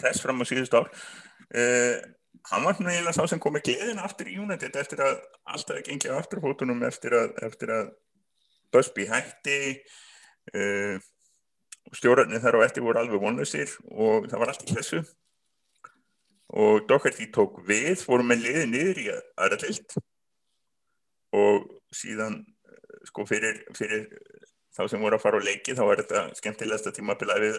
þess 0.00 0.22
fram 0.24 0.42
á 0.42 0.44
síðust 0.48 0.76
ár. 0.76 0.90
Uh, 1.52 1.98
hann 2.50 2.66
var 2.66 2.76
náttúrulega 2.78 3.14
sá 3.14 3.24
sem 3.30 3.40
kom 3.42 3.54
með 3.56 3.68
gleðin 3.70 4.02
aftur 4.02 4.30
í 4.30 4.38
United 4.40 4.76
eftir 4.78 5.02
að 5.04 5.18
alltaf 5.54 5.82
gengið 5.86 6.16
aftur 6.16 6.42
fótunum 6.42 6.82
eftir 6.88 7.16
að, 7.18 7.34
eftir 7.46 7.74
að 7.74 7.90
Busby 8.72 9.08
hætti. 9.10 9.58
Uh, 10.52 10.96
stjórnarnir 11.92 12.42
þar 12.42 12.62
á 12.62 12.64
eftir 12.66 12.84
voru 12.86 13.02
alveg 13.02 13.20
vonlausir 13.20 13.74
og 13.90 14.30
það 14.30 14.40
var 14.42 14.52
allt 14.52 14.64
í 14.66 14.76
þessu. 14.76 15.02
Og 16.52 16.86
Doherty 16.88 17.28
tók 17.32 17.62
við 17.68 18.02
fórum 18.04 18.28
með 18.28 18.46
liði 18.46 18.64
niður 18.68 19.00
í 19.00 19.06
aðra 19.12 19.60
tilt 19.60 19.94
og 21.32 21.68
síðan 21.96 22.42
sko 23.08 23.24
fyrir, 23.28 23.62
fyrir 23.76 24.04
þá 24.76 24.84
sem 24.88 25.02
voru 25.02 25.16
að 25.16 25.24
fara 25.24 25.40
á 25.40 25.46
leiki 25.46 25.76
þá 25.76 25.84
er 25.86 26.02
þetta 26.02 26.24
skemmtilegast 26.38 26.90
að 26.90 26.98
tíma 26.98 27.16
að 27.16 27.22
bila 27.22 27.38
við 27.42 27.56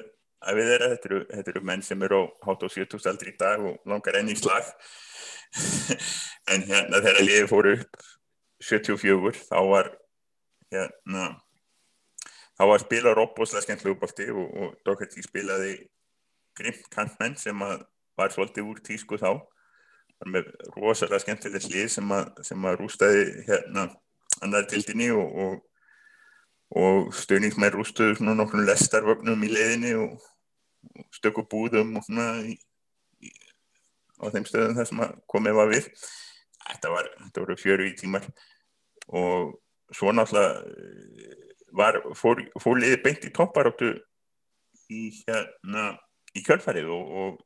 við 0.58 0.74
erum, 0.76 0.94
þetta 0.94 1.10
eru, 1.10 1.22
þetta 1.32 1.54
eru 1.54 1.64
menn 1.70 1.86
sem 1.86 2.06
eru 2.08 2.20
á 2.20 2.24
hátt 2.48 2.66
og 2.68 2.74
70 2.74 3.10
aldri 3.12 3.34
í 3.34 3.38
dag 3.40 3.64
og 3.64 3.90
langar 3.90 4.20
enn 4.20 4.34
í 4.34 4.38
slag. 4.40 4.70
En 6.52 6.66
hérna 6.68 7.00
þegar 7.00 7.24
liðið 7.24 7.46
fóru 7.48 7.72
upp 7.78 8.02
74 8.68 9.46
þá 9.48 9.60
var 9.70 9.90
hérna 10.74 11.28
þá 12.58 12.64
var 12.68 12.84
spilar 12.84 13.22
opbúslega 13.22 13.64
skemmtilega 13.64 13.96
uppálti 13.96 14.28
og, 14.34 14.50
og 14.60 14.74
Doherty 14.84 15.24
spilaði 15.24 15.74
grimt 16.58 16.90
kantmenn 16.94 17.38
sem 17.40 17.64
að 17.66 17.86
var 18.20 18.34
svolítið 18.34 18.70
úr 18.70 18.82
tísku 18.86 19.18
þá. 19.18 19.42
Með 20.30 20.52
rosalega 20.78 21.22
skemmtileg 21.24 21.64
slið 21.66 21.90
sem 21.96 22.12
að, 22.16 22.30
sem 22.48 22.68
að 22.68 22.78
rústaði 22.80 23.24
hérna 23.48 23.88
annar 24.44 24.68
tildinni 24.70 25.10
og, 25.16 25.40
og, 25.46 25.56
og 26.80 27.10
stöðningsmenn 27.18 27.74
rústuðu 27.74 28.20
svona 28.20 28.36
nokkur 28.38 28.64
lestarvögnum 28.68 29.44
í 29.44 29.52
leiðinni 29.52 29.96
og 30.00 30.22
stöku 31.14 31.46
búðum 31.50 31.98
og 32.00 32.06
svona 32.08 32.28
í, 32.48 32.56
í, 33.24 33.32
á 34.22 34.26
þeim 34.34 34.48
stöðum 34.50 34.78
þar 34.80 34.90
sem 34.90 35.04
komið 35.32 35.60
var 35.60 35.72
við. 35.72 35.90
Þetta, 36.64 36.94
var, 36.94 37.10
þetta 37.26 37.44
voru 37.44 37.60
fjöru 37.60 37.88
í 37.90 37.96
tímar. 38.00 38.28
Og 39.12 39.56
svo 39.94 40.14
náttúrulega 40.16 42.14
fór, 42.18 42.44
fór 42.62 42.80
liði 42.80 43.02
beint 43.04 43.26
í 43.28 43.34
topparáttu 43.34 43.94
í 44.94 45.10
hérna 45.24 45.94
í 46.38 46.44
kjölfarið 46.46 46.90
og, 46.94 47.12
og 47.24 47.42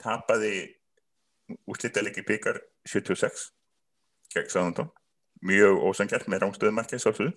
tapaði 0.00 0.54
útlítalegi 1.70 2.24
byggar 2.26 2.60
76 2.88 3.50
gegn 4.34 4.50
Sáðantón 4.50 4.90
mjög 5.46 5.80
ósangjart 5.88 6.28
með 6.30 6.44
rángstöðumarkið 6.44 7.02
sálsögðu 7.02 7.32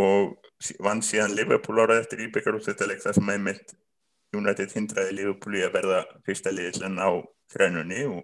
og 0.00 0.36
vann 0.84 1.02
síðan 1.04 1.34
Liverpool 1.36 1.82
árað 1.82 2.04
eftir 2.04 2.24
íbyggar 2.24 2.56
útlítaleg 2.56 3.02
þar 3.02 3.18
sem 3.18 3.32
einmitt 3.34 3.74
United 4.34 4.72
hindraði 4.74 5.16
Liverpool 5.18 5.58
í 5.58 5.64
að 5.66 5.76
verða 5.78 6.00
fyrsta 6.26 6.52
liðislega 6.54 7.06
á 7.06 7.12
hrennunni 7.54 8.04
og 8.10 8.22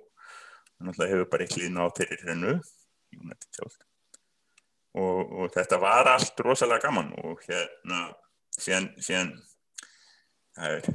náttúrulega 0.80 1.12
hefur 1.14 1.30
bara 1.32 1.46
ekki 1.46 1.62
líðin 1.62 1.80
á 1.80 1.86
þeirri 1.96 2.54
sjálf 3.54 3.78
og, 4.98 5.32
og 5.42 5.52
þetta 5.54 5.78
var 5.82 6.08
allt 6.11 6.42
rosalega 6.42 6.88
gaman 6.88 7.12
og 7.22 7.42
hérna 7.46 8.08
síðan, 8.56 8.90
síðan 8.98 9.32
það 10.56 10.76
er 10.76 10.90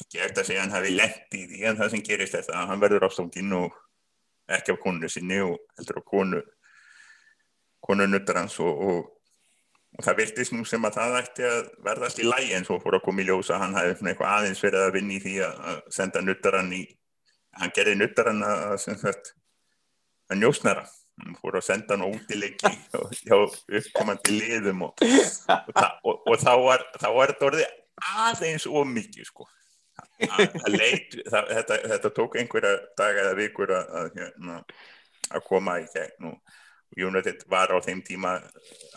ekki 0.00 0.22
eftir 0.24 0.42
að 0.42 0.48
segja 0.48 0.64
hann 0.64 0.74
hafi 0.74 0.94
lett 0.94 1.36
í 1.36 1.44
því 1.50 1.62
en 1.68 1.80
það 1.80 1.92
sem 1.94 2.04
gerist 2.06 2.36
þetta 2.38 2.56
að 2.56 2.70
hann 2.72 2.82
verður 2.82 3.06
ástofnginn 3.10 3.56
og 3.58 3.76
ekki 4.50 4.74
af 4.74 4.82
konu 4.82 5.10
sinni 5.12 5.40
og 5.44 5.58
heldur 5.78 6.00
á 6.00 6.04
konu 6.06 6.42
konu 7.84 8.06
nuttar 8.08 8.40
hans 8.40 8.56
og, 8.62 8.80
og, 8.88 9.10
og 9.98 10.06
það 10.06 10.20
virtist 10.22 10.54
nú 10.54 10.64
sem 10.68 10.86
að 10.86 10.96
það 11.00 11.18
ætti 11.20 11.48
að 11.48 11.60
verða 11.86 12.08
allt 12.08 12.22
í 12.22 12.28
lægi 12.28 12.54
en 12.56 12.66
svo 12.68 12.78
fór 12.82 12.96
að 12.98 13.04
koma 13.08 13.24
í 13.24 13.26
ljós 13.28 13.50
að 13.50 13.62
hann 13.64 13.76
hafi 13.78 13.96
eitthvað 13.96 14.32
aðeins 14.36 14.62
verið 14.64 14.86
að 14.86 14.94
vinni 14.96 15.18
í 15.18 15.24
því 15.24 15.34
að 15.48 15.82
senda 15.96 16.22
nuttar 16.24 16.58
hann 16.60 16.72
í 16.76 16.84
hann 17.58 17.74
gerði 17.76 17.98
nuttar 17.98 18.30
hann 18.30 18.44
að, 18.46 18.88
að, 19.10 19.20
að 20.30 20.40
njósnara 20.40 20.86
hann 21.20 21.36
fór 21.40 21.58
að 21.58 21.66
senda 21.66 21.96
hann 21.96 22.06
útileggi 22.06 22.72
hjá 23.26 23.36
uppkomandi 23.40 24.38
liðum 24.38 24.86
og, 24.86 25.02
og, 25.02 25.84
og, 26.06 26.14
og 26.14 26.40
þá 26.40 26.52
var 26.62 26.86
þetta 27.02 27.50
orðið 27.50 27.68
aðeins 28.00 28.66
of 28.66 28.86
mikið 28.88 29.28
sko. 29.28 29.48
Að 30.20 30.72
leit, 30.72 31.16
það, 31.28 31.50
þetta, 31.56 31.76
þetta 31.92 32.10
tók 32.16 32.36
einhverja 32.40 32.72
daga 32.98 33.26
eða 33.26 33.36
vikur 33.38 33.72
að, 33.76 33.92
að, 34.00 34.10
hérna, 34.16 34.56
að 35.30 35.44
koma 35.48 35.76
í 35.80 35.86
gegn 35.92 36.30
og 36.30 36.56
United 36.98 37.44
var 37.50 37.70
á 37.70 37.78
þeim 37.84 38.02
tíma 38.02 38.34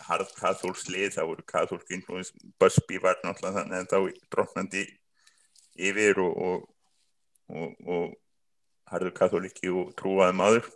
harð 0.08 0.32
kathólslið, 0.38 1.12
það 1.14 1.28
voru 1.30 1.44
kathólskinn 1.46 2.02
Busby 2.60 2.98
var 3.02 3.20
náttúrulega 3.22 3.60
þannig 3.60 3.78
en 3.78 3.90
þá 3.92 4.26
drotnandi 4.34 4.84
yfir 5.74 6.18
og, 6.22 6.34
og, 6.48 6.66
og, 7.54 7.76
og 7.86 8.90
harður 8.90 9.14
katholiki 9.14 9.70
og 9.70 9.94
trúaði 9.98 10.38
maður. 10.38 10.68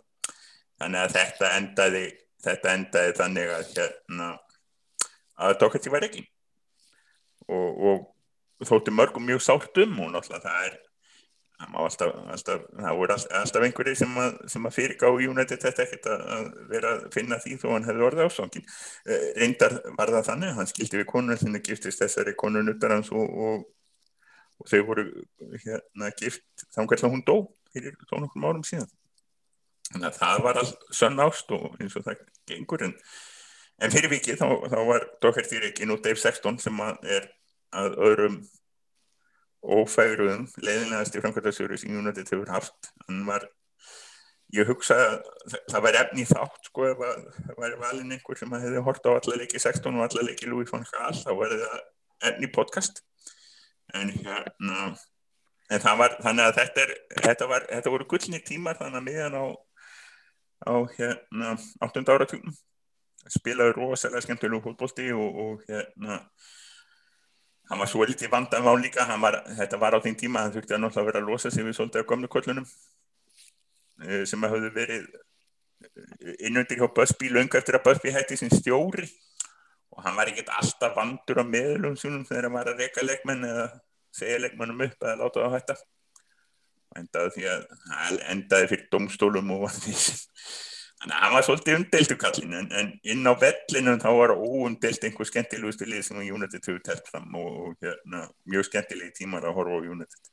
Þannig 0.79 1.03
að 1.03 1.15
þetta 1.17 1.53
endaði 1.57 2.05
þetta 2.43 2.75
endaði 2.75 3.15
þannig 3.17 3.53
að 3.53 3.73
hérna 3.75 4.29
að 5.39 5.57
Doherty 5.61 5.91
var 5.91 6.05
ekki. 6.07 6.23
Og 7.49 8.07
þótti 8.67 8.93
mörgum 8.93 9.25
mjög 9.27 9.43
sátt 9.43 9.81
um 9.83 9.99
og 10.03 10.13
náttúrulega 10.13 10.45
það 10.45 10.67
er 10.67 10.77
það, 11.59 11.79
alltaf, 11.83 12.13
alltaf, 12.33 12.61
það 12.79 12.99
voru 13.01 13.15
alltaf, 13.15 13.33
alltaf 13.41 13.65
einhverju 13.67 13.95
sem 13.99 14.19
að, 14.23 14.37
að 14.69 14.75
fyrirgá 14.75 15.09
í 15.09 15.27
United 15.27 15.63
þetta 15.65 15.85
ekkert 15.85 16.07
að 16.13 16.45
vera 16.71 16.93
að 16.95 17.07
finna 17.15 17.39
því 17.43 17.57
þó 17.59 17.67
hann 17.73 17.87
hefði 17.89 18.05
orðið 18.07 18.29
ásangin 18.29 18.65
eh, 18.65 19.25
reyndar 19.39 19.75
var 19.97 20.13
það 20.15 20.29
þannig, 20.29 20.53
hann 20.59 20.71
skildi 20.71 21.01
við 21.01 21.09
þannig 21.43 21.59
að 21.59 21.71
giftist 21.73 22.03
þessari 22.03 22.35
konur 22.39 22.63
nuttar 22.63 22.95
hans 22.95 23.11
og, 23.11 23.27
og, 23.27 23.65
og 24.59 24.71
þau 24.71 24.79
voru 24.87 25.07
hérna 25.65 26.13
gift 26.19 26.67
þannig 26.75 27.03
að 27.03 27.15
hún 27.17 27.25
dó 27.27 27.35
fyrir 27.73 27.97
þó 28.09 28.19
nokkur 28.23 28.47
árum 28.49 28.65
síðan. 28.65 28.89
Þannig 29.89 30.07
að 30.11 30.19
það 30.19 30.43
var 30.45 30.61
all 30.61 30.71
sönn 30.93 31.23
ást 31.23 31.51
og 31.55 31.67
eins 31.81 31.97
og 31.97 32.05
það 32.05 32.23
gengur. 32.49 32.85
En, 32.85 32.95
en 33.81 33.93
fyrir 33.93 34.13
vikið 34.13 34.39
þá, 34.41 34.47
þá 34.69 34.79
var 34.89 35.05
Doherty 35.23 35.61
Rekin 35.63 35.93
og 35.95 36.03
Dave 36.05 36.21
Sexton 36.21 36.59
sem 36.61 36.81
er 36.85 37.29
að 37.75 37.97
öðrum 38.09 38.39
ófæruðum 39.63 40.45
leiðinlegast 40.63 41.15
í 41.15 41.23
framkvæmtasjóru 41.23 41.79
sem 41.79 41.97
United 41.99 42.29
hefur 42.31 42.51
haft 42.53 42.91
hann 43.05 43.25
var, 43.27 43.45
ég 44.55 44.69
hugsa 44.69 44.97
það 45.69 45.85
var 45.85 45.99
efni 46.03 46.25
þátt 46.29 46.71
sko 46.71 46.87
ef 46.89 47.03
það 47.03 47.59
væri 47.59 47.81
valin 47.83 48.15
einhver 48.15 48.39
sem 48.39 48.55
hefði 48.55 48.83
hort 48.87 49.09
á 49.09 49.11
allarleiki 49.17 49.61
16 49.61 49.91
og 49.99 50.07
allarleiki 50.07 50.49
Louis 50.49 50.71
von 50.71 50.87
Gaal 50.93 51.15
þá 51.19 51.31
var 51.41 51.55
það 51.55 51.79
efni 52.31 52.51
podcast 52.55 53.03
en 53.97 54.13
hérna 54.15 54.93
en 55.69 55.83
var, 55.99 56.15
þannig 56.23 56.47
að 56.47 56.55
þetta 56.57 56.85
er 56.85 56.93
þetta, 57.25 57.49
var, 57.49 57.65
þetta 57.69 57.93
voru 57.93 58.07
gullni 58.09 58.39
tímar 58.45 58.79
þannig 58.79 59.01
að 59.01 59.07
miðan 59.09 59.37
á 59.37 59.45
á 60.67 60.75
hérna 60.95 61.53
8. 61.85 62.03
áratugum 62.07 62.55
spilaði 63.29 63.75
rosalega 63.77 64.23
skemmtilegu 64.23 64.63
fólkbólti 64.63 65.11
og, 65.13 65.39
og 65.43 65.67
hérna 65.67 66.23
hann 67.69 67.81
var 67.81 67.89
svo 67.89 68.05
litið 68.07 68.31
vandan 68.33 68.65
á 68.65 68.73
líka 68.73 69.05
var, 69.21 69.39
þetta 69.57 69.77
var 69.81 69.97
á 69.97 69.99
þeim 70.01 70.17
tíma, 70.17 70.43
hann 70.45 70.53
þurfti 70.53 70.75
að 70.75 70.83
náttúrulega 70.83 71.11
vera 71.11 71.21
að 71.21 71.29
losa 71.29 71.51
sig 71.53 71.65
við 71.65 71.77
svolítið 71.77 72.05
á 72.05 72.09
gömlu 72.09 72.29
kollunum 72.31 72.65
eh, 74.05 74.23
sem 74.25 74.43
að 74.43 74.55
hafði 74.55 74.71
verið 74.77 75.05
eh, 75.09 76.47
innundir 76.49 76.81
hjá 76.81 76.89
Busby 76.95 77.29
lunga 77.29 77.61
eftir 77.61 77.77
að 77.77 77.85
Busby 77.85 78.13
hætti 78.15 78.39
sin 78.39 78.53
stjóri. 78.53 79.05
Og 79.93 80.03
hann 80.05 80.17
var 80.17 80.29
ekkert 80.31 80.51
alltaf 80.53 80.95
vandur 80.95 81.41
á 81.41 81.45
meðlum 81.45 81.95
sínum 81.97 82.25
þegar 82.25 82.47
hann 82.47 82.57
var 82.57 82.71
að 82.71 82.83
reyka 82.83 83.05
leikmenn 83.05 83.45
eða 83.45 83.69
segja 84.15 84.41
leikmennum 84.41 84.85
upp 84.85 85.05
eða 85.05 85.17
láta 85.19 85.41
það 85.41 85.47
að 85.47 85.55
hætta. 85.57 85.77
Endaði 86.99 87.47
endaði 88.33 88.69
fyrir 88.71 88.89
domstólum 88.93 89.51
og 89.57 89.67
því 89.83 89.95
Þannig 90.99 91.15
að 91.15 91.21
hann 91.23 91.33
var 91.33 91.45
svolítið 91.47 91.77
umdeltu 91.77 92.15
kallin 92.19 92.55
en, 92.59 92.65
en 92.75 92.89
inn 93.07 93.27
á 93.31 93.33
vellinu 93.39 93.93
þá 94.01 94.09
var 94.17 94.33
óumdelt 94.35 95.05
einhver 95.07 95.29
skemmtilegustu 95.29 95.87
lið 95.87 96.01
sem 96.09 96.19
United 96.19 96.59
hefur 96.59 96.81
telt 96.83 97.07
fram 97.07 97.37
og, 97.39 97.53
og 97.69 97.85
hérna, 97.85 98.25
mjög 98.51 98.67
skemmtilegi 98.67 99.15
tímar 99.21 99.47
að 99.47 99.55
horfa 99.61 99.79
á 99.79 99.87
United. 99.93 100.31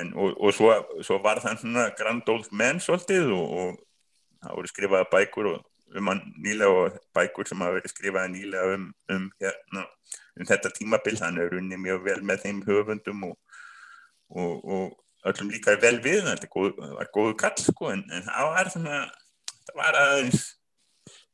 En, 0.00 0.14
og, 0.16 0.38
og 0.40 0.56
svo, 0.56 0.72
svo 1.04 1.20
var 1.20 1.42
það 1.44 1.60
svona 1.60 1.84
grand 1.98 2.32
old 2.32 2.48
man 2.56 2.80
svolítið 2.80 3.28
og, 3.36 3.52
og 3.60 4.40
það 4.40 4.56
voru 4.56 4.72
skrifaða 4.72 5.10
bækur 5.12 5.52
um 5.52 6.08
hann 6.08 6.24
nýlega 6.40 6.72
og 6.72 6.98
bækur 7.12 7.50
sem 7.50 7.60
hafa 7.60 7.76
verið 7.76 7.92
skrifaða 7.92 8.32
nýlega 8.32 8.78
um, 8.78 8.88
um, 9.12 9.30
hérna, 9.42 9.86
um 10.40 10.48
þetta 10.48 10.72
tímabill. 10.78 11.20
Hann 11.20 11.40
er 11.44 11.58
unni 11.60 11.76
mjög 11.76 12.06
vel 12.08 12.22
með 12.24 12.46
þeim 12.46 12.64
höfundum 12.64 13.26
og 13.28 14.96
öllum 15.28 15.52
líka 15.52 15.76
vel 15.82 15.98
við, 16.02 16.24
þetta 16.24 16.48
var 16.96 17.10
góðu 17.14 17.34
kall 17.38 17.58
sko 17.60 17.92
en, 17.92 18.06
en 18.08 18.24
það 18.26 18.48
var 18.56 18.70
svona 18.72 19.02
það 19.72 19.80
var 19.80 19.98
aðeins 20.02 20.42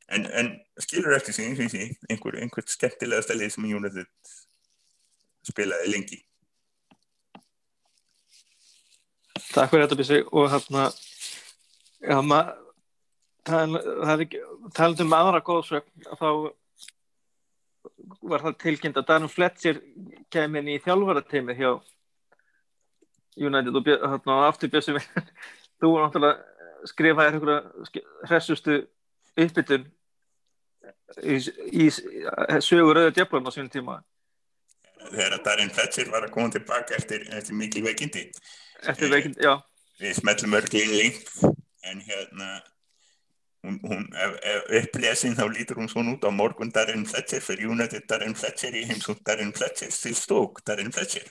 en, 0.09 0.25
en 0.25 0.51
skilur 0.81 1.15
eftir 1.15 1.35
sig 1.35 1.49
eins 1.49 1.59
og 1.59 1.73
því 1.73 1.83
einhver, 2.09 2.39
einhvert 2.39 2.71
skemmtilega 2.71 3.25
stælið 3.25 3.53
sem 3.53 3.67
United 3.67 4.07
spilaði 5.49 5.91
lengi? 5.93 6.19
Takk 9.49 9.71
fyrir 9.71 9.85
þetta 9.85 9.99
Bísi 9.99 10.21
og 10.29 10.49
hérna 10.53 10.87
ja, 12.05 12.19
það 13.49 13.77
er 14.13 14.25
ekki 14.25 14.41
talandum 14.75 15.11
með 15.11 15.23
aðra 15.25 15.45
góðsögn 15.45 16.09
þá 16.19 16.29
var 18.29 18.43
það 18.43 18.59
tilkynnt 18.63 18.99
að 18.99 19.07
Danum 19.09 19.31
Fletcher 19.31 19.79
kemur 20.33 20.61
inn 20.61 20.75
í 20.75 20.81
þjálfarateimi 20.83 21.55
hjá 21.57 21.71
United 23.39 23.75
og 23.75 23.87
hérna, 23.87 24.37
aftur 24.49 24.71
við 24.73 25.05
þú 25.79 25.93
var 25.93 26.07
náttúrulega 26.07 26.58
skrifaði 26.87 27.33
einhverja 27.33 28.01
hressustu 28.29 28.79
uppbytun 29.39 29.87
í, 31.23 31.35
í, 31.35 31.85
í 31.85 31.89
sögur 31.91 32.99
auðvitað 32.99 33.15
djöflum 33.17 33.49
á 33.49 33.51
svonum 33.51 33.73
tíma. 33.73 33.99
Þegar 35.09 35.37
Darin 35.45 35.71
Fletcher 35.73 36.11
var 36.11 36.27
að 36.27 36.33
koma 36.35 36.51
tilbaka 36.53 36.97
eftir, 36.97 37.23
eftir 37.35 37.55
mikil 37.57 37.85
veikindi. 37.85 38.25
Eftir 38.87 39.11
veikindi, 39.11 39.45
já. 39.45 39.55
Við 39.99 40.19
smellum 40.19 40.57
örgli 40.59 40.83
í 40.83 40.91
link 40.91 41.31
en 41.87 42.03
hérna 42.03 42.49
hún, 43.63 43.79
hún, 43.83 44.05
ef, 44.15 44.37
ef 44.43 44.69
upplesin 44.83 45.35
þá 45.35 45.45
lítur 45.51 45.79
hún 45.81 45.91
svona 45.91 46.15
út 46.15 46.27
á 46.27 46.31
morgun 46.31 46.71
Darin 46.75 47.07
Fletcher 47.07 47.43
fyrir 47.43 47.71
United 47.71 48.07
Darin 48.07 48.35
Fletcher 48.35 48.75
í 48.75 48.85
heimsótt 48.87 49.23
Darin 49.27 49.51
Fletcher 49.55 49.91
til 49.91 50.15
stók 50.15 50.63
Darin 50.67 50.93
Fletcher 50.95 51.27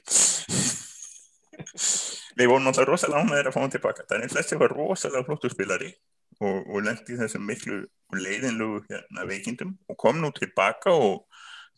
við 2.38 2.50
vorum 2.50 2.68
alltaf 2.70 2.86
rosalega 2.88 3.24
ánæðir 3.24 3.50
að 3.50 3.54
fá 3.54 3.60
hann 3.62 3.74
tilbaka. 3.74 4.06
Þannig 4.08 4.28
að 4.28 4.34
flesti 4.36 4.58
var 4.60 4.74
rosalega 4.76 5.26
flottu 5.26 5.50
spilari 5.52 5.92
og, 6.38 6.58
og 6.68 6.82
lendi 6.86 7.18
þessum 7.18 7.46
miklu 7.48 7.80
leiðinlu 8.14 8.70
hérna, 8.88 9.26
veikindum 9.28 9.74
og 9.90 9.98
kom 10.00 10.20
nú 10.22 10.30
tilbaka 10.36 10.94
og 10.94 11.24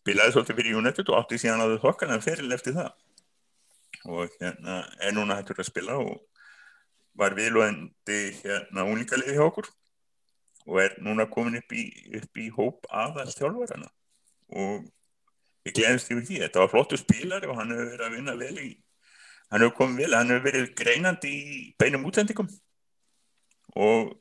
spilaði 0.03 0.35
svolítið 0.35 0.61
fyrir 0.61 0.81
United 0.81 1.13
og 1.13 1.21
átti 1.21 1.41
síðan 1.41 1.65
að 1.65 1.75
þau 1.75 1.87
þokkan 1.89 2.15
en 2.15 2.25
feril 2.25 2.57
eftir 2.57 2.77
það. 2.77 2.91
Og 4.09 4.37
hérna 4.41 4.83
er 5.01 5.17
núna 5.17 5.37
hættur 5.39 5.61
að 5.61 5.69
spila 5.69 5.99
og 6.01 6.19
var 7.21 7.37
viðlóðandi 7.37 8.21
hérna 8.41 8.87
únlíkaliði 8.89 9.37
hjá 9.37 9.45
okkur 9.49 9.69
og 10.71 10.79
er 10.81 10.95
núna 11.03 11.27
komin 11.29 11.59
upp 11.59 11.73
í, 11.75 11.89
upp 12.21 12.39
í 12.41 12.47
hóp 12.55 12.87
aðall 12.93 13.33
þjálfvarana 13.33 13.89
og 14.61 14.87
við 15.67 15.77
glemst 15.77 16.11
yfir 16.11 16.25
því, 16.27 16.39
þetta 16.45 16.63
var 16.63 16.71
flottu 16.73 16.99
spílar 17.01 17.45
og 17.49 17.59
hann 17.59 17.73
hefur 17.75 17.91
verið 17.91 18.07
að 18.07 18.17
vinna 18.17 18.37
vel 18.39 18.55
í 18.63 18.71
hann 19.51 19.65
hefur 19.65 19.77
komið 19.81 20.05
vel, 20.05 20.17
hann 20.17 20.33
hefur 20.33 20.47
verið 20.49 20.73
greinandi 20.79 21.31
í 21.31 21.61
beinum 21.81 22.07
útsendingum 22.09 22.51
og 23.77 24.15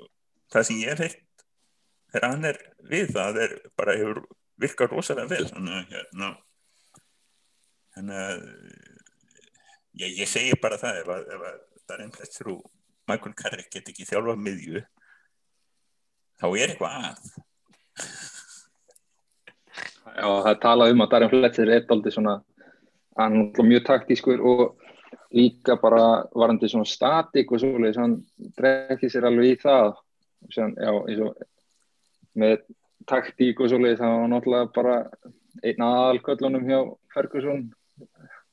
það 0.54 0.68
sem 0.68 0.82
ég 0.82 0.94
hef 0.94 1.06
heilt 1.06 1.46
þegar 2.10 2.30
hann 2.34 2.50
er 2.50 2.62
við 2.90 3.14
það 3.16 3.42
er 3.46 3.56
bara 3.78 3.98
hefur 3.98 4.24
virkað 4.60 4.94
rosalega 4.94 5.32
vel. 5.32 5.48
Þannig 5.50 5.94
hérna 5.94 6.32
að 8.00 8.44
ég, 10.00 10.16
ég 10.22 10.30
segi 10.30 10.58
bara 10.62 10.80
það 10.80 11.02
ef 11.04 11.12
að, 11.14 11.28
ef 11.36 11.46
að 11.50 11.60
Darren 11.90 12.14
Pletzer 12.14 12.52
og 12.54 12.64
Michael 13.10 13.36
Carrick 13.38 13.72
get 13.74 13.90
ekki 13.92 14.08
þjálfað 14.08 14.44
miðju 14.46 14.84
þá 16.40 16.46
er 16.50 16.74
eitthvað 16.74 17.08
að. 17.10 17.24
Já, 20.10 20.26
það 20.26 20.52
er 20.52 20.62
talað 20.64 20.94
um 20.94 21.04
að 21.04 21.12
Darren 21.14 21.34
Fletcher 21.34 21.74
er 21.74 21.90
aldrei 21.96 22.14
svona, 22.14 22.36
hann 23.20 23.42
er 23.50 23.68
mjög 23.68 23.86
taktískur 23.90 24.44
og 24.46 24.79
líka 25.36 25.76
bara 25.82 26.26
varandi 26.36 26.70
svona 26.70 26.88
statik 26.90 27.52
og 27.52 27.62
svoleiðis, 27.62 28.00
hann 28.02 28.18
drekkir 28.58 29.12
sér 29.12 29.30
alveg 29.30 29.54
í 29.54 29.58
það, 29.62 29.98
Sér, 30.56 30.72
já, 30.80 30.92
eins 30.96 31.20
og 31.20 31.42
með 32.40 32.62
taktík 33.10 33.60
og 33.60 33.70
svoleiðis, 33.70 34.00
það 34.00 34.16
var 34.16 34.32
náttúrulega 34.32 34.70
bara 34.78 34.96
einn 35.66 35.84
aðalköllunum 35.84 36.70
hjá 36.70 36.80
Ferguson 37.14 37.68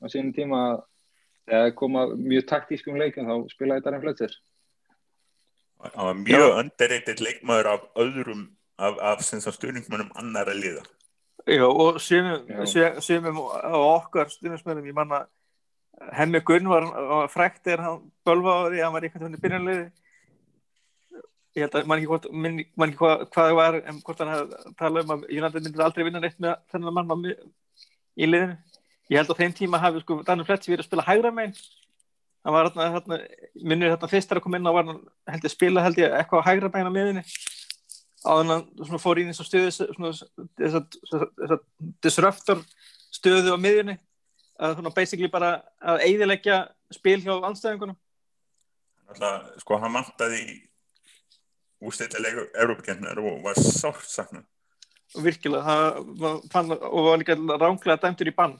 á 0.03 0.05
sínum 0.11 0.33
tíma 0.35 0.59
að 0.65 0.83
þegar 1.47 1.73
koma 1.79 2.03
mjög 2.11 2.45
taktískum 2.51 2.99
leikum 2.99 3.29
þá 3.29 3.35
spilaði 3.53 3.85
Darren 3.85 4.03
Fletcher. 4.03 4.35
Það 5.77 6.03
var 6.09 6.19
mjög 6.19 6.59
underrated 6.59 7.23
leikmaður 7.23 7.71
af 7.71 7.87
öðrum, 8.03 8.43
af, 8.77 8.99
af 9.13 9.23
stjórningmannum 9.23 10.11
annar 10.19 10.51
að 10.51 10.61
liða. 10.65 10.85
Já, 11.47 11.63
og 11.63 12.01
sumum 12.03 13.37
á 13.39 13.77
okkar 13.79 14.27
stjórnismennum, 14.33 14.89
ég 14.89 14.97
manna 14.97 15.23
Hemmi 16.17 16.41
Gunn 16.45 16.69
var, 16.69 16.85
var 17.09 17.31
frækt 17.33 17.63
þegar 17.65 17.83
hann 17.85 18.03
bölvaði, 18.27 18.83
hann 18.83 18.93
var 18.93 19.05
einhvern 19.07 19.27
veginn 19.27 19.43
byrjanliði 19.43 19.87
ég 21.57 21.65
held 21.65 21.77
að 21.79 21.87
mann 21.89 22.01
ekki, 22.01 22.09
hvort, 22.11 22.27
man 22.37 22.91
ekki 22.91 22.99
hvað, 22.99 23.23
hvað 23.33 23.49
það 23.49 23.55
var 23.57 23.77
en 23.79 23.99
hvort 24.05 24.21
hann 24.21 24.31
hafði 24.33 24.73
talað 24.77 25.05
um 25.05 25.13
að 25.15 25.25
United 25.33 25.65
myndi 25.65 25.83
aldrei 25.83 26.05
vinna 26.05 26.21
neitt 26.21 26.39
með 26.43 26.55
þennan 26.73 26.97
mann 26.97 27.25
í 27.27 28.29
liðinu. 28.29 28.57
Ég 29.07 29.21
held 29.21 29.31
að 29.33 29.41
þeim 29.41 29.53
tíma 29.57 29.81
hafi 29.81 30.03
sko 30.03 30.19
Daniel 30.27 30.47
Fletcher 30.47 30.73
verið 30.73 30.83
að 30.83 30.89
spila 30.89 31.05
hægra 31.07 31.31
megin. 31.33 31.55
Hann 32.45 32.55
var 32.55 32.69
hérna, 32.77 33.19
minnur 33.63 33.93
hérna 33.93 34.09
fyrst 34.11 34.33
að 34.33 34.43
koma 34.43 34.59
inn 34.59 34.69
og 34.69 34.77
var 34.77 34.89
hann 34.91 35.01
held 35.33 35.47
að 35.47 35.55
spila 35.55 35.85
held 35.85 36.01
ég 36.01 36.17
eitthvað 36.19 36.43
á 36.45 36.47
hægra 36.51 36.71
megin 36.73 36.91
á 36.91 36.97
miðinni 36.97 37.23
á 38.27 38.31
þannig 38.33 38.93
að 38.93 39.01
fór 39.01 39.21
í 39.21 39.25
þess 39.29 39.43
að 39.43 39.49
stöðu 39.49 39.71
þess 40.59 41.53
að 41.55 41.63
disruptor 42.03 42.63
stöðu 43.13 43.55
á 43.55 43.57
miðinni 43.61 43.97
að 44.57 44.75
svona 44.77 44.93
basically 44.95 45.29
bara 45.31 45.51
að 45.81 46.03
eidilegja 46.07 46.59
spil 46.93 47.19
hjá 47.23 47.33
anstæðingunum 47.37 47.97
Alltaf, 49.07 49.53
sko 49.61 49.77
hann 49.79 49.93
mantaði 49.93 50.43
ústættilegu 51.87 52.49
Európa-kentnar 52.57 53.21
og 53.21 53.43
var 53.45 53.59
sátt 53.61 54.07
sakna 54.09 54.43
og 55.15 55.23
virkilega 55.23 55.63
það 55.63 56.41
fann, 56.51 56.73
og 56.75 57.05
var 57.05 57.21
líka 57.21 57.37
ránglega 57.37 57.95
dæmtur 58.01 58.27
í 58.27 58.33
bann. 58.35 58.57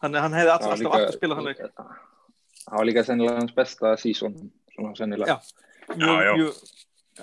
Þannig 0.00 0.18
að 0.18 0.24
hann 0.24 0.36
hefði 0.38 0.52
alltaf, 0.54 0.72
alltaf 0.74 0.94
aftur 0.96 1.18
spilað 1.18 1.40
þannig. 1.40 1.60
það 2.64 2.78
var 2.78 2.88
líka 2.88 3.04
sennilega 3.04 3.42
hans 3.42 3.54
besta 3.56 3.92
sísón 4.00 4.38
svona 4.72 4.94
sennilega. 4.96 5.36
Já, 5.36 5.92
mjög, 5.92 6.08
já, 6.08 6.24
já. 6.24 6.32
Mjög, 6.40 6.62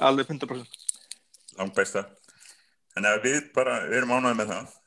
alveg 0.09 0.29
100% 0.29 0.81
langt 1.59 1.75
besta 1.75 2.05
að 3.01 3.23
við 3.25 3.41
bara, 3.55 3.81
við 3.87 4.01
erum 4.01 4.13
ánæðið 4.17 4.37
með 4.39 4.53
það 4.53 4.77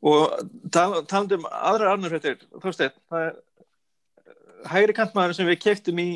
og 0.00 0.40
taland 0.72 1.34
um 1.36 1.46
aðra 1.50 1.94
arnurhættir 1.94 2.38
þóstið, 2.62 2.94
það 3.10 3.26
er 3.26 3.34
hægri 4.70 4.96
kantmaður 4.96 5.36
sem 5.36 5.48
við 5.48 5.60
keftum 5.64 6.00
í 6.00 6.08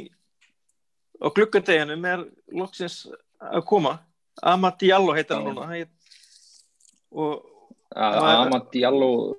á 1.20 1.28
glukkardeginum 1.32 2.06
er 2.08 2.24
loksins 2.52 3.04
að 3.40 3.64
koma. 3.68 3.98
Amad 4.42 4.80
Diallo 4.80 5.14
heitir 5.14 5.36
hann 5.38 5.52
núna 5.52 5.84
og 7.14 7.44
Amad 7.94 8.70
Diallo 8.72 9.36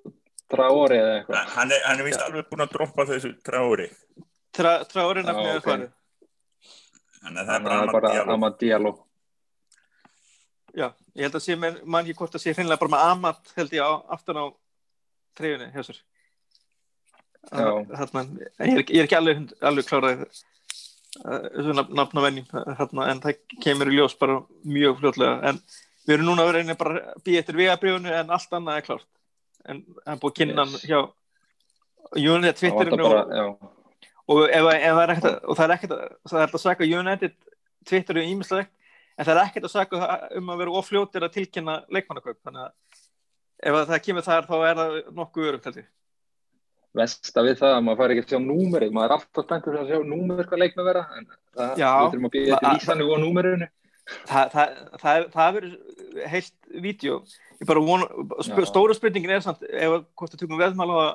Traori 0.48 1.00
eða 1.02 1.16
eitthvað. 1.18 1.50
Hann 1.56 1.74
er, 1.74 1.82
hann 1.84 2.00
er 2.00 2.08
vist 2.08 2.22
alveg 2.22 2.48
búin 2.52 2.64
að 2.64 2.76
droppa 2.78 3.06
þessu 3.10 3.34
Traori 3.44 3.90
Tra, 4.56 4.78
Traori 4.88 5.26
nefnir 5.26 5.50
það 5.50 5.66
farið. 5.66 5.90
Þannig 7.26 7.42
að 7.42 7.50
það 7.50 7.82
er 7.82 7.92
bara 7.98 8.14
Amad 8.36 8.60
Diallo 8.62 8.94
já, 10.76 10.90
ég 11.16 11.28
held 11.28 11.38
að 11.40 11.46
sé 11.46 11.56
mann 11.60 12.02
ekki 12.04 12.18
hvort 12.20 12.36
að 12.36 12.44
sé 12.44 12.54
hreinlega 12.56 12.82
bara 12.82 12.94
með 12.96 13.06
Amad 13.12 13.54
held 13.56 13.74
ég 13.76 13.86
á 13.88 13.92
aftan 14.16 14.42
á 14.42 14.46
treyjunni 15.38 15.72
hjá 15.74 15.86
sér. 15.88 16.02
Þarna, 17.46 18.24
ég, 18.42 18.52
er, 18.60 18.84
ég 18.84 19.00
er 19.00 19.08
ekki 19.08 19.18
alveg, 19.20 19.42
alveg 19.62 19.88
klárað 19.88 20.26
þessu 21.16 21.76
nafn 21.78 22.20
á 22.20 22.26
vennjum 22.26 23.04
en 23.06 23.22
það 23.24 23.38
kemur 23.64 23.92
í 23.92 24.00
ljós 24.00 24.18
bara 24.20 24.42
mjög 24.68 24.98
fljóðlega 25.00 25.52
en 25.52 25.62
við 26.06 26.16
erum 26.18 26.28
núna 26.30 26.44
að 26.44 26.50
vera 26.50 26.64
einnig 26.64 26.80
bara 26.80 27.04
býð 27.26 27.40
eftir 27.42 27.60
vegabriðunni 27.60 28.12
en 28.14 28.34
allt 28.36 28.58
annað 28.58 28.80
er 28.80 28.88
klárt. 28.90 29.08
En 29.66 29.82
er 30.06 30.20
búið 30.22 30.34
að 30.34 30.40
kynna 30.42 30.66
yes. 30.68 30.84
hjá 30.90 31.00
United 32.16 32.60
Twitterinu 32.60 33.08
og, 33.08 33.64
og, 34.28 34.42
og 34.44 34.50
það 34.50 35.02
er 35.06 35.16
ekkert 35.16 35.96
það 36.30 36.44
er 36.44 36.52
að 36.52 36.62
saka 36.62 36.90
United 36.90 37.38
Twitteru 37.88 38.26
ímislegt 38.26 38.75
en 39.16 39.28
það 39.28 39.34
er 39.36 39.42
ekkert 39.44 39.68
að 39.68 39.74
saka 39.74 40.16
um 40.40 40.52
að 40.54 40.62
vera 40.64 40.78
ofljótir 40.82 41.26
að 41.26 41.36
tilkynna 41.38 41.76
leikmannakaup 41.94 42.40
þannig 42.44 42.66
að 42.66 42.72
ef 43.66 43.78
það 43.92 44.02
kemur 44.08 44.26
þar 44.26 44.50
þá 44.50 44.56
er 44.58 44.82
það 44.82 44.98
nokkuð 45.20 45.50
örugt 45.52 45.70
held 45.70 45.80
ég. 45.82 45.88
Vest 46.96 47.32
að 47.36 47.50
við 47.50 47.58
það 47.60 47.74
að 47.76 47.82
maður 47.86 48.02
fari 48.02 48.16
ekki 48.16 48.24
að 48.26 48.34
sjá 48.34 48.44
númerið. 48.46 48.92
Maður 48.96 49.10
er 49.10 49.16
alltaf 49.18 49.48
spenntur 49.48 49.80
að 49.82 49.90
sjá 49.90 49.98
númerið 50.12 50.52
hvað 50.52 50.62
leikma 50.64 50.86
vera 50.88 51.02
en 51.18 51.26
það, 51.32 51.82
þurfum 51.82 52.30
að 52.30 52.36
býja 52.36 52.60
til 52.62 52.76
ísannu 52.80 53.08
og 53.10 53.20
númerinu. 53.24 53.68
Það, 54.06 54.54
það, 54.54 54.80
það, 55.02 55.26
það 55.34 55.56
verður 55.58 56.30
heilt 56.32 56.70
vídeo. 56.86 57.18
Ég 57.60 57.68
bara 57.68 57.84
vona, 57.84 58.08
sp 58.46 58.64
stóra 58.70 58.96
spurningin 58.96 59.34
er 59.36 59.44
samt 59.44 59.64
ef 59.66 59.96
hvort 60.16 60.36
það 60.36 60.44
tökum 60.44 60.62
veðmála 60.62 61.08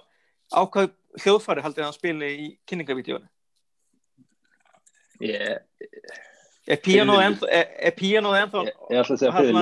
á 0.53 0.61
ákvað 0.61 0.91
hljóðfari 1.23 1.65
haldið 1.65 1.87
að 1.87 1.97
spili 1.97 2.31
í 2.31 2.49
kynningavídeónu 2.69 3.29
yeah. 5.21 5.61
Er 6.71 6.83
pianoð 6.87 7.23
ennþá 7.27 7.53
er 7.59 7.95
pianoð 7.99 8.41
ennþá 8.41 8.65
ég 8.69 8.99
ætla 9.03 9.15
að 9.17 9.23
segja 9.23 9.37
fyrir 9.37 9.55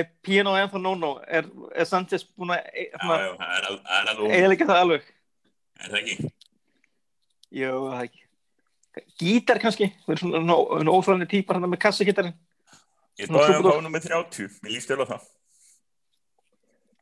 er 0.00 0.10
pianoð 0.24 0.60
ennþá 0.64 0.82
no-no 0.82 1.14
er, 1.28 1.48
er 1.74 1.88
Sanchez 1.88 2.26
búin 2.32 2.54
að 2.56 2.60
eða 4.30 4.52
ekki 4.54 4.68
það 4.68 4.84
alveg 4.84 5.08
er 5.80 5.88
það 5.88 6.00
ekki? 6.02 6.30
jú, 7.50 7.72
það 7.90 8.04
ekki. 8.06 8.26
Gítar 9.20 9.60
kannski, 9.62 9.90
það 10.06 10.14
er 10.14 10.20
svona 10.22 10.94
óþráðinni 10.94 11.28
típar 11.30 11.58
hann 11.58 11.70
með 11.70 11.82
kassagítarinn. 11.84 12.36
Ég 13.20 13.30
báði 13.30 13.58
um 13.58 13.66
báðum 13.66 13.94
með 13.94 14.08
30, 14.08 14.58
mér 14.64 14.74
líst 14.74 14.90
vel 14.90 15.04
á 15.04 15.06
það. 15.12 15.24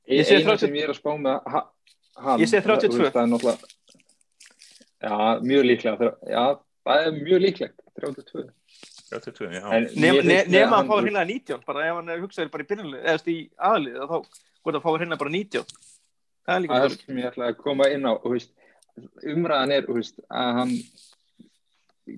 Ég 0.09 0.28
sé 0.28 0.38
30 0.40 0.62
sem 0.64 0.78
ég 0.78 0.92
að 0.92 0.99
spá 0.99 1.11
með 1.20 1.51
hann. 1.55 2.40
Ég 2.42 2.51
sé 2.51 2.62
32. 2.64 3.11
Það 3.14 3.20
er 3.22 3.30
náttúrulega, 3.32 3.72
já, 5.05 5.16
mjög 5.44 5.68
líklega, 5.68 6.11
já, 6.26 6.44
það 6.89 7.09
er 7.09 7.18
mjög 7.18 7.45
líklegt, 7.45 7.82
32. 8.01 8.47
32, 9.09 9.51
já. 9.57 9.66
Nefn 9.97 10.76
að 10.76 10.91
fá 10.91 10.95
hérna 10.97 11.26
19, 11.28 11.62
bara 11.68 11.86
ef 11.89 11.99
hann 12.01 12.14
hugsaður 12.22 12.55
bara 12.55 12.64
í 12.64 12.70
byrjunlega, 12.72 13.14
eða 13.14 13.32
í 13.32 13.39
aðlið, 13.70 14.01
þá 14.05 14.16
gott 14.18 14.78
að 14.78 14.84
fá 14.84 14.91
hérna 14.95 15.20
bara 15.20 15.34
19. 15.34 15.76
Það 16.49 16.55
er 16.55 16.64
líka 16.64 16.80
það. 16.80 16.89
Er 16.89 16.99
sem 17.05 17.20
ég 17.20 17.30
ætla 17.30 17.51
að 17.53 17.61
koma 17.62 17.89
inn 17.93 18.09
á, 18.09 18.12
umræðan 19.28 19.76
er, 19.76 19.89
að 19.89 20.59
hann 20.59 20.74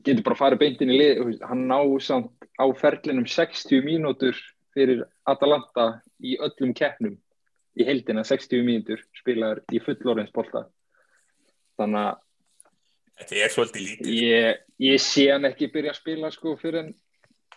getur 0.04 0.24
bara 0.26 0.36
að 0.36 0.42
fara 0.44 0.58
beintin 0.60 0.92
í 0.92 0.98
lið 0.98 1.42
hann 1.46 1.66
ná 1.70 1.78
samt 2.02 2.46
á 2.60 2.64
ferlinum 2.78 3.26
60 3.26 3.82
mínútur 3.86 4.38
fyrir 4.74 5.02
Atalanta 5.28 6.00
í 6.22 6.36
öllum 6.38 6.74
keppnum 6.76 7.16
í 7.78 7.86
heldina 7.86 8.24
60 8.26 8.64
mínútur 8.66 9.02
spilaður 9.18 9.62
í 9.74 9.80
fullorðinsbólta 9.82 10.66
þannig 11.80 12.06
að 12.06 12.20
þetta 13.20 13.38
er 13.44 13.54
svolítið 13.54 13.86
lítið 13.86 14.10
ég, 14.16 14.60
ég 14.90 15.04
sé 15.04 15.28
hann 15.30 15.48
ekki 15.48 15.70
byrja 15.72 15.94
að 15.94 16.00
spila 16.00 16.32
sko 16.34 16.56
fyrir 16.60 16.82
en 16.84 16.92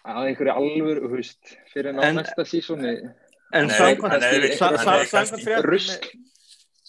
að 0.04 0.30
einhverju 0.30 0.54
alvur 0.60 0.98
veist, 1.16 1.56
fyrir 1.72 1.94
en 1.94 2.02
á 2.04 2.12
næsta 2.20 2.44
sísóni 2.48 2.98
en 3.54 3.70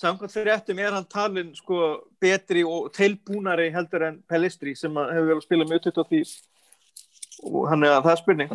samkvæmt 0.05 0.47
eftir 0.53 0.75
mér 0.77 0.93
hann 0.97 1.07
talin 1.09 1.55
sko 1.57 1.79
betri 2.21 2.65
og 2.67 2.91
tilbúnari 2.95 3.71
heldur 3.75 4.09
en 4.09 4.19
Pellistri 4.29 4.75
sem 4.77 4.93
hefur 4.97 5.31
vel 5.31 5.39
að 5.39 5.47
spila 5.47 5.69
mjög 5.69 5.87
tutt 5.87 6.03
á 6.03 6.05
því. 6.11 6.21
Og 7.51 7.69
hann 7.71 7.87
er 7.87 7.97
að 7.97 8.05
það 8.07 8.15
er 8.15 8.21
spurning. 8.23 8.49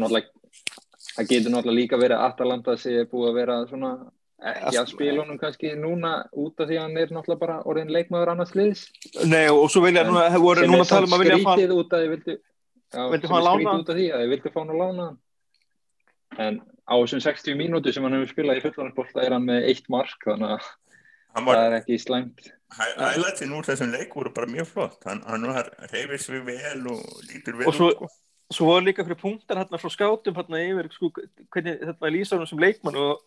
Það 1.09 1.29
getur 1.31 1.53
náttúrulega 1.53 1.79
líka 1.79 1.99
verið 1.99 2.17
að 2.17 2.25
Atalanta 2.27 2.75
sé 2.79 2.91
búið 3.09 3.29
að 3.31 3.39
vera 3.39 3.55
svona 3.69 3.91
ekki 4.39 4.77
að 4.79 4.87
spila 4.93 5.21
honum 5.23 5.37
kannski 5.41 5.73
núna 5.75 6.11
út 6.31 6.59
af 6.63 6.67
því 6.69 6.77
að 6.79 6.83
hann 6.85 6.97
er 7.01 7.09
náttúrulega 7.11 7.39
bara 7.41 7.57
orðin 7.67 7.91
leikmaður 7.91 8.31
annars 8.33 8.53
liðs. 8.55 8.85
Nei 9.27 9.47
og 9.51 9.65
svo 9.71 9.81
vilja 9.83 10.05
núna, 10.07 10.27
hefur 10.31 10.61
núna 10.63 10.83
að 10.85 10.91
tala 10.93 11.09
um 11.09 11.15
að 11.17 11.23
vilja 11.25 11.37
að 11.39 11.45
skrítið 11.47 11.73
út 11.75 11.93
af 11.95 12.03
því 12.03 12.11
vildi, 12.13 12.35
já, 12.93 13.01
vildi 13.13 13.27
sem 13.27 13.35
er 13.39 13.47
skrítið 13.49 13.73
út 13.79 13.89
af 13.93 13.97
því 13.99 14.05
að 14.13 14.23
þið 14.23 14.31
vildi 14.35 14.53
fá 14.53 14.59
hann 14.61 14.73
að 14.75 14.79
lána 14.83 15.07
hann. 15.09 15.17
En 16.39 16.61
á 16.87 16.93
þessum 17.01 17.23
60 17.25 17.57
mínútu 17.59 17.91
sem 17.93 18.05
hann 18.05 18.15
hefur 18.15 18.31
spilað 18.31 18.61
í 18.61 18.63
fullanarbolta 18.67 19.25
er 19.25 19.35
hann 19.35 19.47
með 19.49 19.67
eitt 19.73 19.89
mark 19.91 20.23
þannig 20.25 20.55
að 20.57 20.69
Hann 21.29 21.45
það 21.45 21.49
var, 21.51 21.59
er 21.67 21.75
ekki 21.77 21.97
slæmt. 22.01 22.47
Hælætin 22.73 23.51
úr 23.53 23.67
þessum 23.67 23.91
leik 23.93 24.15
voru 24.17 24.31
bara 24.33 24.47
mjög 24.49 24.65
flott. 24.71 25.03
Hann, 25.05 25.19
hann 25.29 25.43
var 25.45 25.67
reyfis 25.91 26.25
við 26.31 26.47
vel 26.47 26.87
og 26.89 27.03
lítur 27.29 27.59
vel 27.59 27.67
Og 27.69 27.75
svo- 27.77 27.89
út, 27.91 27.99
sko. 27.99 28.07
svo 28.57 28.69
var 28.71 28.81
líka 28.81 29.05
fyrir 29.05 29.19
punktar 29.21 29.59
hérna 29.61 29.77
frá 29.77 29.91
skátum 29.93 30.33
hérna 30.39 30.61
yfir 30.63 30.89
sko, 30.95 31.11
hvernig 31.53 31.83
þetta 31.85 32.11
lýsa 32.15 32.37
hann 32.39 32.49
sem 32.49 32.63
leikmann 32.63 32.97
og, 32.97 33.21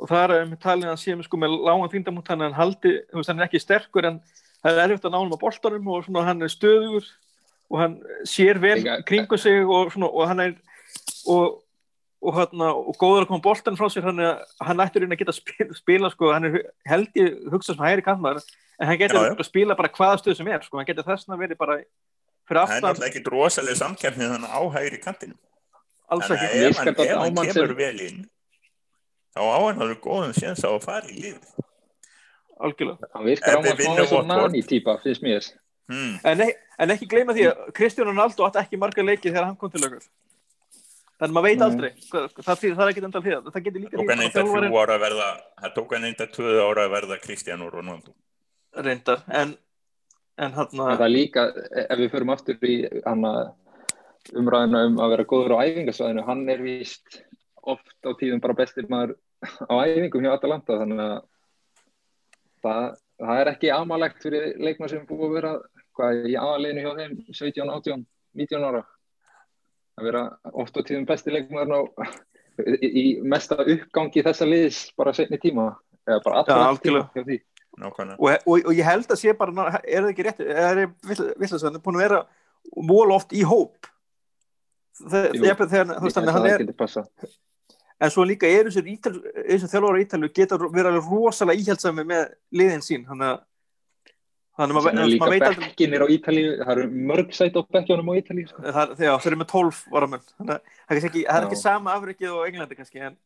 og 0.00 0.08
það 0.08 0.36
er 0.36 0.46
með 0.50 0.60
talin 0.62 0.86
að 0.86 0.94
hann 0.94 1.02
sé 1.02 1.16
sko 1.26 1.40
með 1.40 1.56
lágan 1.66 1.90
þýndamúnt 1.92 2.30
hann 2.32 2.46
hann 2.46 2.56
haldi, 2.56 2.94
þú 3.10 3.20
veist 3.20 3.32
hann 3.32 3.42
er 3.42 3.48
ekki 3.48 3.60
sterkur 3.60 4.08
en 4.08 4.20
það 4.62 4.78
er 4.78 4.84
erfitt 4.86 5.08
að 5.08 5.12
ná 5.14 5.18
hann 5.20 5.34
á 5.36 5.42
boltanum 5.42 5.90
og 5.92 6.06
svona 6.06 6.24
hann 6.28 6.46
er 6.46 6.52
stöðugur 6.52 7.10
og 7.72 7.80
hann 7.80 7.98
sér 8.28 8.60
vel 8.62 8.78
kringu 9.08 9.38
sig 9.40 9.64
og, 9.64 9.92
svona, 9.92 10.08
og 10.08 10.28
hann 10.30 10.40
er 10.46 10.54
og, 11.26 11.60
og, 12.22 12.32
hérna, 12.36 12.72
og 12.72 12.96
góður 13.00 13.26
að 13.26 13.30
koma 13.30 13.44
boltan 13.44 13.78
frá 13.78 13.88
sér 13.92 14.08
hann, 14.08 14.20
er, 14.22 14.42
hann 14.62 14.82
ættur 14.84 15.06
inn 15.06 15.14
að 15.14 15.22
geta 15.22 15.36
spila, 15.36 15.76
spila 15.76 16.12
sko, 16.12 16.32
hann 16.34 16.48
er 16.50 16.58
held 16.88 17.20
ég 17.20 17.38
hugsa 17.52 17.74
sem 17.74 17.84
hægri 17.84 18.04
kantmaður 18.06 18.42
en 18.78 18.90
hann 18.90 19.00
getur 19.00 19.32
að 19.32 19.46
spila 19.46 19.78
bara 19.78 19.92
hvaða 19.92 20.20
stöð 20.22 20.40
sem 20.40 20.52
er 20.52 20.66
sko, 20.66 20.80
hann 20.80 20.88
getur 20.88 21.06
þessna 21.06 21.38
verið 21.40 21.60
bara 21.60 21.78
fyrir 22.48 22.58
Það 22.58 22.60
er 22.60 22.62
aftan, 22.62 22.84
náttúrulega 22.88 23.10
ekkit 23.12 23.32
rosalega 23.32 23.80
samkeppni 23.80 24.30
þannig 24.34 24.52
á 24.52 24.60
hægri 24.76 25.00
kantinu. 25.02 25.36
alls 26.12 26.28
Þannig 26.28 26.42
ekki. 26.42 26.56
að 26.58 27.08
ef 27.08 27.20
hann, 27.22 27.42
kemur 27.48 27.74
vel 27.78 27.98
inn, 28.04 28.24
þá 29.32 29.40
á 29.42 29.58
hann 29.66 29.82
alveg 29.82 30.00
góðan 30.04 30.34
séns 30.36 30.64
á 30.64 30.70
að 30.72 30.84
fara 30.84 31.08
í 31.08 31.18
lið. 31.22 31.38
algjörlega 32.62 33.08
hann 33.14 33.24
virkar 33.26 33.56
á 33.56 33.60
maður 33.62 33.80
vinnum 33.82 34.06
svona 34.10 34.36
nani 34.44 34.62
típa 34.62 34.98
finnst 35.02 35.22
mér 35.24 35.52
Hmm. 35.90 36.14
En, 36.24 36.40
ek, 36.40 36.60
en 36.78 36.92
ekki 36.94 37.08
gleyma 37.10 37.34
því 37.34 37.42
að 37.50 37.72
Kristján 37.76 38.06
Ronaldo 38.06 38.44
átti 38.46 38.60
ekki 38.62 38.78
marga 38.78 39.02
leikið 39.02 39.32
þegar 39.34 39.44
hann 39.48 39.56
kom 39.58 39.70
til 39.72 39.82
okkur. 39.82 40.04
Þannig 41.20 41.34
maður 41.36 41.46
veit 41.48 41.58
Nei. 41.58 41.66
aldrei. 41.66 41.90
hvað- 42.12 42.28
Það, 42.38 42.60
það 42.62 42.82
er 42.84 42.92
ekki 42.92 43.02
endal 43.04 43.22
því 43.22 43.32
að 43.34 43.48
það 43.50 43.64
getur 43.66 43.82
líka 43.82 43.96
Tók 43.98 44.12
hann 44.12 44.22
að 44.22 44.28
að 45.26 45.40
það 45.62 45.74
tók 45.74 45.92
hann 45.96 46.06
eitthvað 46.08 46.30
tvöðu 46.36 46.62
ára 46.68 46.84
að 46.86 46.94
verða 46.94 47.18
Cristiano 47.26 47.68
Ronaldo. 47.70 48.14
reyndar. 48.78 49.22
En, 49.28 49.56
en 50.38 50.52
hann 50.52 50.68
en 50.72 50.78
það 50.78 51.04
er 51.04 51.12
líka, 51.12 51.42
ef 51.90 51.98
við 51.98 52.10
förum 52.14 52.32
aftur 52.32 52.56
í 52.62 52.76
umræðina 54.38 54.86
um 54.86 54.96
að 55.02 55.10
vera 55.16 55.24
góður 55.24 55.56
á 55.58 55.64
æfingasvæðinu, 55.66 56.24
hann 56.24 56.48
er 56.48 56.58
víst 56.62 57.20
oft 57.62 57.94
á 58.02 58.10
tíðum 58.18 58.42
bara 58.42 58.56
bestir 58.58 58.88
maður 58.90 59.14
á 59.70 59.74
æfingum 59.86 60.24
hjá 60.24 60.32
Atalanta 60.34 60.78
þannig 60.80 61.02
að 61.04 61.14
það, 62.62 62.88
það 63.22 63.42
er 63.42 63.52
ekki 63.52 63.70
amalegt 63.74 64.24
fyrir 64.24 64.48
leikmann 64.62 64.92
sem 64.92 65.06
búið 65.06 65.28
að 65.28 65.36
vera 65.36 65.52
hvað, 65.98 66.26
í 66.26 66.34
aðaleginu 66.40 66.84
hjá 66.84 66.92
þeim 66.98 67.14
17, 67.30 67.72
18, 67.76 68.04
19 68.42 68.68
ára 68.70 68.82
að 70.00 70.08
vera 70.08 70.24
oft 70.52 70.76
á 70.78 70.80
tíðum 70.82 71.08
besti 71.08 71.34
leikmaður 71.34 71.74
á, 71.76 71.80
í, 72.80 72.88
í 72.88 73.06
mesta 73.22 73.58
uppgangi 73.60 74.24
þessa 74.24 74.48
liðs 74.48 74.84
bara 74.98 75.14
setni 75.16 75.40
tíma 75.42 75.72
eða 76.08 76.22
bara 76.24 76.44
Já, 76.46 76.54
allra 76.58 76.82
tíma 76.82 77.04
því 77.14 77.40
og, 77.72 77.80
Nákvæmlega. 77.80 78.18
og, 78.20 78.64
og 78.66 78.72
ég 78.76 78.84
held 78.84 79.12
að 79.12 79.20
sé 79.20 79.32
bara, 79.36 79.68
er 79.80 80.04
það 80.04 80.10
ekki 80.12 80.26
rétt, 80.26 80.42
er 80.44 80.56
það 80.60 81.68
er 81.70 81.78
búin 81.84 81.96
að 81.96 82.04
vera 82.04 82.18
mól 82.76 83.14
oft 83.14 83.32
í 83.32 83.42
hóp. 83.48 83.88
Þegar, 85.00 85.32
Jú. 85.32 85.44
þegar, 85.46 85.70
þegar, 85.72 85.94
þú 85.96 86.04
veist, 86.04 86.18
þannig 86.18 86.32
að 86.32 86.36
hann 86.36 86.50
er, 86.50 87.30
en 88.02 88.10
svo 88.12 88.24
líka 88.26 88.48
er 88.50 88.68
þessir 88.72 89.70
þjálfur 89.70 89.96
á 89.98 90.02
Ítalju 90.02 90.30
geta 90.34 90.58
verið 90.62 90.90
alveg 90.92 91.10
rosalega 91.12 91.62
íhjaldsami 91.62 92.04
með 92.08 92.30
liðin 92.58 92.84
sín, 92.84 93.04
þannig 93.08 93.32
að 93.32 93.40
þannig 94.58 94.76
að 94.76 94.76
maður, 94.76 94.92
er 94.92 95.32
veit 95.32 95.46
aldrei 95.48 95.66
bekkinir 95.66 96.04
á 96.04 96.08
Ítalíu, 96.12 96.48
það 96.60 96.72
eru 96.74 96.86
mörg 97.12 97.30
sæt 97.36 97.54
á 97.56 97.62
bekkjónum 97.72 98.10
á 98.12 98.14
Ítalíu. 98.20 98.48
Sko. 98.50 98.64
það, 98.66 98.80
er- 98.82 99.06
já, 99.06 99.12
þeir 99.22 99.30
eru 99.32 99.40
með 99.42 99.52
12 99.54 99.84
varamenn 99.94 100.26
þannig 100.32 100.54
að 100.56 100.72
það 100.72 100.96
er 100.98 101.06
ekki, 101.08 101.22
það 101.28 101.38
er 101.38 101.46
ekki 101.48 101.60
sama 101.62 101.94
afrikið 101.96 102.34
og 102.36 102.48
Englandi 102.48 102.80
kannski 102.80 103.06
en 103.08 103.20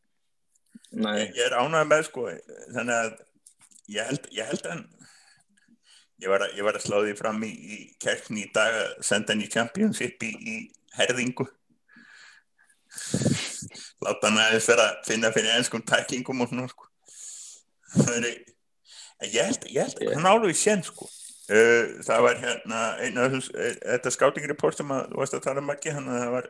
Nei, 0.92 1.32
Ég 1.34 1.40
er 1.48 1.56
ánægð 1.56 1.88
með 1.90 2.04
sko, 2.06 2.28
þannig 2.76 2.94
að 3.00 3.16
ég 3.96 4.10
held, 4.10 4.28
ég 4.36 4.52
held 4.52 4.68
að 4.70 4.84
ég 6.22 6.30
var 6.32 6.44
að, 6.46 6.54
ég 6.56 6.64
var 6.68 6.78
að 6.78 6.84
slá 6.86 6.96
því 7.02 7.14
fram 7.18 7.42
í, 7.44 7.50
í 7.50 7.78
kerkni 8.00 8.44
í 8.46 8.50
dag 8.54 8.76
að 8.84 8.92
senda 9.04 9.34
hann 9.34 9.44
í 9.44 9.50
Championship 9.52 10.22
í, 10.24 10.30
í 10.36 10.56
herðingu. 10.96 11.48
Láta 14.04 14.30
hann 14.30 14.40
aðeins 14.42 14.68
vera 14.70 14.88
að 14.90 14.98
finna 15.10 15.32
fyrir 15.34 15.54
ennskum 15.56 15.84
tæklingum 15.86 16.42
og 16.44 16.50
svona 16.50 16.68
sko. 16.70 16.88
Það 17.96 18.16
er, 18.18 18.40
ég 19.26 19.50
held, 19.50 19.68
Ég- 19.76 20.14
hann 20.14 20.28
álið 20.30 20.56
sér 20.60 20.82
sko. 20.86 21.08
Uh, 21.46 22.00
það 22.02 22.24
var 22.24 22.40
hérna 22.42 22.80
einn 23.04 23.18
af 23.22 23.30
þessum, 23.36 23.58
eh, 23.62 23.76
þetta 23.84 24.10
skátingreport 24.10 24.80
sem 24.80 24.88
að 24.90 25.04
þú 25.12 25.20
varst 25.20 25.36
að 25.38 25.44
tala 25.44 25.62
um 25.62 25.70
ekki, 25.70 25.92
hann 25.94 26.08
að 26.10 26.18
það 26.24 26.32
var, 26.34 26.48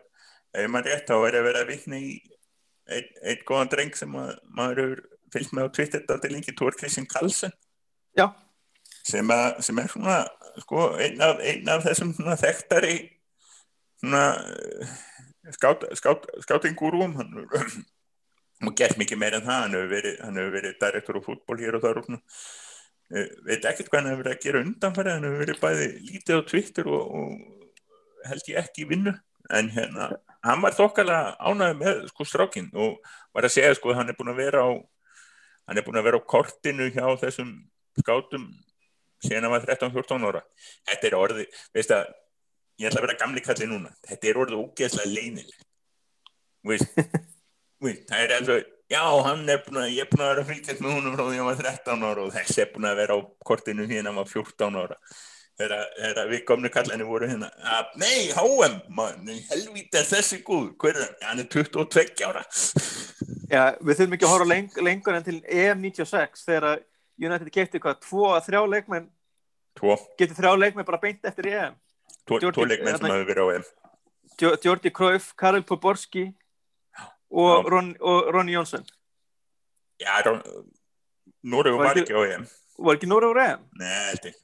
ef 0.57 0.71
maður 0.73 0.89
rétt 0.89 1.11
þá 1.11 1.17
er 1.19 1.37
að 1.37 1.45
vera 1.51 1.61
að 1.61 1.69
vitna 1.75 1.99
í 2.01 2.15
einn 2.97 3.11
ein 3.29 3.43
góðan 3.45 3.71
dreng 3.75 3.93
sem 3.99 4.17
að, 4.17 4.31
maður 4.57 4.81
hefur 4.83 5.03
fylgt 5.35 5.53
með 5.53 5.69
á 5.69 5.75
Twitter 5.77 6.05
þetta 6.09 6.31
lengi, 6.33 6.55
Tór 6.57 6.77
Kristján 6.79 7.09
Karlsson 7.11 7.53
sem, 9.05 9.29
að, 9.37 9.61
sem 9.69 9.79
er 9.83 9.93
svona 9.93 10.17
sko, 10.63 10.87
einn 10.97 11.21
af, 11.21 11.43
ein 11.45 11.69
af 11.69 11.85
þessum 11.85 12.15
þekktari 12.17 12.97
svona 14.01 14.25
skátingúrúum 15.55 17.17
hann 17.19 17.35
hefur- 17.41 17.85
gert 18.77 18.97
mikið 19.01 19.21
meira 19.21 19.41
en 19.41 19.47
það 19.47 19.61
hann 19.63 19.77
hefur 19.77 19.93
verið, 19.93 20.17
verið 20.57 20.79
direktor 20.81 21.19
á 21.21 21.27
fútból 21.27 21.61
hér 21.61 21.77
og 21.77 21.85
þar 21.85 22.01
og 22.03 22.09
veit 23.47 23.65
ekkert 23.69 23.91
hvað 23.91 24.01
hann 24.01 24.11
hefur 24.11 24.23
verið 24.25 24.35
að 24.35 24.43
gera 24.47 24.63
undanfæri 24.65 25.13
hann 25.15 25.27
hefur 25.29 25.43
verið 25.45 25.61
bæði 25.63 25.89
lítið 26.09 26.41
á 26.41 26.49
Twitter 26.51 26.91
og, 26.91 27.15
og 27.21 28.27
held 28.27 28.49
ég 28.51 28.61
ekki 28.63 28.83
í 28.83 28.91
vinnu. 28.91 29.15
En 29.55 29.69
hérna, 29.71 30.09
hann 30.43 30.63
var 30.65 30.75
þokkalega 30.75 31.37
ánægð 31.39 31.77
með 31.79 31.99
sko 32.11 32.25
strákinn 32.27 32.73
og 32.75 32.97
var 33.37 33.47
að 33.47 33.53
segja 33.55 33.77
sko 33.79 33.95
hann 33.95 34.11
er 34.11 34.17
búin 34.19 34.33
að 34.33 34.41
vera 34.41 34.65
á 34.67 34.71
hann 34.75 35.79
er 35.79 35.85
búin 35.87 36.01
að 36.01 36.09
vera 36.09 36.19
á 36.19 36.29
kortinu 36.33 36.89
hjá 36.91 37.05
þessum 37.21 37.53
skátum 38.01 38.49
síðan 39.23 39.47
hann 39.47 39.55
var 39.55 39.69
13-14 39.69 40.27
ára. 40.27 40.43
Þetta 40.89 41.07
er 41.07 41.19
orði, 41.21 41.47
veist 41.77 41.95
að 41.95 42.11
ég 42.81 42.89
ætla 42.89 43.01
að 43.01 43.07
vera 43.07 43.21
gamli 43.21 43.43
kalli 43.45 43.69
núna. 43.71 43.93
Þetta 44.07 44.29
er 44.31 44.41
orðið 44.43 44.65
ógeðslega 44.65 45.13
veist 47.85 48.09
það 48.09 48.25
er 48.25 48.35
alveg 48.41 48.67
já, 48.91 49.03
hann 49.27 49.49
er 49.51 49.63
búin 49.67 49.81
að, 49.83 49.95
ég 49.95 50.05
er 50.05 50.11
búin 50.11 50.25
að 50.25 50.33
vera 50.33 50.43
að 50.43 50.51
fylgjast 50.51 50.83
með 50.83 50.97
húnum 50.97 51.17
frá 51.17 51.23
því 51.23 51.31
að 51.31 51.41
hann 51.41 51.49
var 51.49 51.63
13 51.63 52.05
ára 52.09 52.27
og 52.27 52.35
þessi 52.35 52.63
er 52.63 52.71
búin 52.75 52.91
að 52.91 53.01
vera 53.01 53.17
á 53.17 53.21
kortinu 53.51 53.87
því 53.87 54.03
hann 54.03 54.21
var 54.21 54.31
14 54.31 54.79
ára. 54.83 54.99
Þegar 55.57 56.29
við 56.29 56.43
komnu 56.45 56.69
kallinni 56.69 57.07
voru 57.09 57.29
hérna 57.31 57.49
að, 57.65 57.95
nei, 58.03 58.29
man, 58.93 59.31
helvítið 59.49 60.01
er 60.03 60.09
þessi 60.11 60.43
góð, 60.45 60.67
hver 60.83 60.99
er 60.99 61.07
hann, 61.07 61.15
hann 61.31 61.41
er 61.41 61.49
22 61.55 62.27
ára. 62.29 62.43
Já, 63.55 63.63
við 63.81 63.95
þurfum 63.95 64.17
ekki 64.19 64.27
að 64.27 64.35
horfa 64.35 64.51
leng, 64.51 64.79
lengur 64.85 65.17
en 65.17 65.25
til 65.25 65.39
EM 65.49 65.81
96 65.81 66.45
þegar 66.45 66.69
að 66.75 66.85
United 67.17 67.53
kefti 67.55 67.81
hvað, 67.81 68.03
tvo 68.05 68.29
að 68.35 68.51
þrjá 68.51 68.61
leikmenn? 68.75 69.09
Getið 70.21 70.37
þrjá 70.37 70.53
leikmenn 70.61 70.89
bara 70.89 71.01
beint 71.01 71.25
eftir 71.31 71.49
EM 71.55 71.77
tvo, 72.27 72.39
Jordi- 72.41 72.53
tvo 72.55 72.67
leikmenn 72.67 72.99
sem 72.99 73.07
hafa 73.11 73.25
verið 73.25 73.43
á 73.43 73.55
EM 73.57 73.65
Jo- 74.41 74.57
Jordi 74.65 74.91
Cruyff, 74.91 75.33
Karel 75.37 75.63
Poborski 75.63 76.35
og. 77.31 77.67
Ron, 77.71 77.97
og 78.01 78.33
Ronny 78.35 78.53
Jónsson 78.53 78.85
já, 80.01 80.23
Nóru 81.45 81.77
Var 81.79 81.95
ekki- 81.95 82.03
ekki 82.03 82.15
á 82.15 82.23
EM 82.35 82.47
var 82.79 82.97
ekki 82.97 83.07
Nóra 83.09 83.31
úr 83.31 83.39
EM? 83.41 83.61
Nei, 83.79 83.89
held 84.11 84.25
ég. 84.29 84.35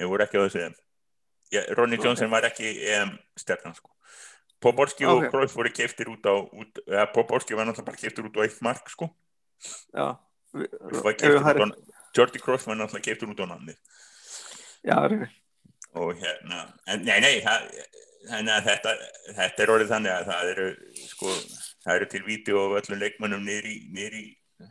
Ég 0.00 0.08
voru 0.08 0.22
ekki 0.24 0.36
á 0.36 0.44
þessu 0.44 0.60
EM. 0.66 0.74
Ronny 1.76 1.96
Johnson 1.96 2.30
var 2.30 2.42
ekki 2.44 2.66
EM 2.84 3.18
stefnan 3.36 3.74
sko. 3.74 3.90
Poborski 4.60 5.06
Ok. 5.06 5.24
og 5.24 5.30
Cruyff 5.32 5.54
voru 5.56 5.70
keiftir 5.72 6.06
út 6.12 6.20
á, 6.28 6.34
út, 6.52 6.78
ja, 6.86 7.06
Poborski 7.06 7.54
var 7.56 7.64
náttúrulega 7.64 7.84
bara 7.86 7.96
keiftir 7.96 8.24
út 8.28 8.36
á 8.36 8.42
eitt 8.44 8.60
mark 8.62 8.88
sko. 8.90 9.08
já, 9.94 10.18
á, 10.18 10.18
Jordi 12.14 12.38
Cruyff 12.38 12.66
var 12.66 12.76
náttúrulega 12.76 13.02
keiftur 13.02 13.28
út 13.32 13.40
á 13.40 13.46
namni. 13.48 13.74
já, 14.84 14.94
það 14.94 15.12
er- 15.22 15.30
Og 15.98 16.12
hérna, 16.14 16.60
en 16.86 17.02
nei, 17.02 17.16
nei, 17.22 17.40
það, 17.42 17.64
þetta, 18.66 18.92
þetta 19.34 19.64
er 19.64 19.72
orðið 19.74 19.88
þannig 19.90 20.12
að 20.14 20.28
það 20.28 20.50
eru, 20.52 20.66
sko, 21.10 21.32
það 21.82 21.96
eru 21.96 22.08
til 22.12 22.20
vídeo 22.28 22.60
af 22.62 22.76
öllum 22.80 23.00
leikmönnum 23.00 23.48
í 23.50 24.22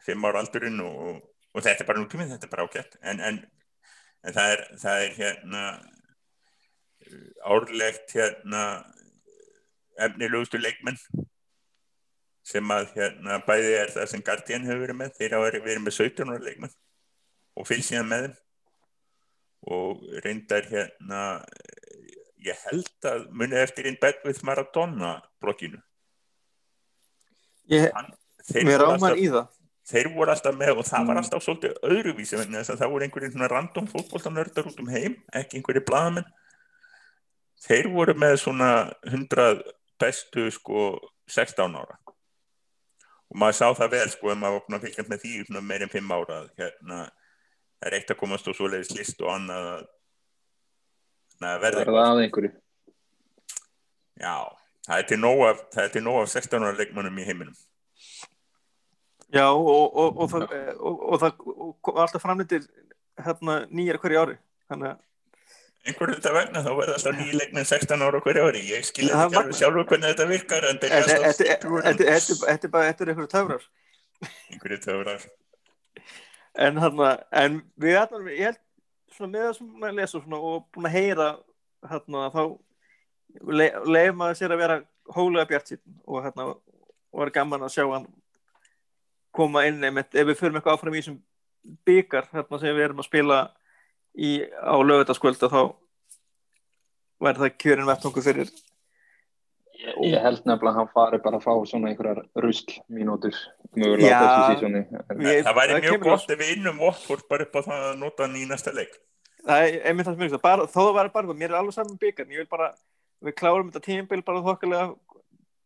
fimm 0.05 0.27
ára 0.29 0.43
aldurinn 0.43 0.79
og, 0.85 1.19
og 1.51 1.65
þetta 1.65 1.83
er 1.83 1.89
bara 1.89 2.03
nútímið, 2.03 2.31
þetta 2.35 2.47
er 2.47 2.53
bara 2.53 2.67
ágætt. 2.69 2.95
En, 3.01 3.19
en, 3.19 3.41
en 4.23 4.37
það 4.37 4.53
er, 4.53 4.65
það 4.83 5.03
er 5.03 5.17
hérna, 5.19 5.65
árlegt 7.43 8.15
hérna 8.15 8.63
efnilegustu 9.99 10.59
leikmenn 10.61 10.99
sem 12.49 12.71
að 12.73 12.93
hérna 12.95 13.39
bæði 13.45 13.73
er 13.77 13.91
það 13.93 14.11
sem 14.11 14.23
Guardian 14.25 14.67
hefur 14.67 14.85
verið 14.85 14.99
með 15.01 15.17
þeir 15.17 15.35
hafa 15.35 15.49
verið 15.57 15.81
með 15.83 15.97
17 15.97 16.31
ára 16.31 16.45
leikmenn 16.45 16.77
og 17.59 17.67
fylgst 17.67 17.91
síðan 17.91 18.09
með 18.09 18.25
þeim 18.25 18.37
og 19.67 20.01
reyndar 20.23 20.67
hérna 20.69 21.43
ég 22.39 22.55
held 22.69 23.07
að 23.09 23.25
muni 23.35 23.57
eftir 23.59 23.89
inn 23.89 23.97
bed 24.01 24.21
with 24.25 24.43
Maradona 24.47 25.17
blokkinu. 25.43 25.81
Ég, 27.69 27.89
þeir 28.49 28.65
mér 28.65 28.79
rámar 28.81 29.11
alltaf, 29.13 29.19
í 29.19 29.27
það. 29.29 29.49
þeir 29.89 30.07
voru 30.15 30.33
alltaf 30.33 30.55
með 30.57 30.77
og 30.79 30.85
það 30.87 31.07
var 31.09 31.15
Mm. 31.15 31.23
alltaf 31.23 31.43
svolítið 31.43 31.73
öðruvísi 31.83 32.39
þess 32.39 32.69
að 32.73 32.79
það 32.79 32.91
voru 32.93 33.03
einhverjir 33.05 33.31
svona 33.33 33.49
random 33.51 33.87
fótboltanördar 33.91 34.69
út 34.71 34.79
um 34.79 34.87
heim 34.89 35.17
ekki 35.33 35.57
einhverjir 35.59 35.85
blaðamenn. 35.85 36.25
Þeir 37.59 37.91
voru 37.91 38.13
með 38.15 38.35
svona 38.39 38.93
100 39.05 39.61
bestu 39.99 40.49
sko 40.51 40.99
16 41.27 41.75
ára. 41.75 41.97
Og 43.29 43.37
maður 43.37 43.57
sá 43.59 43.67
það 43.77 43.91
vel 43.91 44.09
sko 44.09 44.31
ef 44.31 44.37
maður 44.37 44.55
var 44.57 44.63
búin 44.65 44.77
að 44.79 44.85
fylgjast 44.87 45.09
með 45.09 45.19
því 45.21 45.33
í 45.35 45.45
svona 45.45 45.61
meir 45.61 45.81
en 45.85 45.89
fimm 45.93 46.11
ára 46.11 46.37
að 46.39 46.47
hérna 46.57 46.99
það 47.79 47.89
er 47.89 47.97
eitt 47.99 48.11
að 48.13 48.19
komast 48.19 48.47
og 48.51 48.55
svoleiðis 48.57 48.91
list 48.97 49.21
og 49.23 49.31
annað 49.33 49.67
að 51.39 51.61
verða 51.63 51.85
að 52.03 52.21
einhverju. 52.25 52.51
Já, 54.19 54.35
það 54.87 54.97
er 55.01 55.05
til 55.07 55.19
nóg 55.23 55.43
af, 55.47 55.59
það 55.73 55.83
er 55.85 55.91
til 55.93 56.03
nóg 56.03 56.17
af 56.23 56.31
16 56.33 56.65
ára 56.67 56.75
leikmannum 56.79 57.19
í 57.21 57.27
heiminum. 57.27 57.59
Já, 59.31 59.45
og, 59.53 59.93
og, 59.95 60.17
og, 60.19 60.31
það, 60.31 60.47
og, 60.79 61.03
og 61.13 61.21
það 61.21 61.43
og 61.53 62.01
alltaf 62.03 62.23
framlýttir 62.25 62.65
hérna, 63.23 63.61
nýjar 63.71 63.99
hverju 64.01 64.19
ári. 64.23 64.35
Þannig 64.69 64.89
að 64.89 65.05
einhverju 65.89 66.15
þetta 66.17 66.31
vegna 66.35 66.63
þá 66.65 66.69
verða 66.75 66.95
alltaf 66.97 67.15
nýja 67.21 67.37
leikmenn 67.39 67.69
16 67.69 68.03
ára 68.03 68.19
á 68.19 68.23
hverju 68.25 68.47
ári. 68.49 68.63
Ég 68.73 68.87
skilja 68.89 69.15
Það 69.15 69.27
ekki 69.29 69.39
alveg 69.43 69.59
sjálfur 69.61 69.87
hvernig 69.93 70.09
þetta 70.11 70.27
virkar 70.33 70.67
en 70.71 70.81
Þetta 70.81 70.89
byrja 70.89 70.97
alltaf 70.99 71.29
þetta- 71.29 71.59
þetta- 71.59 72.09
þetta- 72.09 72.47
þetta 72.49 72.67
er 72.67 72.73
bara 72.75 72.89
þetta 72.89 73.05
er 73.05 73.13
einhverju 73.13 73.31
töfrar. 73.35 73.69
Einhverju 74.49 74.81
töfrar 74.89 75.29
en, 76.55 76.79
hérna, 76.81 77.11
en 77.31 77.59
við 77.79 77.97
hérna, 77.97 78.23
ég 78.33 78.49
held 78.49 78.59
svona 79.15 79.31
með 79.33 79.45
það 79.45 79.53
sem 79.57 79.69
maður 79.81 79.97
lesa 79.99 80.21
svona, 80.21 80.39
og 80.39 80.65
búin 80.73 80.89
að 80.89 80.95
heyra 80.97 81.29
hérna, 81.89 82.25
þá 82.33 82.43
le, 83.59 83.67
leif 83.89 84.15
maður 84.17 84.39
sér 84.39 84.55
að 84.55 84.63
vera 84.63 84.79
hólega 85.15 85.49
bjart 85.49 85.71
sín 85.71 85.81
og 86.05 86.23
hérna, 86.25 86.47
er 87.19 87.33
gaman 87.35 87.65
að 87.65 87.75
sjá 87.75 87.85
hann 87.89 88.07
koma 89.35 89.65
inn 89.69 89.83
einmitt, 89.85 90.13
ef 90.13 90.27
við 90.27 90.39
förum 90.39 90.57
eitthvað 90.59 90.77
áfram 90.77 90.95
í 90.95 91.01
þessum 91.03 91.19
byggar 91.85 92.29
hérna, 92.33 92.59
sem 92.61 92.73
við 92.73 92.87
erum 92.87 93.03
að 93.03 93.09
spila 93.09 93.39
í, 94.17 94.31
á 94.45 94.75
lögutaskvöld 94.81 95.41
þá 95.41 95.61
væri 97.19 97.43
það 97.43 97.57
kjörin 97.61 97.89
vettungu 97.89 98.23
fyrir 98.23 98.51
ég 99.79 100.15
held 100.23 100.41
nefnilega 100.45 100.71
að 100.73 100.77
hann 100.79 100.89
fari 100.93 101.19
bara 101.23 101.37
að 101.39 101.45
fá 101.45 101.53
svona 101.69 101.89
einhverjar 101.91 102.21
rusl 102.43 102.73
mínútur 102.91 103.35
mögulega 103.75 104.19
þessu 104.49 104.71
Við- 105.19 105.43
það 105.45 105.55
væri 105.59 105.73
það 105.75 105.85
mjög 105.85 106.01
gott 106.07 106.33
ef 106.35 106.39
við 106.41 106.51
innum 106.57 106.81
Watford 106.83 107.27
bara 107.29 107.45
upp 107.47 107.55
á 107.55 107.61
það 107.69 107.85
að 107.89 107.97
nota 108.01 108.23
hann 108.25 108.35
í 108.35 108.45
næsta 108.49 108.73
leik. 108.75 108.97
Það 109.45 109.65
er 109.67 109.77
einmitt 109.87 110.05
það 110.07 110.15
sem 110.17 110.23
ég 110.25 110.29
hugsa, 110.33 110.41
bara, 110.43 110.65
þó 110.67 110.79
það 110.83 110.95
væri 110.99 111.13
bara 111.15 111.33
mér 111.33 111.49
er 111.53 111.59
alveg 111.61 111.73
saman 111.77 111.99
byggar, 112.01 112.27
ég 112.27 112.41
vil 112.43 112.49
bara 112.51 112.73
við 113.23 113.35
klárum 113.39 113.69
þetta 113.71 113.85
tímabil 113.85 114.23
bara 114.27 114.41
þokkalega 114.43 114.95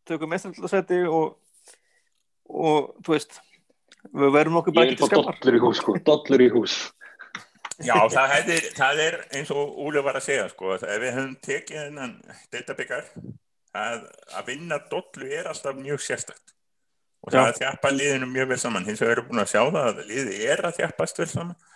tökum 0.06 0.30
mestraröldasetti 0.30 1.00
og 1.10 1.36
og 2.54 2.94
þú 3.02 3.14
veist 3.16 3.40
við 4.14 4.30
verðum 4.34 4.60
okkur 4.60 4.72
ég 4.72 4.76
bara 4.76 4.86
vil 4.86 4.94
ekki 4.94 5.02
fá 5.02 5.08
til 5.08 5.16
skammar 5.16 5.40
dollur 5.40 5.56
í 5.56 5.62
hús 5.64 5.78
sko, 5.80 5.94
dollur 6.04 6.44
í 6.44 6.48
hús. 6.54 6.74
Já, 7.82 7.96
það, 8.06 8.26
hefði, 8.30 8.58
það 8.76 9.00
er 9.02 9.14
eins 9.34 9.50
og 9.50 9.78
Úli 9.82 10.02
var 10.06 10.14
að 10.20 10.26
segja 10.28 10.46
sko, 10.52 10.76
að 13.74 13.84
að, 13.94 14.02
að 14.38 14.50
vinna 14.50 14.80
dollu 14.90 15.30
er 15.34 15.50
alltaf 15.50 15.76
mjög 15.78 16.02
sérstakt. 16.04 16.54
Og 17.24 17.32
það 17.32 17.46
að 17.48 17.60
þjappa 17.62 17.92
liðinu 17.94 18.26
mjög 18.28 18.50
vel 18.52 18.58
saman. 18.60 18.84
Hins 18.88 19.00
vegar 19.00 19.16
erum 19.16 19.30
búin 19.30 19.42
að 19.42 19.52
sjá 19.54 19.62
það 19.62 19.86
að 19.86 20.02
liði 20.10 20.42
er 20.52 20.60
að 20.68 20.76
þjappast 20.80 21.22
vel 21.22 21.30
saman. 21.30 21.70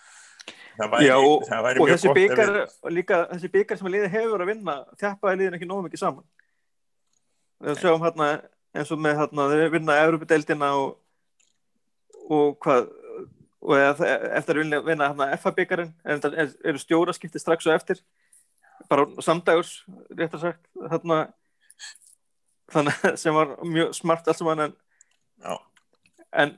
Væri, 0.79 1.09
Já, 1.09 1.15
og, 1.19 1.41
og 1.43 1.89
þessi 1.89 2.11
byggar 2.15 2.51
líka 2.95 3.17
þessi 3.33 3.49
byggar 3.51 3.79
sem 3.79 3.87
að 3.89 3.95
liði 3.97 4.11
hefur 4.13 4.43
að 4.45 4.51
vinna 4.53 4.75
þjappaði 5.01 5.39
liðin 5.41 5.57
ekki 5.57 5.67
nógu 5.67 5.87
mikið 5.87 6.03
saman. 6.05 6.27
Við 7.65 7.81
sjáum 7.81 8.05
hérna 8.05 8.29
eins 8.77 8.93
og 8.95 9.01
með 9.03 9.17
hérna 9.19 9.47
þeir 9.51 9.73
vinna 9.73 9.97
Evropadeildina 10.05 10.69
og 10.79 10.93
og 12.29 12.55
hvað 12.63 12.87
og 13.59 13.75
eftir 13.75 14.61
að 14.61 14.85
vinna, 14.87 15.09
hérna 15.09 15.27
FA 15.41 15.51
byggarinn 15.57 15.91
en 16.07 16.21
það 16.23 16.37
er, 16.45 16.53
eru 16.71 16.79
stjóraskipti 16.79 17.41
strax 17.41 17.67
og 17.67 17.75
eftir. 17.75 17.99
Bara 18.87 19.09
samdægurs 19.19 19.81
réttar 20.15 20.45
sagt 20.45 20.63
hérna 20.79 21.25
þannig 22.73 23.03
að 23.09 23.15
sem 23.21 23.33
var 23.35 23.55
mjög 23.65 23.93
smart 23.97 24.27
allt 24.27 24.37
saman 24.39 24.63
en, 24.65 24.73
en, 26.43 26.55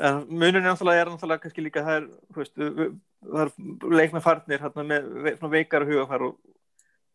en 0.00 0.20
munin 0.28 0.60
er 0.62 0.68
náttúrulega 0.70 1.42
kannski 1.42 1.64
líka 1.66 1.84
það 1.86 1.98
er, 2.00 2.06
þú 2.32 2.42
veist, 2.42 2.56
við- 2.60 2.76
við- 2.80 2.96
það 3.28 3.44
er 3.44 3.96
leikna 4.00 4.22
farnir 4.24 4.62
hérna, 4.64 4.84
með 4.88 5.08
ve- 5.26 5.36
svona 5.38 5.52
veikara 5.56 5.88
hugafar 5.88 6.24
og, 6.28 6.36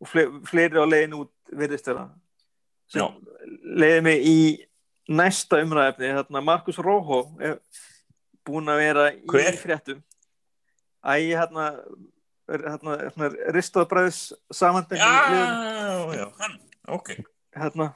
og 0.02 0.12
fle, 0.12 0.26
fleiri 0.48 0.80
á 0.80 0.86
leiðin 0.88 1.18
út 1.22 1.34
virðist 1.58 1.88
þeirra 1.90 2.08
leiði 3.78 4.04
mig 4.06 4.28
í 4.28 4.38
næsta 5.12 5.62
umræðefni 5.64 6.12
hérna, 6.14 6.42
Markus 6.44 6.78
Róhó 6.84 7.22
er 7.44 7.58
búin 8.48 8.70
að 8.72 8.80
vera 8.84 9.08
Hver? 9.28 9.54
í 9.56 9.60
fréttum. 9.60 10.04
Æ, 11.04 11.14
hérna, 11.36 11.66
er- 12.52 12.64
hérna, 12.72 12.96
hérna 13.06 13.30
ristaðbræðis 13.56 14.22
samhandin 14.56 15.00
já, 15.00 15.12
já, 16.16 16.26
hann, 16.40 16.56
ok 16.88 17.12
hérna, 17.62 17.92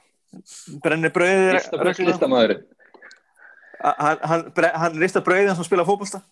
brennir 0.82 1.12
Listabræks 1.58 2.04
listamæðurinn 2.06 2.62
hann, 3.82 4.18
hann, 4.22 4.52
hann 4.74 5.00
rista 5.00 5.22
brauðið 5.24 5.56
sem 5.56 5.66
spila 5.66 5.86
fótbolta. 5.86 6.22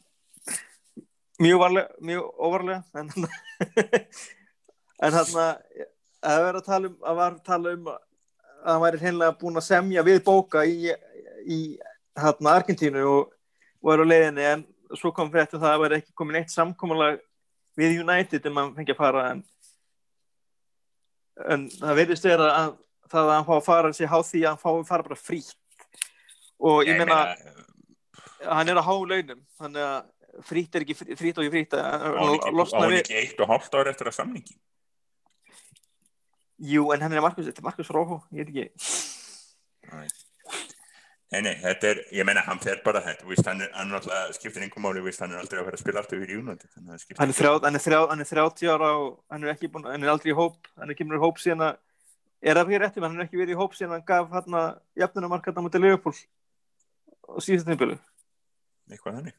Mjög 1.41 1.63
varlega, 1.63 1.89
mjög 2.05 2.27
óvarlega 2.37 2.83
en 3.01 3.11
en 5.07 5.17
hann 5.17 5.37
að 5.41 6.43
vera 6.45 6.61
að 6.61 6.67
tala 6.67 6.91
um 6.91 6.97
að 7.01 7.21
var 7.21 7.37
að 7.39 7.45
tala 7.47 7.75
um 7.77 7.89
að 7.91 8.01
hann 8.67 8.83
væri 8.85 9.01
hreinlega 9.01 9.39
búin 9.41 9.57
að 9.57 9.69
semja 9.71 10.05
við 10.05 10.21
bóka 10.27 10.67
í, 10.69 10.93
í 11.49 11.61
hann 12.21 12.53
Argentínu 12.53 13.07
og, 13.09 13.33
er 13.95 14.05
á 14.05 14.11
leiðinni 14.11 14.47
en 14.51 14.67
svo 14.93 15.15
kom 15.17 15.31
fyrir 15.33 15.47
þetta 15.47 15.63
það 15.63 15.73
að 15.73 15.83
vera 15.87 16.01
ekki 16.01 16.19
komin 16.19 16.43
eitt 16.43 16.53
samkomulag 16.53 17.23
við 17.81 18.03
United 18.03 18.51
um 18.51 18.59
að 18.59 18.67
hann 18.67 18.77
fengi 18.77 18.93
að 18.93 19.01
fara 19.01 19.25
en, 19.31 19.43
en 21.49 21.67
það 21.73 22.01
verðist 22.03 22.29
vera 22.29 22.53
að 22.59 22.77
það 23.11 23.27
að 23.27 23.35
hann 23.37 23.49
fá 23.49 23.55
að 23.57 23.67
fara 23.67 23.93
sér 23.97 24.13
há 24.13 24.19
því 24.31 24.45
að 24.45 24.49
hann 24.53 24.63
fá 24.63 24.71
að 24.73 24.87
fara 24.91 25.07
bara 25.09 25.19
frítt. 25.19 25.57
Og 26.61 26.83
ég 26.89 26.99
meina 27.01 27.21
hann 28.49 28.73
er 28.73 28.81
að 28.81 28.89
há 28.89 28.95
launum 28.97 29.45
þannig 29.61 29.85
að 29.85 30.45
frýtt 30.47 30.77
er 30.79 30.85
ekki 30.87 30.97
frí- 30.97 31.17
frýtt 31.19 31.41
og 31.43 31.53
frýtt 31.53 31.77
á 31.77 31.81
hann 31.83 32.19
að 32.87 32.99
ekki, 33.01 33.19
eitt 33.21 33.41
og 33.43 33.51
hálft 33.51 33.75
ára 33.77 33.93
eftir 33.93 34.11
að 34.11 34.17
samningi? 34.21 34.57
Jú 36.71 36.91
en 36.95 37.01
hann 37.05 37.13
er 37.17 37.25
Markus, 37.25 37.47
þetta 37.49 37.63
er 37.63 37.69
Markus 37.71 37.93
Róhó 37.93 38.21
ég 38.37 38.45
veit 38.45 38.53
ekki. 38.53 40.11
Nei, 41.31 41.45
nei, 41.47 41.53
þetta 41.63 41.87
er, 41.93 41.99
ég 42.11 42.27
meina, 42.27 42.43
hann 42.43 42.59
fer 42.59 42.81
bara 42.83 43.01
þetta, 43.05 43.27
víst, 43.31 43.47
hann 43.47 43.61
er, 43.63 43.69
er 43.71 43.93
alltaf, 43.95 44.33
skiptir 44.35 44.65
einhver 44.65 44.83
máli, 44.83 45.03
víst, 45.05 45.21
hann 45.23 45.31
er 45.31 45.39
aldrei 45.39 45.61
að 45.61 45.69
fara 45.69 45.79
að 45.79 45.83
spila 45.85 46.03
aftur 46.03 46.19
fyrir 46.19 46.41
Júnandi, 46.41 46.67
þannig 46.75 46.97
að 46.97 47.03
skiptir 47.05 47.21
hann 47.23 47.31
er, 47.31 47.37
þrjá, 47.39 47.53
hann, 47.63 47.79
er 47.79 47.85
þrjá, 47.85 48.01
hann 48.11 48.25
er 48.25 48.31
30 48.33 48.73
ára 48.75 48.89
og 48.99 49.13
hann 49.31 49.47
er 49.47 49.53
ekki 49.53 49.71
búin, 49.71 49.87
hann 49.87 50.03
er 50.03 50.11
aldrei 50.11 50.33
í 50.33 50.37
hóp 50.41 50.67
hann 50.75 50.91
er 50.91 50.97
ekki 50.97 51.07
í 51.07 51.21
hóp 51.23 51.39
síðan 51.39 51.63
að 51.69 51.79
er 52.43 52.57
það 52.57 52.63
ekki 52.67 52.81
réttum, 52.83 53.05
hann 53.07 53.19
er 53.21 53.27
ekki 53.27 53.41
verið 53.41 53.55
í 53.55 53.59
hóp 53.61 53.75
síðan 53.77 53.93
að 53.93 53.97
hann 53.99 54.09
gaf 54.11 54.31
hann 54.37 54.57
að 54.61 54.69
jafnunumark 55.03 55.45
hann 55.51 55.65
mútið 55.67 55.85
Leopold 55.85 56.21
og 57.29 57.45
síðast 57.45 57.69
nýbjölu 57.69 57.99
eitthvað 58.91 59.19
þannig. 59.21 59.37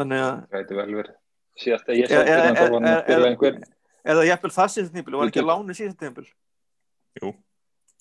þannig 0.00 0.22
að 0.24 0.34
Það 0.42 0.58
gæti 0.62 0.78
vel 0.80 0.94
verið 0.98 1.14
síðast 1.62 1.88
að 1.92 2.00
ég 2.00 2.12
fyrir 2.12 2.42
hann 2.42 2.56
þá 2.56 2.62
var 2.64 2.72
hann 2.72 2.88
er- 2.90 3.02
að 3.02 3.12
er- 3.18 3.28
einhver 3.28 3.58
eða 4.02 4.26
jafnvel 4.30 4.52
það 4.56 4.72
síðast 4.76 4.94
nýbjölu, 4.96 5.18
var 5.20 5.26
ekki 5.32 5.42
að 5.42 5.50
láni 5.52 5.76
síðast 5.78 6.00
nýbjölu 6.06 6.32
Jú, 7.22 7.34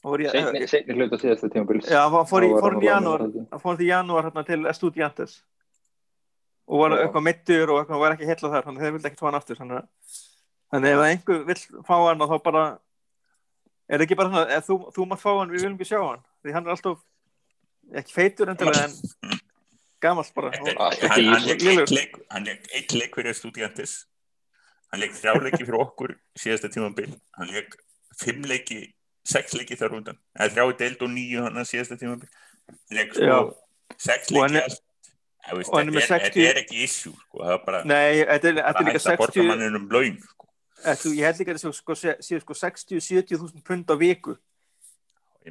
seinni, 0.02 0.68
seinni 0.72 0.96
hluta 0.96 1.18
síðasta 1.20 1.50
tímabils. 1.52 1.86
Já, 1.92 2.00
hann 2.10 2.26
fór 2.26 2.46
í, 2.48 2.50
janúar 2.88 3.20
hann 3.52 3.60
fór 3.62 3.82
í 3.84 3.90
janúar 3.90 4.24
hérna, 4.26 4.44
til 4.48 4.64
Estudiantes. 4.66 5.44
Og 6.72 6.80
var 6.80 6.96
eitthvað 6.96 7.26
mittur 7.28 7.70
og 7.74 7.82
eitthvað 7.82 8.00
var 8.00 8.16
ekki 8.16 8.30
heillað 8.30 8.56
þar 8.56 8.64
þannig 8.70 8.82
að 12.56 12.80
er 13.92 14.00
það 14.00 14.06
ekki 14.08 14.18
bara 14.20 14.32
svona 14.32 14.58
ef 14.58 14.68
þú, 14.70 14.78
þú 14.96 15.08
mátt 15.12 15.22
fá 15.22 15.32
hann, 15.36 15.52
við 15.52 15.66
viljum 15.66 15.78
ekki 15.78 15.90
sjá 15.92 16.00
hann? 16.00 16.22
Því 16.42 16.56
hann 16.56 16.68
er 16.68 16.76
alltaf 16.76 17.02
ekki 18.02 18.16
feitur 18.16 18.52
endilega 18.54 18.88
en 18.88 19.40
gamalt 20.02 20.34
bara. 20.38 20.52
Hann, 20.56 21.20
leik 21.46 21.66
eitt 21.66 21.94
leik, 21.94 22.18
hann 22.32 22.48
leik 22.48 22.70
eitt 22.78 22.96
leik 22.98 23.18
fyrir 23.20 23.38
Studiantes, 23.38 23.96
hann 24.92 25.04
leik 25.04 25.16
þrjá 25.18 25.36
leiki 25.46 25.64
fyrir 25.64 25.80
okkur 25.84 26.16
síðasta 26.40 26.72
tímabil, 26.74 27.12
hann 27.38 27.52
leik 27.54 27.76
fimm 28.22 28.46
leiki, 28.50 28.84
sex 29.28 29.58
leiki 29.58 29.78
þar 29.80 30.00
undan, 30.00 30.22
eða 30.38 30.54
þrjá 30.56 30.78
deild 30.84 31.04
og 31.06 31.12
nýju 31.18 31.44
hann 31.48 31.60
að 31.62 31.70
síðasta 31.74 32.00
tímabil, 32.02 32.32
hann 32.72 32.98
leik 33.02 33.14
sko 33.18 33.28
Já. 33.28 33.38
sex 33.98 34.32
Og 34.32 34.46
hann 34.46 34.58
leiki 34.58 34.72
er-. 34.72 34.80
Það 35.42 35.80
er 35.82 35.88
með 35.90 35.96
er, 35.98 36.06
60 36.06 36.22
þetta 36.22 36.42
er 36.52 36.58
ekki 36.62 36.84
issue, 36.86 37.16
sko, 37.18 37.40
það 37.42 37.54
er 37.56 37.62
bara, 37.66 37.80
nei, 37.90 38.22
þetta 38.30 38.50
er, 38.52 38.58
þetta 38.60 38.62
er 38.62 38.76
bara 38.76 38.84
líka 38.86 39.00
hægt 39.00 39.08
að 39.10 39.22
borga 39.22 39.34
60 39.34 39.48
manninn 39.48 39.78
um 39.80 39.88
laun, 39.90 40.20
sko. 40.22 40.41
Þetta, 40.86 41.12
ég 41.18 41.26
held 41.28 41.40
líka 41.42 41.52
að 41.52 41.58
þetta 41.58 41.72
sé 41.72 41.78
sko, 41.82 41.96
sé 42.28 42.40
sko 42.42 42.54
60-70 42.62 43.40
þúsund 43.42 43.64
pund 43.68 43.92
á 43.92 43.96
viku 44.02 44.36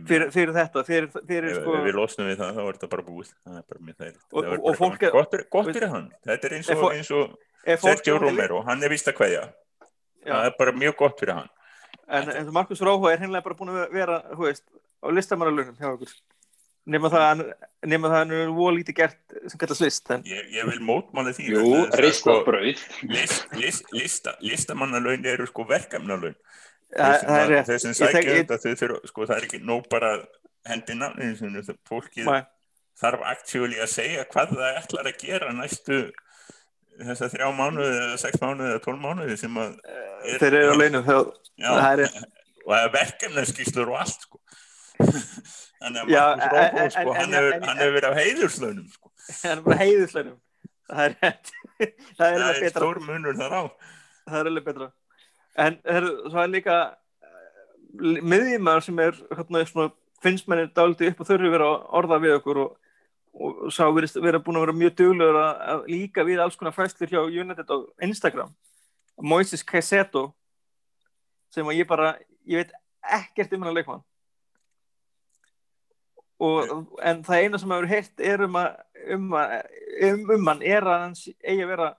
fyrir, 0.07 0.31
fyrir 0.35 0.53
þetta 0.55 0.85
fyrir, 0.87 1.09
fyrir 1.27 1.49
ef, 1.51 1.61
sko 1.63 1.77
ef 1.79 1.87
við 1.89 1.97
losnum 1.99 2.29
við 2.31 2.37
það, 2.41 2.53
þá 2.59 2.63
er 2.67 2.77
þetta 2.79 2.91
bara 2.95 3.07
búið, 3.09 3.31
það 3.45 3.57
er 3.61 3.65
bara. 3.71 4.11
Og- 4.31 4.45
Það 4.45 4.53
og 4.53 4.65
bara 4.67 4.81
fólk 4.83 5.03
er- 5.09 5.15
Gott, 5.17 5.39
gott 5.57 5.71
fyrir 5.75 5.89
hann, 5.95 6.11
þetta 6.27 6.51
er 6.51 6.57
eins 6.59 6.71
og, 6.71 6.85
eins 6.95 7.11
og 7.11 7.39
Sergio 7.81 8.19
Romero, 8.23 8.63
hann 8.67 8.83
er 8.83 8.89
vist 8.93 9.09
að 9.11 9.19
kveðja, 9.19 9.43
Já. 10.25 10.33
það 10.35 10.47
er 10.51 10.55
bara 10.59 10.73
mjög 10.73 10.97
gott 10.97 11.19
fyrir 11.21 11.35
hann. 11.41 11.51
En, 12.11 12.29
en 12.31 12.53
Markus 12.53 12.81
Róhó 12.83 13.11
er 13.11 13.19
hennilega 13.23 13.43
bara 13.45 13.55
búin 13.59 13.71
að 13.75 13.93
vera, 13.93 14.21
þú 14.35 14.47
veist, 14.47 14.65
á 15.03 15.07
listamannalunum 15.11 15.77
hjá 15.79 15.91
okkur. 15.95 16.15
Nefna 16.91 17.11
það, 17.13 17.25
að 17.31 17.91
nema 17.93 18.09
það 18.11 18.15
að 18.17 18.23
hann 18.25 18.33
er 18.37 18.53
voða 18.57 18.75
lítið 18.77 18.97
gert 18.99 19.35
sem 19.53 19.61
kallast 19.63 19.83
list. 19.85 20.11
En, 20.15 20.23
Ég, 20.27 20.49
ég 20.57 20.67
vil 20.71 20.81
mótmála 20.89 21.33
því 21.37 21.49
Jú, 21.53 21.61
þess 21.63 21.95
að, 21.95 22.01
ristað 22.05 22.41
brauð 22.49 22.85
list, 23.15 23.45
list, 23.61 23.91
lista, 23.95 24.35
listamannalaun 24.43 25.29
eru 25.33 25.47
sko 25.49 25.67
verkefnalaun 25.71 26.35
það, 26.91 27.21
það 27.29 27.45
er 27.45 27.55
Ég 27.55 27.69
tek- 27.71 27.99
sækja 28.01 28.35
þetta 28.41 28.59
þau 28.65 28.73
þurfa, 28.83 29.01
sko 29.13 29.29
það 29.31 29.37
er 29.37 29.47
ekki 29.49 29.61
nóg 29.71 29.87
bara 29.93 30.11
hendi 30.67 30.97
nafninu 30.99 31.37
sinu, 31.39 31.63
það- 31.69 31.79
fólkið 31.89 32.27
Nei. 32.33 32.43
þarf 33.01 33.23
actually 33.31 33.79
að 33.81 33.93
segja 33.95 34.27
hvað 34.35 34.57
það 34.59 34.81
ætlar 34.83 35.09
að 35.13 35.21
gera 35.23 35.53
næstu 35.57 36.01
þessa 37.01 37.31
þrjá 37.33 37.49
mánuði 37.57 37.95
eða 38.03 38.19
sex 38.21 38.43
mánuði 38.43 38.75
eða 38.75 38.83
tólf 38.85 39.01
mánuði 39.01 39.39
sem 39.41 39.55
að 39.63 39.79
er, 40.27 40.43
þeir 40.43 40.59
eru 40.59 40.75
á 40.75 40.81
launum 40.83 41.07
það 41.07 41.23
er 41.95 42.03
og 42.61 42.75
það 42.75 42.85
er 42.85 42.93
verkefnarskýslur 42.99 43.89
og 43.95 44.01
allt 44.03 44.27
sko. 44.27 44.40
Þannig 45.01 46.15
að 46.21 46.45
en- 46.45 46.55
Róbó 46.55 46.87
sko, 46.95 47.17
hann 47.19 47.35
hefur 47.39 47.59
hann 47.67 47.83
hefur 47.83 47.97
verið 47.99 48.11
á 48.11 48.15
heiðurslaunum 48.21 48.87
sko. 48.95 49.13
það 49.31 49.53
er 49.53 49.63
bara 49.67 49.79
heiðuslaunum 49.85 50.39
það 50.91 51.05
er 51.07 51.17
rétt. 51.23 51.53
Það 52.19 52.43
er 52.51 52.73
stór 52.75 52.99
munur 53.01 53.37
þar 53.39 53.55
á. 53.57 53.63
Það 54.29 54.41
er 54.41 54.49
alveg 54.51 54.67
betra. 54.67 54.89
En 55.61 55.79
það 55.87 56.41
er 56.43 56.51
líka 56.53 56.77
miðjumæður 58.01 58.85
sem 58.87 59.01
er 59.03 59.17
hérna, 59.39 59.87
finnst 60.21 60.51
manni 60.51 60.69
dálítið 60.77 61.13
upp 61.15 61.23
og 61.25 61.31
þurfi 61.31 61.53
vera 61.55 61.71
að 61.71 61.87
orða 62.01 62.19
við 62.23 62.35
okkur 62.37 62.61
og, 62.65 62.75
og 63.33 63.63
sá 63.73 63.87
verið 63.89 64.43
búin 64.45 64.61
að 64.61 64.67
vera 64.67 64.77
mjög 64.83 64.99
duglegur 65.01 65.41
að, 65.41 65.87
líka 65.89 66.27
við 66.29 66.43
alls 66.45 66.59
konar 66.61 66.77
fæslir 66.77 67.15
hjá 67.15 67.23
United 67.25 67.73
á 67.73 67.77
Instagram. 68.05 68.53
Moises 69.21 69.65
Caicedo 69.67 70.29
sem 71.55 71.67
að 71.67 71.81
ég 71.81 71.89
bara 71.89 72.13
ég 72.49 72.61
veit 72.63 72.77
ekkert 73.01 73.57
um 73.57 73.65
hann 73.65 73.73
að 73.73 73.81
leikmann 73.81 74.05
og 76.41 76.95
en 77.05 77.25
það 77.27 77.43
eina 77.45 77.61
sem 77.61 77.75
hefur 77.75 77.91
heyrt 77.91 78.25
er 78.33 78.45
um 78.47 78.57
að 78.61 78.71
um, 79.17 79.27
um, 79.35 80.23
um 80.37 80.51
hann 80.53 80.63
er 80.65 80.87
að 80.89 81.05
hann 81.07 81.19
sé- 81.19 81.37
eigi 81.45 81.65
að 81.67 81.73
vera 81.75 81.91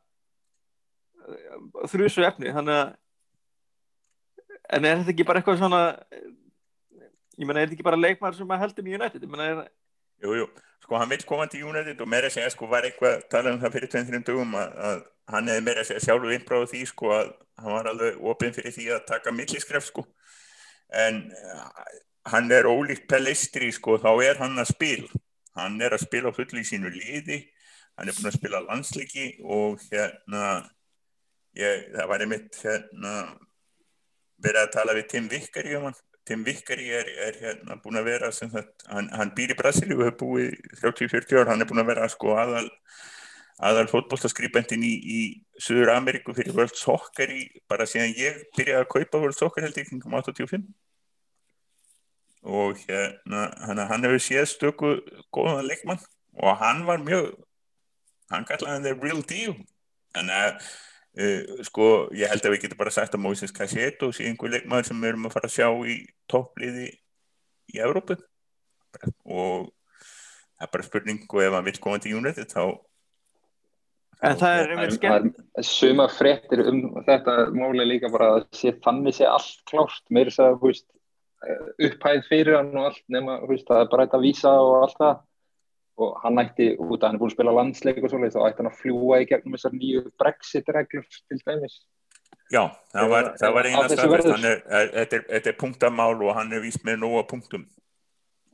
þrjusu 1.91 2.25
efni. 2.25 2.53
Þannig 2.55 2.79
að 2.79 2.95
en 4.71 4.87
er 4.87 5.01
þetta 5.01 5.13
ekki 5.13 5.27
bara 5.27 5.41
eitthvað 5.41 5.61
svona 5.61 5.83
ég 7.37 7.47
meina 7.47 7.61
er 7.61 7.69
þetta 7.69 7.77
ekki 7.77 7.87
bara 7.87 7.99
leikmaður 7.99 8.39
sem 8.41 8.53
að 8.55 8.65
nættið 8.65 9.25
ég 9.25 9.31
meina 9.31 9.47
er 9.51 9.61
Jú, 10.21 10.35
jú, 10.37 10.45
sko 10.83 10.99
hann 11.01 11.09
vil 11.09 11.23
koma 11.25 11.47
til 11.49 11.63
United 11.65 12.01
og 12.03 12.09
meira 12.09 12.29
segja 12.29 12.51
sko 12.53 12.67
var 12.69 12.85
eitthvað 12.85 13.23
talað 13.31 13.55
um 13.55 13.61
það 13.63 13.73
fyrir 13.73 13.89
23 13.89 14.19
dugum 14.27 14.51
að, 14.59 14.75
að 14.77 14.99
hann 15.33 15.47
hefði 15.49 15.63
meira 15.65 15.85
segja 15.87 16.03
sjálfu 16.05 16.33
innbráð 16.35 16.67
því 16.69 16.81
sko 16.91 17.09
að 17.15 17.31
hann 17.61 17.73
var 17.73 17.89
alveg 17.89 18.19
opinn 18.29 18.53
fyrir 18.53 18.75
því 18.75 18.85
að 18.93 19.07
taka 19.09 19.33
milliskref 19.33 19.87
sko. 19.87 20.05
En 20.93 21.23
hann 22.29 22.51
er 22.53 22.69
ólíkt 22.69 23.07
Pellistri 23.09 23.71
sko 23.73 23.97
þá 24.01 24.11
er 24.25 24.43
hann 24.43 24.59
að 24.61 24.73
spila. 24.75 25.23
Hann 25.57 25.81
er 25.83 25.95
að 25.95 26.05
spila 26.05 26.31
á 26.31 26.37
fullu 26.37 26.61
í 26.61 26.67
sínu 26.67 26.91
liði 26.93 27.41
hann 27.97 28.09
er 28.09 28.17
búin 28.17 28.31
að 28.31 28.37
spila 28.39 28.61
landsleiki 28.65 29.25
og 29.45 29.81
hérna 29.91 30.45
ég, 31.57 31.87
það 31.93 32.07
var 32.11 32.23
einmitt 32.25 32.59
hérna 32.63 33.15
verið 34.41 34.61
að 34.63 34.73
tala 34.73 34.95
við 34.97 35.09
Tim 35.11 35.27
Vickari 35.31 35.75
um 35.77 35.89
hann. 35.89 35.99
Tim 36.25 36.43
Vickari 36.45 36.87
er, 36.93 37.07
er 37.27 37.37
hérna 37.41 37.79
búin 37.81 37.97
að 37.97 38.07
vera 38.11 38.29
sem 38.33 38.49
sagt, 38.51 38.85
hann, 38.89 39.09
hann 39.13 39.33
býr 39.37 39.55
í 39.55 39.57
Brasilíu 39.57 39.97
og 39.97 40.05
hefur 40.05 40.19
búið 40.19 40.59
30-40 40.81 41.41
ár, 41.41 41.49
hann 41.49 41.63
er 41.63 41.69
búin 41.69 41.81
að 41.81 41.89
vera 41.91 42.09
sko 42.13 42.35
aðal, 42.37 42.67
aðal 43.69 43.87
fótbolltaskrýbendin 43.89 44.85
í, 44.85 44.91
í 45.01 45.19
Suður 45.61 45.95
Ameríku 45.95 46.35
fyrir 46.37 46.55
World 46.57 46.77
Soccer 46.77 47.33
í, 47.33 47.47
bara 47.69 47.89
síðan 47.89 48.13
ég 48.17 48.45
byrjaði 48.57 48.85
að 48.85 48.91
kaupa 48.93 49.23
World 49.25 49.37
Soccer 49.37 49.65
held 49.65 49.81
ég 49.81 49.89
kringum 49.89 50.17
85 50.21 50.69
og 52.41 52.77
hérna 52.87 53.47
hann, 53.61 53.81
hann 53.89 54.07
hefur 54.07 54.23
séð 54.23 54.47
stöku 54.49 54.93
góðan 55.33 55.67
leikmann 55.69 56.01
og 56.41 56.55
hann 56.57 56.85
var 56.87 57.03
mjög 57.03 57.35
hann 58.31 58.47
kallaði 58.49 58.73
hann 58.73 58.87
the 58.87 58.95
real 58.97 59.21
deal. 59.21 59.57
Þannig 60.15 60.39
að 60.45 60.71
Uh, 61.11 61.57
sko, 61.67 61.85
ég 62.15 62.29
held 62.31 62.45
að 62.47 62.53
við 62.53 62.61
getum 62.63 62.77
bara 62.79 62.91
sagt 62.95 63.17
að 63.17 63.19
Moises 63.19 63.51
Caicedo 63.51 64.13
sé 64.15 64.29
einhver 64.29 64.47
leikmaður 64.53 64.85
sem 64.87 65.01
við 65.03 65.09
erum 65.09 65.25
að 65.27 65.33
fara 65.33 65.49
að 65.49 65.55
sjá 65.57 65.65
í 65.91 65.95
toppliði 66.31 66.85
í 67.67 67.81
Evrópu. 67.83 68.15
Og 69.27 69.65
það 69.99 70.63
er 70.63 70.71
bara 70.71 70.85
spurning 70.87 71.25
og 71.27 71.41
ef 71.43 71.57
hann 71.57 71.67
vil 71.67 71.81
koma 71.83 71.99
til 71.99 72.13
United 72.15 72.47
þá 72.55 72.63
en 74.21 74.39
það 74.39 74.61
er 74.61 74.71
einmitt 74.75 74.95
skemmt. 74.95 75.37
Það 75.41 75.63
er 75.63 75.67
suma 75.67 76.07
fréttir 76.13 76.63
um 76.69 76.81
þetta 77.07 77.35
máli 77.57 77.87
líka 77.89 78.11
bara 78.13 78.31
að 78.37 78.47
sé, 78.55 78.73
þannig 78.85 79.17
sé 79.17 79.27
allt 79.27 79.63
klárt. 79.69 80.03
Meira 80.13 80.31
þess 80.31 80.43
að 80.45 80.57
þú 80.61 80.71
veist, 80.71 80.87
upphæð 81.41 82.23
fyrir 82.29 82.57
hann 82.59 82.71
og 82.75 82.91
allt 82.91 83.03
nema 83.11 83.39
veist, 83.49 83.67
það 83.69 83.83
er 83.83 83.91
bara 83.91 84.05
þetta 84.07 84.19
að 84.19 84.25
vísa 84.27 84.53
og 84.61 84.75
allt 84.81 84.99
það. 84.99 85.21
Og 86.01 86.13
hann 86.23 86.41
ætti 86.41 86.67
út 86.79 87.01
að 87.01 87.07
hann 87.07 87.17
er 87.17 87.21
búin 87.21 87.29
að 87.29 87.35
spila 87.35 87.55
landsleik 87.57 88.03
og 88.05 88.13
svoleið 88.13 88.35
þá 88.35 88.43
ætti 88.47 88.61
hann 88.61 88.69
að 88.71 88.77
fljúa 88.79 89.19
í 89.21 89.27
gegnum 89.29 89.57
þessar 89.57 89.75
nýju 89.75 90.03
Brexit-reglur 90.21 91.09
til 91.29 91.41
dæmis. 91.41 91.81
Já, 92.51 92.63
það 92.91 93.11
var, 93.11 93.27
það 93.39 93.53
var 93.55 93.67
eina 93.69 93.81
af 93.81 93.91
er, 93.91 94.63
er, 94.67 95.05
þetta 95.29 95.49
er, 95.51 95.57
punktamál 95.59 96.17
og 96.19 96.33
hann 96.35 96.51
er 96.51 96.63
víst 96.63 96.83
með 96.87 96.99
nóga 97.03 97.23
punktum. 97.29 97.63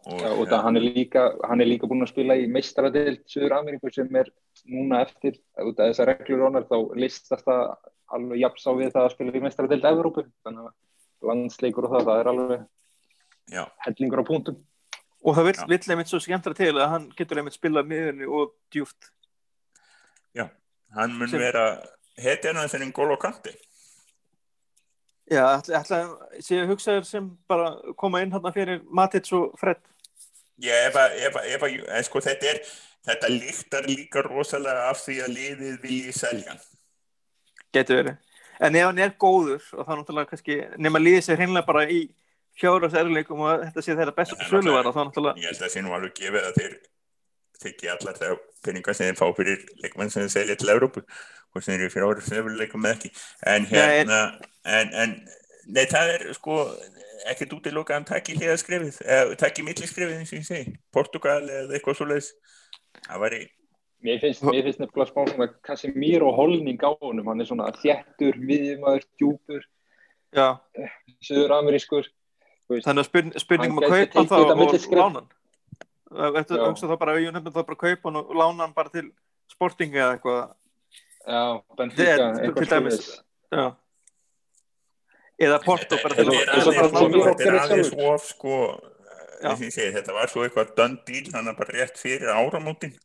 Og, 0.07 0.19
Já, 0.21 0.29
út 0.39 0.53
að 0.53 0.63
hann 0.63 0.79
er 0.79 0.85
líka 0.85 1.23
hann 1.49 1.61
er 1.63 1.67
líka 1.67 1.89
búin 1.89 2.05
að 2.05 2.13
spila 2.13 2.38
í 2.39 2.45
meistaradeild 2.51 3.23
Suður 3.27 3.57
Ameríku 3.57 3.89
sem 3.91 4.07
er 4.15 4.29
núna 4.69 5.01
eftir 5.03 5.39
út 5.59 5.81
af 5.81 5.89
þessar 5.89 6.13
reglur 6.13 6.45
honar 6.45 6.67
þá 6.69 6.77
listast 6.95 7.43
það 7.47 7.63
alveg 8.15 8.43
jafns 8.43 8.69
á 8.69 8.71
við 8.77 8.93
það 8.93 9.07
að 9.07 9.15
spila 9.15 9.33
í 9.33 9.43
meistaradeild 9.43 9.89
Evrópu. 9.91 10.23
Þannig 10.45 10.69
að 10.69 10.75
landsleikur 11.26 11.88
og 11.88 11.93
það, 11.95 12.05
það 12.09 12.20
er 12.24 12.32
alveg 12.34 12.65
Já, 13.47 13.63
hellingur 13.86 14.22
á 14.22 14.26
punktum 14.28 14.57
og 15.28 15.36
það 15.36 15.47
vill, 15.49 15.57
Já. 15.57 15.68
vill 15.72 15.91
einmitt 15.93 16.11
svo 16.11 16.20
skemmtra 16.24 16.53
til 16.55 16.74
að 16.78 16.89
hann 16.93 17.05
getur 17.18 17.39
einmitt 17.41 17.55
spilað 17.57 17.88
miðunni 17.89 18.28
og 18.30 18.53
djúft 18.74 19.11
hann 20.95 21.11
mun 21.20 21.28
Sem- 21.28 21.41
vera 21.41 21.63
hetjan 22.18 22.55
að 22.55 22.70
þennin 22.72 22.93
gól 22.95 23.11
og 23.11 23.20
kanti. 23.20 23.51
já, 25.30 25.43
ætla, 25.59 25.82
ætla 25.82 25.97
sé 26.39 26.61
að 26.61 26.70
hugsa 26.72 26.91
þér 26.95 27.05
sem 27.05 27.26
bara 27.47 27.74
koma 27.99 28.22
inn 28.24 28.32
hann 28.32 28.53
fyrir 28.55 28.80
Matits 28.89 29.34
og 29.34 29.57
Fred 29.59 29.82
Já, 30.57 30.74
ef 30.88 30.95
að, 30.95 31.11
ef 31.28 31.36
að, 31.36 31.49
ef 31.53 31.63
að, 31.68 31.76
en 31.97 32.03
sko 32.07 32.20
þetta 32.24 32.47
er, 32.53 32.61
þetta 33.05 33.30
líktar 33.30 33.89
líka 33.91 34.24
rosalega 34.26 34.88
af 34.89 35.03
því 35.03 35.18
að 35.26 35.36
liðið 35.36 35.76
vilji 35.84 36.13
selja. 36.15 36.55
getur 37.74 37.99
verið 37.99 38.15
en 38.59 38.75
ef 38.75 38.85
hann 38.89 38.99
er 39.05 39.13
góður 39.21 39.63
og 39.77 39.83
það 39.85 39.93
er 39.93 39.99
náttúrulega 40.01 40.29
kannski 40.31 40.57
nema 40.77 40.99
líðið 41.03 41.25
sér 41.27 41.37
hreinlega 41.41 41.65
bara 41.67 41.85
í 41.89 42.01
fjáras 42.57 42.93
erleikum 42.97 43.41
og 43.45 43.65
þetta 43.67 43.83
sé 43.85 43.95
þeirra 43.99 44.15
besta 44.17 44.35
Það 44.39 44.49
sölu 44.51 44.73
var 44.73 44.83
náttúrulega- 44.83 44.93
þá 44.97 45.09
náttúrulega 45.11 45.41
Ég 45.43 45.49
held 45.51 45.57
að 45.61 45.65
það 45.67 45.73
sé 45.75 45.81
nú 45.85 45.93
alveg 45.97 46.13
gefið 46.21 46.47
að 46.47 46.57
þeir 46.61 46.77
þykki 47.63 47.89
allar 47.93 48.17
þegar 48.21 48.37
peningar 48.65 48.95
sem 48.97 49.07
þeir 49.09 49.17
fá 49.21 49.27
fyrir 49.37 49.65
leikmenn 49.83 50.11
sem 50.13 50.23
þeir 50.25 50.33
selja 50.35 50.55
til 50.61 50.69
Evrópu 50.73 51.01
hvort 51.07 51.63
sem 51.65 51.73
þeir 51.73 51.81
eru 51.87 51.93
fyrir 51.93 52.07
árið 52.09 52.27
sem 52.27 52.37
þeir 52.37 52.57
leika 52.61 52.77
með 52.77 52.95
ekki 52.97 53.11
en 53.53 53.65
hérna 53.71 54.19
en, 54.65 54.93
en 54.93 55.15
nei 55.67 55.85
það 55.89 56.11
er 56.17 56.25
sko 56.37 56.57
ekkert 57.31 57.53
út 57.57 57.65
í 57.67 57.73
loka 57.73 57.93
að 57.93 57.97
hann 57.97 58.05
takki 58.11 58.35
hliða 58.37 58.57
skrifið 58.61 58.99
eða 59.03 59.37
takki 59.41 59.63
milli 59.65 59.87
skrifið 59.89 60.19
eins 60.19 60.33
og 60.33 60.37
ég 60.37 60.45
segi 60.47 60.75
Portugal 60.93 61.41
eða 61.49 61.73
eitthvað 61.75 61.97
svoleiðis. 61.97 62.29
Það 63.07 63.23
væri 63.25 63.39
Mér 64.05 64.19
finnst, 64.21 64.43
mér 64.45 64.61
finnst 64.65 64.81
nefnilega 64.81 65.09
smá 65.09 65.23
svona 65.25 65.47
Casemiro 65.65 66.29
holning 66.37 66.77
á 66.85 66.93
honum, 67.01 67.31
hann 67.31 67.41
er 67.41 67.47
svona 67.49 67.71
þjættur, 67.81 68.37
miðjumæður, 68.37 69.07
djúpur, 69.17 69.63
já, 70.37 70.59
söður-amerískur. 71.25 72.11
þannig 72.69 73.01
að 73.01 73.07
spurning, 73.09 73.41
spurningum 73.41 73.81
að 73.81 73.95
kaupa 73.95 74.25
þá 74.29 74.35
og 74.37 74.51
lána 74.51 75.07
hann. 75.07 75.31
Þetta 76.37 76.59
hugsa 76.67 76.91
þá 76.91 76.95
bara 77.01 77.15
að 77.17 77.25
nefnum 77.25 77.55
það 77.55 77.65
bara 77.71 77.81
kaupa 77.81 78.09
hann 78.09 78.19
og 78.21 78.37
lána 78.37 78.67
hann 78.67 78.75
bara 78.77 78.93
til 78.93 79.07
sporting 79.51 79.97
eða 79.97 80.11
eitthvað. 80.13 80.43
Já, 81.27 81.41
Benfica, 81.79 82.29
eitthvað 82.37 82.61
til 82.61 82.69
dæmis. 82.71 83.01
svoleiðis. 83.01 83.09
já. 83.51 83.65
Eða 85.37 85.57
Porto 85.65 85.97
bara 86.03 86.15
til 86.17 86.29
þetta 86.29 87.49
er 87.49 87.59
aðeins 87.63 87.91
of 87.97 88.29
sko 88.29 88.61
ég 89.37 89.93
þetta 89.97 90.13
var 90.15 90.31
svo 90.31 90.45
eitthvað 90.45 90.71
done 90.77 90.97
deal 91.05 91.27
hann 91.33 91.51
bara 91.57 91.75
rétt 91.75 91.99
fyrir 91.99 92.29
áramótin 92.33 92.95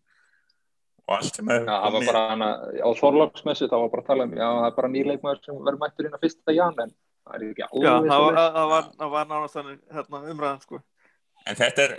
og 1.09 1.14
allt 1.16 1.38
sem 1.38 1.50
hefur 1.53 1.68
Já, 1.68 1.74
það 1.74 1.96
var 1.96 2.07
bara 2.09 2.22
hana, 2.30 2.50
á 2.78 2.90
Þorláksmessu, 3.00 3.68
það 3.70 3.84
var 3.84 3.92
bara 3.94 4.05
að 4.05 4.11
tala 4.11 4.28
um, 4.28 4.36
já, 4.38 4.46
það 4.46 4.68
er 4.68 4.76
bara 4.78 4.92
nýleikmaður 4.92 5.42
sem 5.46 5.59
verður 5.59 5.82
mættur 5.82 6.09
inn 6.09 6.16
á 6.16 6.22
fyrsta 6.22 6.57
jan, 6.57 6.80
en 6.84 6.94
það 6.94 7.36
er 7.36 7.46
ekki 7.48 7.64
já, 7.64 7.68
alveg 7.68 8.40
það 9.03 9.12
var, 9.16 9.28
nánast 9.32 9.59
þannig 9.59 9.80
hérna, 9.98 10.22
umræðan 10.34 10.64
sko. 10.66 10.82
En 11.42 11.59
þetta 11.59 11.86
er 11.88 11.96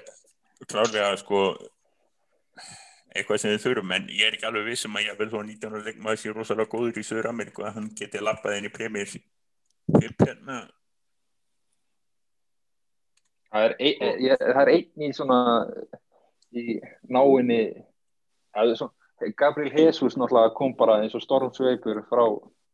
klárlega 0.70 1.16
sko 1.20 1.44
eitthvað 3.14 3.42
sem 3.42 3.54
við 3.54 3.66
þurfum 3.68 3.92
en 3.94 4.08
ég 4.10 4.28
er 4.28 4.38
ekki 4.38 4.48
alveg 4.50 4.72
viss 4.72 4.88
um 4.88 4.96
að 4.98 5.10
ég 5.10 5.20
vil 5.20 5.30
þó 5.30 5.42
19 5.44 5.68
ára 5.70 5.84
leikmaður 5.88 6.22
sé 6.22 6.34
rosalega 6.34 6.72
góður 6.72 6.98
í 6.98 7.04
Söður 7.06 7.30
Ameríku 7.30 7.66
að 7.66 7.76
hann 7.78 7.92
geti 7.98 8.22
lappað 8.24 8.58
inn 8.58 8.70
í 8.70 8.74
premjör 8.74 9.14
hérna 10.00 10.64
Það 13.54 13.68
er, 13.68 13.74
ein, 13.86 14.22
ég, 14.26 14.40
það 14.42 14.60
er 14.64 14.70
einn 14.74 15.04
í 15.06 15.08
svona, 15.14 15.40
í 16.58 16.80
náinni, 17.14 17.60
Gabriel 19.40 19.72
Jesus 19.78 20.18
náttúrulega 20.18 20.54
kom 20.58 20.74
bara 20.78 21.00
eins 21.02 21.16
og 21.16 21.22
stormsveipur 21.24 22.02
frá 22.10 22.24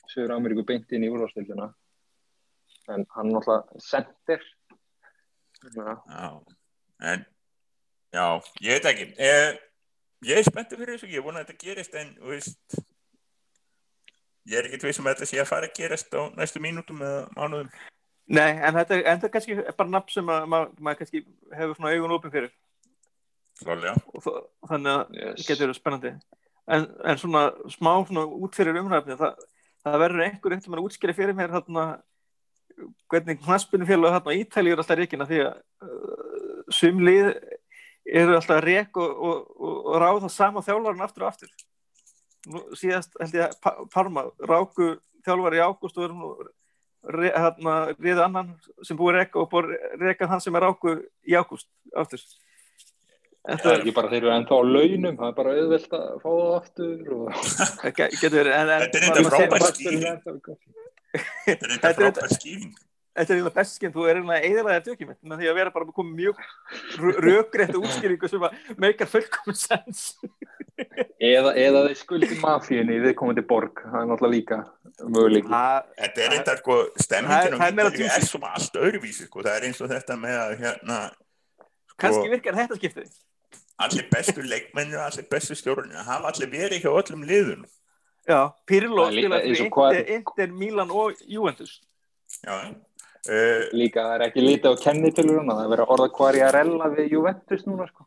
Söður 0.09 0.33
Ameríku 0.35 0.63
beint 0.65 0.89
inn 0.91 1.03
í 1.05 1.09
úrvastildina, 1.13 1.67
en 2.89 3.05
hann 3.15 3.29
náttúrulega 3.35 3.79
sendir. 3.83 4.41
Já. 5.59 6.39
en 7.03 7.25
já, 8.15 8.25
ég 8.63 8.77
veit 8.79 8.85
ekki 8.93 9.05
eh, 9.19 9.57
ég 10.23 10.37
er 10.39 10.45
spenntið 10.47 10.79
fyrir 10.79 10.93
þessu 10.95 11.09
ég 11.11 11.23
vona 11.25 11.41
að 11.41 11.49
þetta 11.49 11.65
gerist 11.65 11.97
en 11.99 12.13
þú 12.15 12.31
veist 12.31 12.77
ég 14.47 14.55
er 14.61 14.69
ekkert 14.69 14.85
vissum 14.87 15.09
að 15.09 15.17
þetta 15.17 15.27
sé 15.33 15.41
að 15.43 15.49
fara 15.51 15.67
að 15.67 15.75
gerast 15.81 16.15
á 16.15 16.21
næstu 16.39 16.61
mínútum 16.63 17.03
eða 17.03 17.25
mánuðum 17.35 17.69
Nei, 18.29 18.51
en 18.55 18.77
þetta, 18.77 18.95
er- 19.01 19.05
en 19.09 19.19
þetta 19.19 19.27
er 19.27 19.33
kannski 19.35 19.59
bara 19.81 19.89
nafn 19.97 20.13
sem 20.15 20.31
að 20.31 20.47
maður 20.53 20.73
ma 20.87 20.95
kannski 20.95 21.23
hefur 21.59 21.75
svona 21.75 21.91
augun 21.97 22.15
opin 22.15 22.33
fyrir 22.37 22.51
þannig 23.65 24.91
að 24.93 25.15
Yes. 25.19 25.45
getur 25.47 25.67
verið 25.67 25.77
spennandi. 25.79 26.11
En, 26.69 26.85
en 27.03 27.17
svona 27.17 27.47
smá 27.73 27.91
svona 28.05 28.25
út 28.29 28.55
fyrir 28.55 28.77
umræfni 28.77 29.15
það, 29.17 29.39
það 29.85 29.97
verður 30.03 30.25
einhver 30.25 30.53
veginn 30.53 30.75
að 30.77 30.85
útskýra 30.85 31.15
fyrir 31.17 31.33
mér 31.37 31.53
þarna 31.55 31.85
hvernig 33.11 33.39
knaspinu 33.43 33.87
félag 33.89 34.13
þarna 34.15 34.31
á 34.31 34.39
Ítalíu 34.39 34.75
er 34.75 34.81
alltaf 34.83 34.99
reikina 34.99 35.25
því 35.27 35.39
að 35.47 35.57
uh, 35.83 36.61
sum 36.71 37.01
lið 37.03 37.31
eru 38.09 38.37
alltaf 38.37 38.55
að 38.59 38.63
rek 38.69 38.99
og, 39.01 39.09
og, 39.29 39.49
og, 39.59 39.73
og 39.89 39.97
ráða 40.03 40.29
sama 40.31 40.63
þjálfarinn 40.65 41.03
aftur 41.05 41.25
og 41.25 41.31
aftur. 41.33 41.51
Nú, 42.49 42.61
síðast 42.79 43.17
held 43.19 43.35
ég 43.35 43.43
að 43.49 43.57
Pa- 43.65 43.75
Parma 43.91 44.23
ráku 44.47 44.93
þjálfari 45.25 45.59
í 45.59 45.65
ágúst 45.65 45.97
og 45.99 46.05
erum 46.07 46.21
nú 46.23 46.29
re, 47.11 47.33
hérna, 47.35 47.73
riðu 47.99 48.23
annan 48.23 48.53
sem 48.87 48.97
búið 48.97 49.11
að 49.11 49.19
reka 49.19 49.41
og 49.43 49.49
búið 49.51 49.73
að 49.75 50.05
reka 50.05 50.29
hann 50.31 50.41
sem 50.45 50.55
er 50.55 50.65
ráku 50.69 50.95
í 51.27 51.35
ágúst 51.35 51.67
aftur 51.99 52.23
Það 53.47 53.71
er 53.71 53.79
ekki 53.79 53.93
bara 53.95 54.11
þeir 54.11 54.19
eru 54.19 54.33
ennþá 54.35 54.57
á 54.59 54.63
launum, 54.67 55.15
það 55.19 55.29
er 55.29 55.37
bara 55.37 55.53
auðvelt 55.55 55.95
að 55.95 56.09
fá 56.19 56.29
það 56.29 56.51
aftur 56.57 57.13
og... 57.15 57.23
Getur 58.19 58.35
verið 58.35 58.53
en, 58.57 58.73
en, 58.75 58.83
Þetta 58.83 58.99
er 58.99 59.07
þetta 59.07 59.31
frábær 59.31 59.65
skýring. 59.69 60.03
Þetta 60.19 60.29
er 60.29 60.59
Þetta 61.49 61.71
þetta 61.71 61.89
er 61.89 61.99
frábær 62.01 62.35
skýring. 62.35 62.77
Þetta 63.19 63.33
er 63.33 63.39
eiginlega 63.39 63.55
best 63.57 63.75
skemmt, 63.75 63.95
þú 63.95 64.03
er 64.05 64.19
eiginlega 64.19 64.47
eðalega 64.47 64.83
dökjum 64.85 65.09
með 65.27 65.41
því 65.41 65.47
að 65.49 65.57
vera 65.57 65.71
bara 65.75 65.93
komið 65.97 66.19
mjög 66.19 66.43
rökrétt 67.25 67.77
útskýringu 67.79 68.29
sem 68.31 68.45
að 68.47 68.59
meikar 68.79 69.09
fullkomum 69.11 69.57
sens 69.59 70.03
Eða, 71.29 71.51
eða 71.59 71.81
þeir 71.89 71.97
skuldi 71.99 72.37
mafíunni 72.39 72.95
í 72.95 73.01
viðkomandi 73.03 73.43
borg, 73.49 73.81
það 73.83 73.97
er 73.99 74.05
náttúrulega 74.07 74.35
líka 74.37 74.59
möguleik. 75.11 75.49
Það 75.49 75.89
Þetta 75.97 76.23
er 76.23 76.35
þetta 76.37 76.55
sko, 76.61 76.77
Það 76.77 76.85
er- 76.85 77.03
stemmingin 77.03 78.05
það 78.05 78.13
er 78.13 78.27
svona 78.29 78.53
allt 78.55 78.79
öðruvísi 78.79 79.27
sko. 79.27 79.43
Það 79.43 79.57
er 79.57 79.67
eins 79.67 79.81
og 79.83 79.91
þetta 79.91 80.17
með 80.21 80.37
að 80.45 80.53
hérna, 80.61 80.99
kannski 81.97 82.21
sko, 82.21 82.31
virkar 82.37 82.59
þetta 82.61 82.79
skiptið 82.79 83.11
allir 83.79 84.05
bestu 84.11 84.43
leikmennu, 84.43 84.97
allir 85.01 85.27
bestu 85.31 85.55
stjórnir, 85.57 85.99
hafa 86.07 86.31
allir 86.33 86.51
verið 86.51 86.83
hjá 86.83 86.91
öllum 86.91 87.23
liðunum. 87.27 87.69
Já, 88.29 88.51
Pirlo 88.69 89.07
er 89.09 90.09
Inter, 90.13 90.51
Milan 90.53 90.91
og 90.91 91.17
Juventus 91.25 91.79
Já, 92.45 92.53
uh, 92.69 93.63
Líka 93.73 94.03
það 94.05 94.13
er 94.15 94.23
ekki 94.27 94.43
lítið 94.43 94.75
á 94.75 94.81
kennitöluruna, 94.83 95.55
það 95.57 95.63
er 95.65 95.71
verið 95.73 95.85
að 95.87 95.93
orða 95.95 96.09
Quariarella 96.17 96.89
við 96.93 97.15
Juventus 97.15 97.65
núna, 97.65 97.87
sko. 97.89 98.05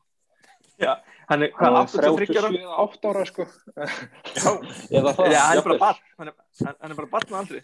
Já, 0.79 0.93
hann 1.31 1.43
er 1.47 1.51
Hann 1.59 1.75
hvað, 1.75 1.75
var 1.75 2.15
83 2.23 2.39
ára 2.39 2.53
37-8 2.53 3.11
ára, 3.11 3.25
sko. 3.33 3.49
já. 3.73 4.53
Já, 5.35 5.41
hann 5.49 5.59
er 5.59 5.67
bara 5.67 5.79
barn 5.83 6.01
hann 6.19 6.31
er, 6.31 6.35
hann- 6.63 6.91
er 6.93 6.99
bara 7.03 7.13
barn 7.17 7.33
og 7.35 7.41
andri 7.43 7.63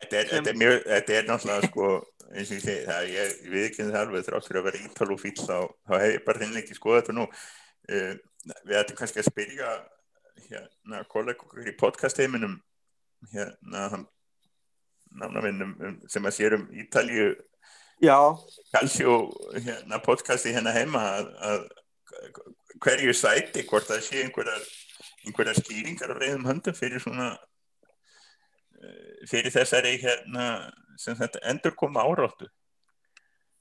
þetta 0.00 0.16
er, 0.22 0.30
þetta 0.32 0.50
er 0.54 0.58
mjög, 0.64 0.76
þetta 0.88 1.16
er 1.18 1.28
náttúrulega 1.28 1.68
sko, 1.68 1.90
eins 2.30 2.50
og 2.50 2.56
ég 2.56 2.64
segi, 2.64 2.84
það, 2.86 3.08
ég, 3.10 3.32
ég 3.44 3.54
viðkynna 3.54 3.94
það 3.94 4.02
alveg 4.04 4.26
þrátt 4.26 4.48
fyrir 4.48 4.60
að 4.60 4.68
vera 4.68 4.82
ítal 4.86 5.08
og 5.10 5.20
fíl 5.20 5.36
þá, 5.38 5.56
þá 5.88 5.94
hef 5.96 6.12
ég 6.14 6.26
bara 6.26 6.42
þinn 6.42 6.60
ekki 6.60 6.78
skoða 6.78 7.00
þetta 7.00 7.16
nú. 7.16 7.26
Uh, 7.90 8.12
við 8.68 8.78
ættum 8.80 8.98
kannski 9.00 9.22
að 9.22 9.28
spyrja 9.28 9.74
hérna 10.46 11.04
kollega 11.10 11.44
okkur 11.44 11.68
í 11.68 11.76
podcast-heiminum 11.80 12.56
hérna 13.34 13.86
hann 13.94 14.06
nánavinnum 15.20 15.74
um, 15.82 15.96
sem 16.08 16.26
að 16.26 16.36
sér 16.36 16.56
um 16.58 16.66
Ítalíu 16.72 17.32
Já, 18.00 18.16
Calcio 18.72 19.16
hérna, 19.52 19.98
podcasti 20.00 20.54
hérna 20.54 20.72
heima 20.72 21.02
að, 21.18 21.26
að 21.44 21.66
hverju 22.80 23.14
sæti 23.16 23.66
hvort 23.68 23.90
það 23.90 24.04
sé 24.06 24.22
einhverjar 24.24 24.62
einhverjar 25.26 25.58
skýringar 25.58 26.14
á 26.14 26.16
reyðum 26.16 26.46
höndum 26.48 26.76
fyrir 26.76 27.02
svona 27.02 27.34
eh, 28.80 29.26
fyrir 29.28 29.52
þessari 29.52 29.98
hérna 30.00 30.46
sem 31.00 31.16
þetta 31.18 31.42
endur 31.50 31.76
koma 31.78 32.04
áráttu? 32.04 32.48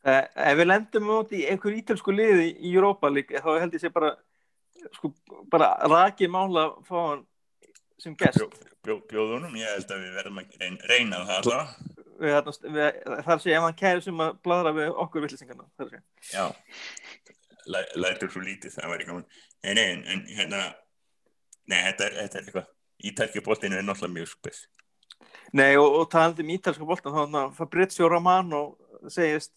Eh, 0.08 0.24
ef 0.24 0.58
við 0.60 0.70
lendum 0.70 1.10
út 1.18 1.32
í 1.36 1.44
einhver 1.50 1.76
ítölsku 1.76 2.14
liði 2.16 2.54
í 2.56 2.72
Europa 2.72 3.10
líka 3.12 3.42
þá 3.44 3.50
held 3.60 3.74
ég 3.76 3.84
sé 3.84 3.92
bara 3.92 4.14
sko, 4.96 5.12
bara 5.52 5.74
rakið 5.92 6.32
mála 6.32 6.70
að 6.70 6.78
fá 6.88 6.98
hann 7.00 7.26
sem 8.00 8.16
gest. 8.20 8.40
bjó, 8.40 8.48
bjó, 8.86 8.96
bjóðunum, 9.12 9.58
ég 9.60 9.74
held 9.76 9.92
að 9.92 10.06
við 10.06 10.16
verðum 10.22 10.40
að 10.40 10.56
reyna, 10.62 10.88
reyna 10.92 11.20
það 11.28 11.50
við, 12.20 13.02
þar 13.28 13.44
sé 13.44 13.54
ef 13.58 13.66
hann 13.66 13.78
kæri 13.82 14.06
sem 14.06 14.24
að 14.24 14.40
bladra 14.48 14.74
við 14.76 14.96
okkur 15.04 15.26
villisingarna 15.26 15.68
já, 16.32 16.46
læ, 17.68 17.80
lætur 18.00 18.32
svo 18.32 18.44
lítið 18.44 18.76
það 18.78 18.92
var 18.92 19.04
ekki 19.04 19.12
gaman. 19.12 19.30
Nei, 19.68 19.84
en, 19.84 20.04
en 20.08 20.26
hérna 20.32 20.66
nei, 21.68 21.80
þetta 21.90 22.08
er, 22.08 22.20
þetta 22.24 22.40
er 22.40 22.46
eitthvað. 22.46 22.76
Ítalkjubóttinu 23.10 23.80
er 23.80 23.86
náttúrulega 23.88 24.16
mjög 24.16 24.32
spes 24.32 24.64
Nei, 25.54 25.74
og, 25.78 25.88
og 26.02 26.10
talandi 26.12 26.45
um 26.45 26.52
ítalska 26.54 26.86
boltan 26.86 27.16
þá 27.16 27.56
Fabrizio 27.58 28.10
Romano 28.10 28.78
segist 29.10 29.54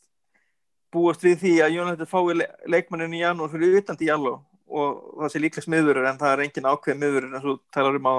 búast 0.93 1.25
við 1.25 1.39
því 1.43 1.53
að 1.65 1.77
United 1.83 2.09
fái 2.09 2.37
le 2.37 2.49
leikmannin 2.71 3.17
í 3.17 3.23
janúar 3.23 3.53
fyrir 3.53 3.79
utan 3.81 3.99
Diallo 4.01 4.39
og 4.73 5.21
það 5.21 5.33
sé 5.33 5.43
líklega 5.43 5.67
smiðurur 5.67 6.09
en 6.09 6.19
það 6.21 6.35
er 6.35 6.43
engin 6.47 6.69
ákveð 6.69 7.01
miðurur 7.01 7.37
og 7.37 7.45
þú 7.45 7.55
talar 7.75 7.99
um 7.99 8.09
á 8.09 8.17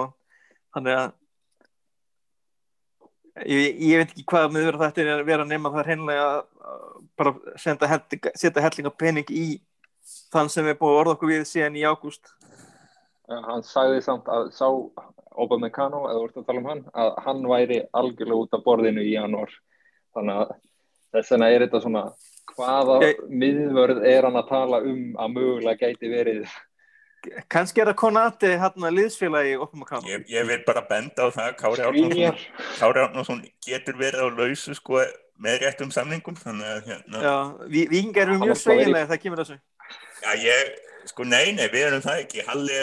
þannig 0.75 0.99
að 0.99 1.11
ég, 3.49 3.81
ég 3.89 4.01
veit 4.01 4.11
ekki 4.11 4.25
hvað 4.29 4.53
miður 4.53 4.79
þetta 4.81 5.03
er 5.03 5.11
að 5.15 5.27
vera 5.29 5.47
nema 5.49 5.73
það 5.73 5.83
er 5.83 5.91
hreinlega 5.91 6.27
að 6.29 6.41
bara 7.17 7.57
senda 7.61 7.89
setja 8.37 8.63
hellinga 8.63 8.93
pening 8.97 9.33
í 9.33 9.47
þann 10.33 10.49
sem 10.51 10.67
er 10.67 10.77
búið 10.77 10.93
að 10.93 11.01
orða 11.01 11.15
okkur 11.17 11.33
við 11.33 11.45
síðan 11.49 11.77
í 11.77 11.85
ágúst 11.85 12.33
Hann 13.47 13.63
sagði 13.67 14.01
samt 14.05 14.25
að 14.31 14.51
sá 14.55 14.67
Obamecano, 15.33 16.03
eða 16.11 16.19
voruð 16.21 16.41
að 16.43 16.45
tala 16.45 16.59
um 16.61 16.67
hann, 16.69 16.83
að 16.93 17.15
hann 17.25 17.39
væri 17.49 17.79
algjörlega 17.97 18.41
út 18.43 18.53
af 18.53 18.61
borðinu 18.67 19.01
í 19.01 19.15
janúar. 19.15 19.49
Þannig 20.13 20.41
að 20.43 20.51
þess 21.15 21.31
vegna 21.33 21.47
er 21.49 21.65
þetta 21.65 21.81
svona, 21.81 22.03
hvaða 22.53 22.99
Ég- 23.01 23.23
miðvörð 23.29 24.03
er 24.05 24.27
hann 24.27 24.37
að 24.37 24.49
tala 24.51 24.81
um 24.85 25.01
að 25.17 25.33
mögulega 25.39 25.79
gæti 25.87 26.11
verið? 26.13 26.47
kannski 27.47 27.79
er 27.79 27.87
það 27.87 27.95
Konati 28.01 28.49
hann 28.59 28.83
að 28.83 28.95
liðsfélagi 28.97 29.53
kama 29.87 30.07
ég, 30.09 30.25
ég 30.27 30.43
vil 30.47 30.57
bara 30.67 30.81
benda 30.89 31.23
á 31.23 31.31
það 31.31 31.45
að 31.47 31.53
Kári 31.61 31.83
Árnason 31.87 32.11
Svíjar. 32.11 32.41
Kári 32.79 32.99
Árnason 32.99 33.39
getur 33.63 33.95
verið 33.95 34.19
á 34.19 34.27
lausu 34.27 34.75
sko 34.75 34.99
með 35.39 35.61
réttum 35.63 35.91
samningum 35.95 36.35
þannig 36.35 36.67
að 36.67 36.81
hérna, 36.89 37.21
Já, 37.23 37.35
vi- 37.71 37.87
vikingar 37.87 38.27
eru 38.27 38.39
mjög 38.43 38.59
sveiginlega 38.59 39.07
það 39.07 39.21
kemur 39.23 39.39
þessu 39.39 39.55
já 40.19 40.33
ég, 40.43 40.73
sko 41.05 41.23
nei, 41.23 41.53
nei, 41.55 41.67
við 41.71 41.87
erum 41.87 42.03
það 42.03 42.19
ekki 42.25 42.43
Halli, 42.49 42.81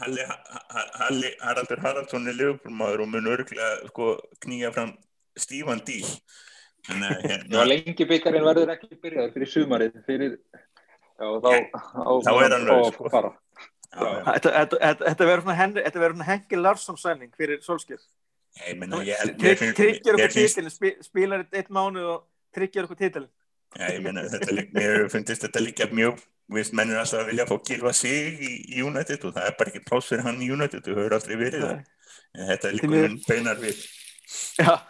Halli, 0.00 0.22
Ha- 0.28 0.84
Halli 1.00 1.30
Haraldur 1.40 1.80
Haraldsson 1.84 2.28
er 2.28 2.36
lögummáður 2.36 3.02
og 3.06 3.08
mun 3.14 3.28
örglega 3.32 3.68
sko 3.88 4.08
knýja 4.44 4.72
fram 4.74 4.92
stífan 5.38 5.80
að 7.02 7.14
Já, 7.22 7.28
hérna, 7.30 7.64
lengi 7.70 8.06
byggarinn 8.10 8.44
verður 8.46 8.72
ekki 8.76 8.98
byrjaður 9.02 9.32
fyrir 9.34 9.50
sumarið, 9.54 9.96
fyrir, 10.06 10.36
já, 11.18 11.26
þá, 11.42 11.48
á, 11.96 12.12
Þá 12.26 12.32
er 12.44 12.54
hann 12.56 12.68
á- 12.70 12.92
sko. 12.92 13.08
fara. 13.10 13.32
já, 13.32 14.04
já, 14.04 14.22
Þetta, 14.28 14.52
þetta, 14.58 14.78
þetta, 14.84 15.04
þetta 15.08 15.26
verður 15.30 15.42
svona, 15.46 15.58
Hengi 16.30 16.56
Larsson 16.60 16.96
sæning 17.00 17.32
fyrir 17.40 17.62
finn- 19.60 19.74
Tryggjar 19.80 20.14
okkur 20.20 20.30
spi, 20.76 20.92
spilar 21.04 21.42
eitt, 21.44 21.56
mánu 21.68 22.04
og 22.14 22.22
tryggjar 22.56 22.86
okkur 22.86 22.96
titilin 23.02 23.28
Já, 23.76 23.86
ég 23.92 24.06
lík, 24.56 24.70
mér 24.76 25.08
finnst 25.12 25.42
þetta 25.42 25.60
líka 25.60 25.88
mjög, 25.92 26.20
við 26.54 26.70
mennur 26.78 27.00
alltaf 27.02 27.20
að 27.24 27.30
vilja 27.32 27.46
fá 27.50 27.56
Gilva 27.68 27.92
sig 27.96 28.38
í, 28.40 28.50
United 28.86 29.24
og 29.26 29.34
það 29.36 29.48
er 29.50 29.56
bara 29.58 29.72
ekki 29.72 29.82
pláss 29.88 30.08
fyrir 30.12 30.24
hann 30.24 30.38
í 30.40 30.48
United, 30.54 30.84
þú 30.86 30.94
hefur 30.96 31.16
aldrei 31.18 31.36
verið 31.42 31.64
það. 31.66 31.80
En 32.36 32.50
þetta 32.52 32.68
er 32.70 32.76
líka 32.78 32.90
mun 32.92 33.18
beinar 33.26 33.58
við. 33.60 33.82
Já 34.60 34.72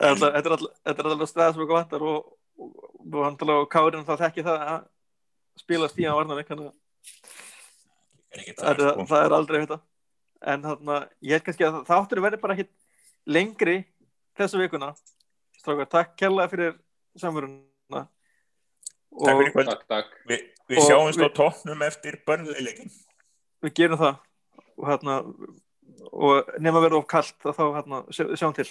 Þetta 0.00 0.30
er 0.40 1.08
alltaf 1.10 1.28
stæða 1.28 1.52
sem 1.52 1.62
okkur 1.64 1.76
vantar 1.76 2.04
og, 2.08 2.30
og, 2.56 2.70
og 3.04 3.20
hann 3.26 3.36
tala 3.40 3.58
á 3.60 3.70
Kárin 3.70 4.06
þá 4.08 4.14
þekki 4.24 4.44
það 4.46 4.64
að 4.72 4.80
spila 5.60 5.90
stíðan 5.92 6.30
þannig 6.32 6.52
að 6.56 6.68
Er 8.30 8.42
ekki 8.44 8.54
það, 8.54 8.64
það, 8.64 8.70
er- 8.70 8.92
sko. 8.94 9.06
það 9.10 9.24
er 9.26 9.34
aldrei 9.36 9.58
þetta 9.64 9.78
en 10.50 10.62
þarna, 10.64 10.96
ég 11.26 11.34
held 11.36 11.44
kannski 11.48 11.66
að 11.66 11.78
þáttur 11.90 12.22
verður 12.24 12.40
bara 12.44 12.54
ekki 12.56 12.68
lengri 13.28 13.76
þessa 14.38 14.60
vikuna 14.62 14.92
Strákar, 15.60 15.88
takk 15.92 16.14
kærlega 16.20 16.48
fyrir 16.52 16.74
samverðuna 17.20 18.04
Takk 19.10 19.34
og 19.34 19.40
fyrir 19.42 19.52
kvöld. 19.54 19.70
Takk, 19.72 19.86
takk. 19.90 20.12
Vi, 20.30 20.38
við 20.70 20.82
sjáumst 20.86 21.20
á 21.20 21.28
tóknum 21.36 21.82
eftir 21.86 22.20
börnleileikin. 22.26 22.90
við 23.64 23.74
gerum 23.76 23.98
það 24.00 24.20
og 24.80 24.86
hérna 24.88 25.16
og 26.12 26.52
nema 26.62 26.80
verður 26.80 27.02
of 27.02 27.08
kallt 27.10 27.36
þá 27.44 27.64
hérna 27.76 27.98
sjá- 28.14 28.30
sjáum 28.40 28.54
til 28.56 28.68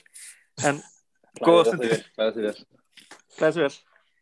en 0.66 0.80
góða 1.44 1.68
stundir 1.68 2.00
Glæði 2.18 2.34
þið 2.36 2.48
vel. 2.48 2.66
Glæðis 3.38 3.60
vel. 3.62 3.76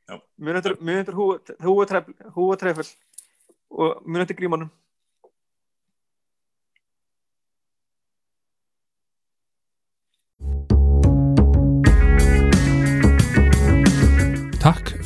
Já. 0.07 0.15
Munendur, 0.39 0.76
munendur 0.82 1.15
húa 1.15 2.57
trefl 2.59 2.89
og 3.72 4.03
munendur 4.07 4.36
grímanum. 4.39 4.70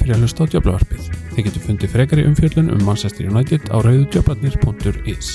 Fyrir 0.02 0.18
að 0.18 0.26
hlusta 0.26 0.48
á 0.48 0.52
Djöflavarpið. 0.52 1.08
Þið 1.32 1.48
getur 1.48 1.66
fundið 1.68 1.96
frekari 1.96 2.28
umfjöllun 2.28 2.74
um 2.74 2.86
Manchester 2.88 3.30
United 3.30 3.70
á 3.70 3.78
rauðudjöflarnir.is. 3.86 5.34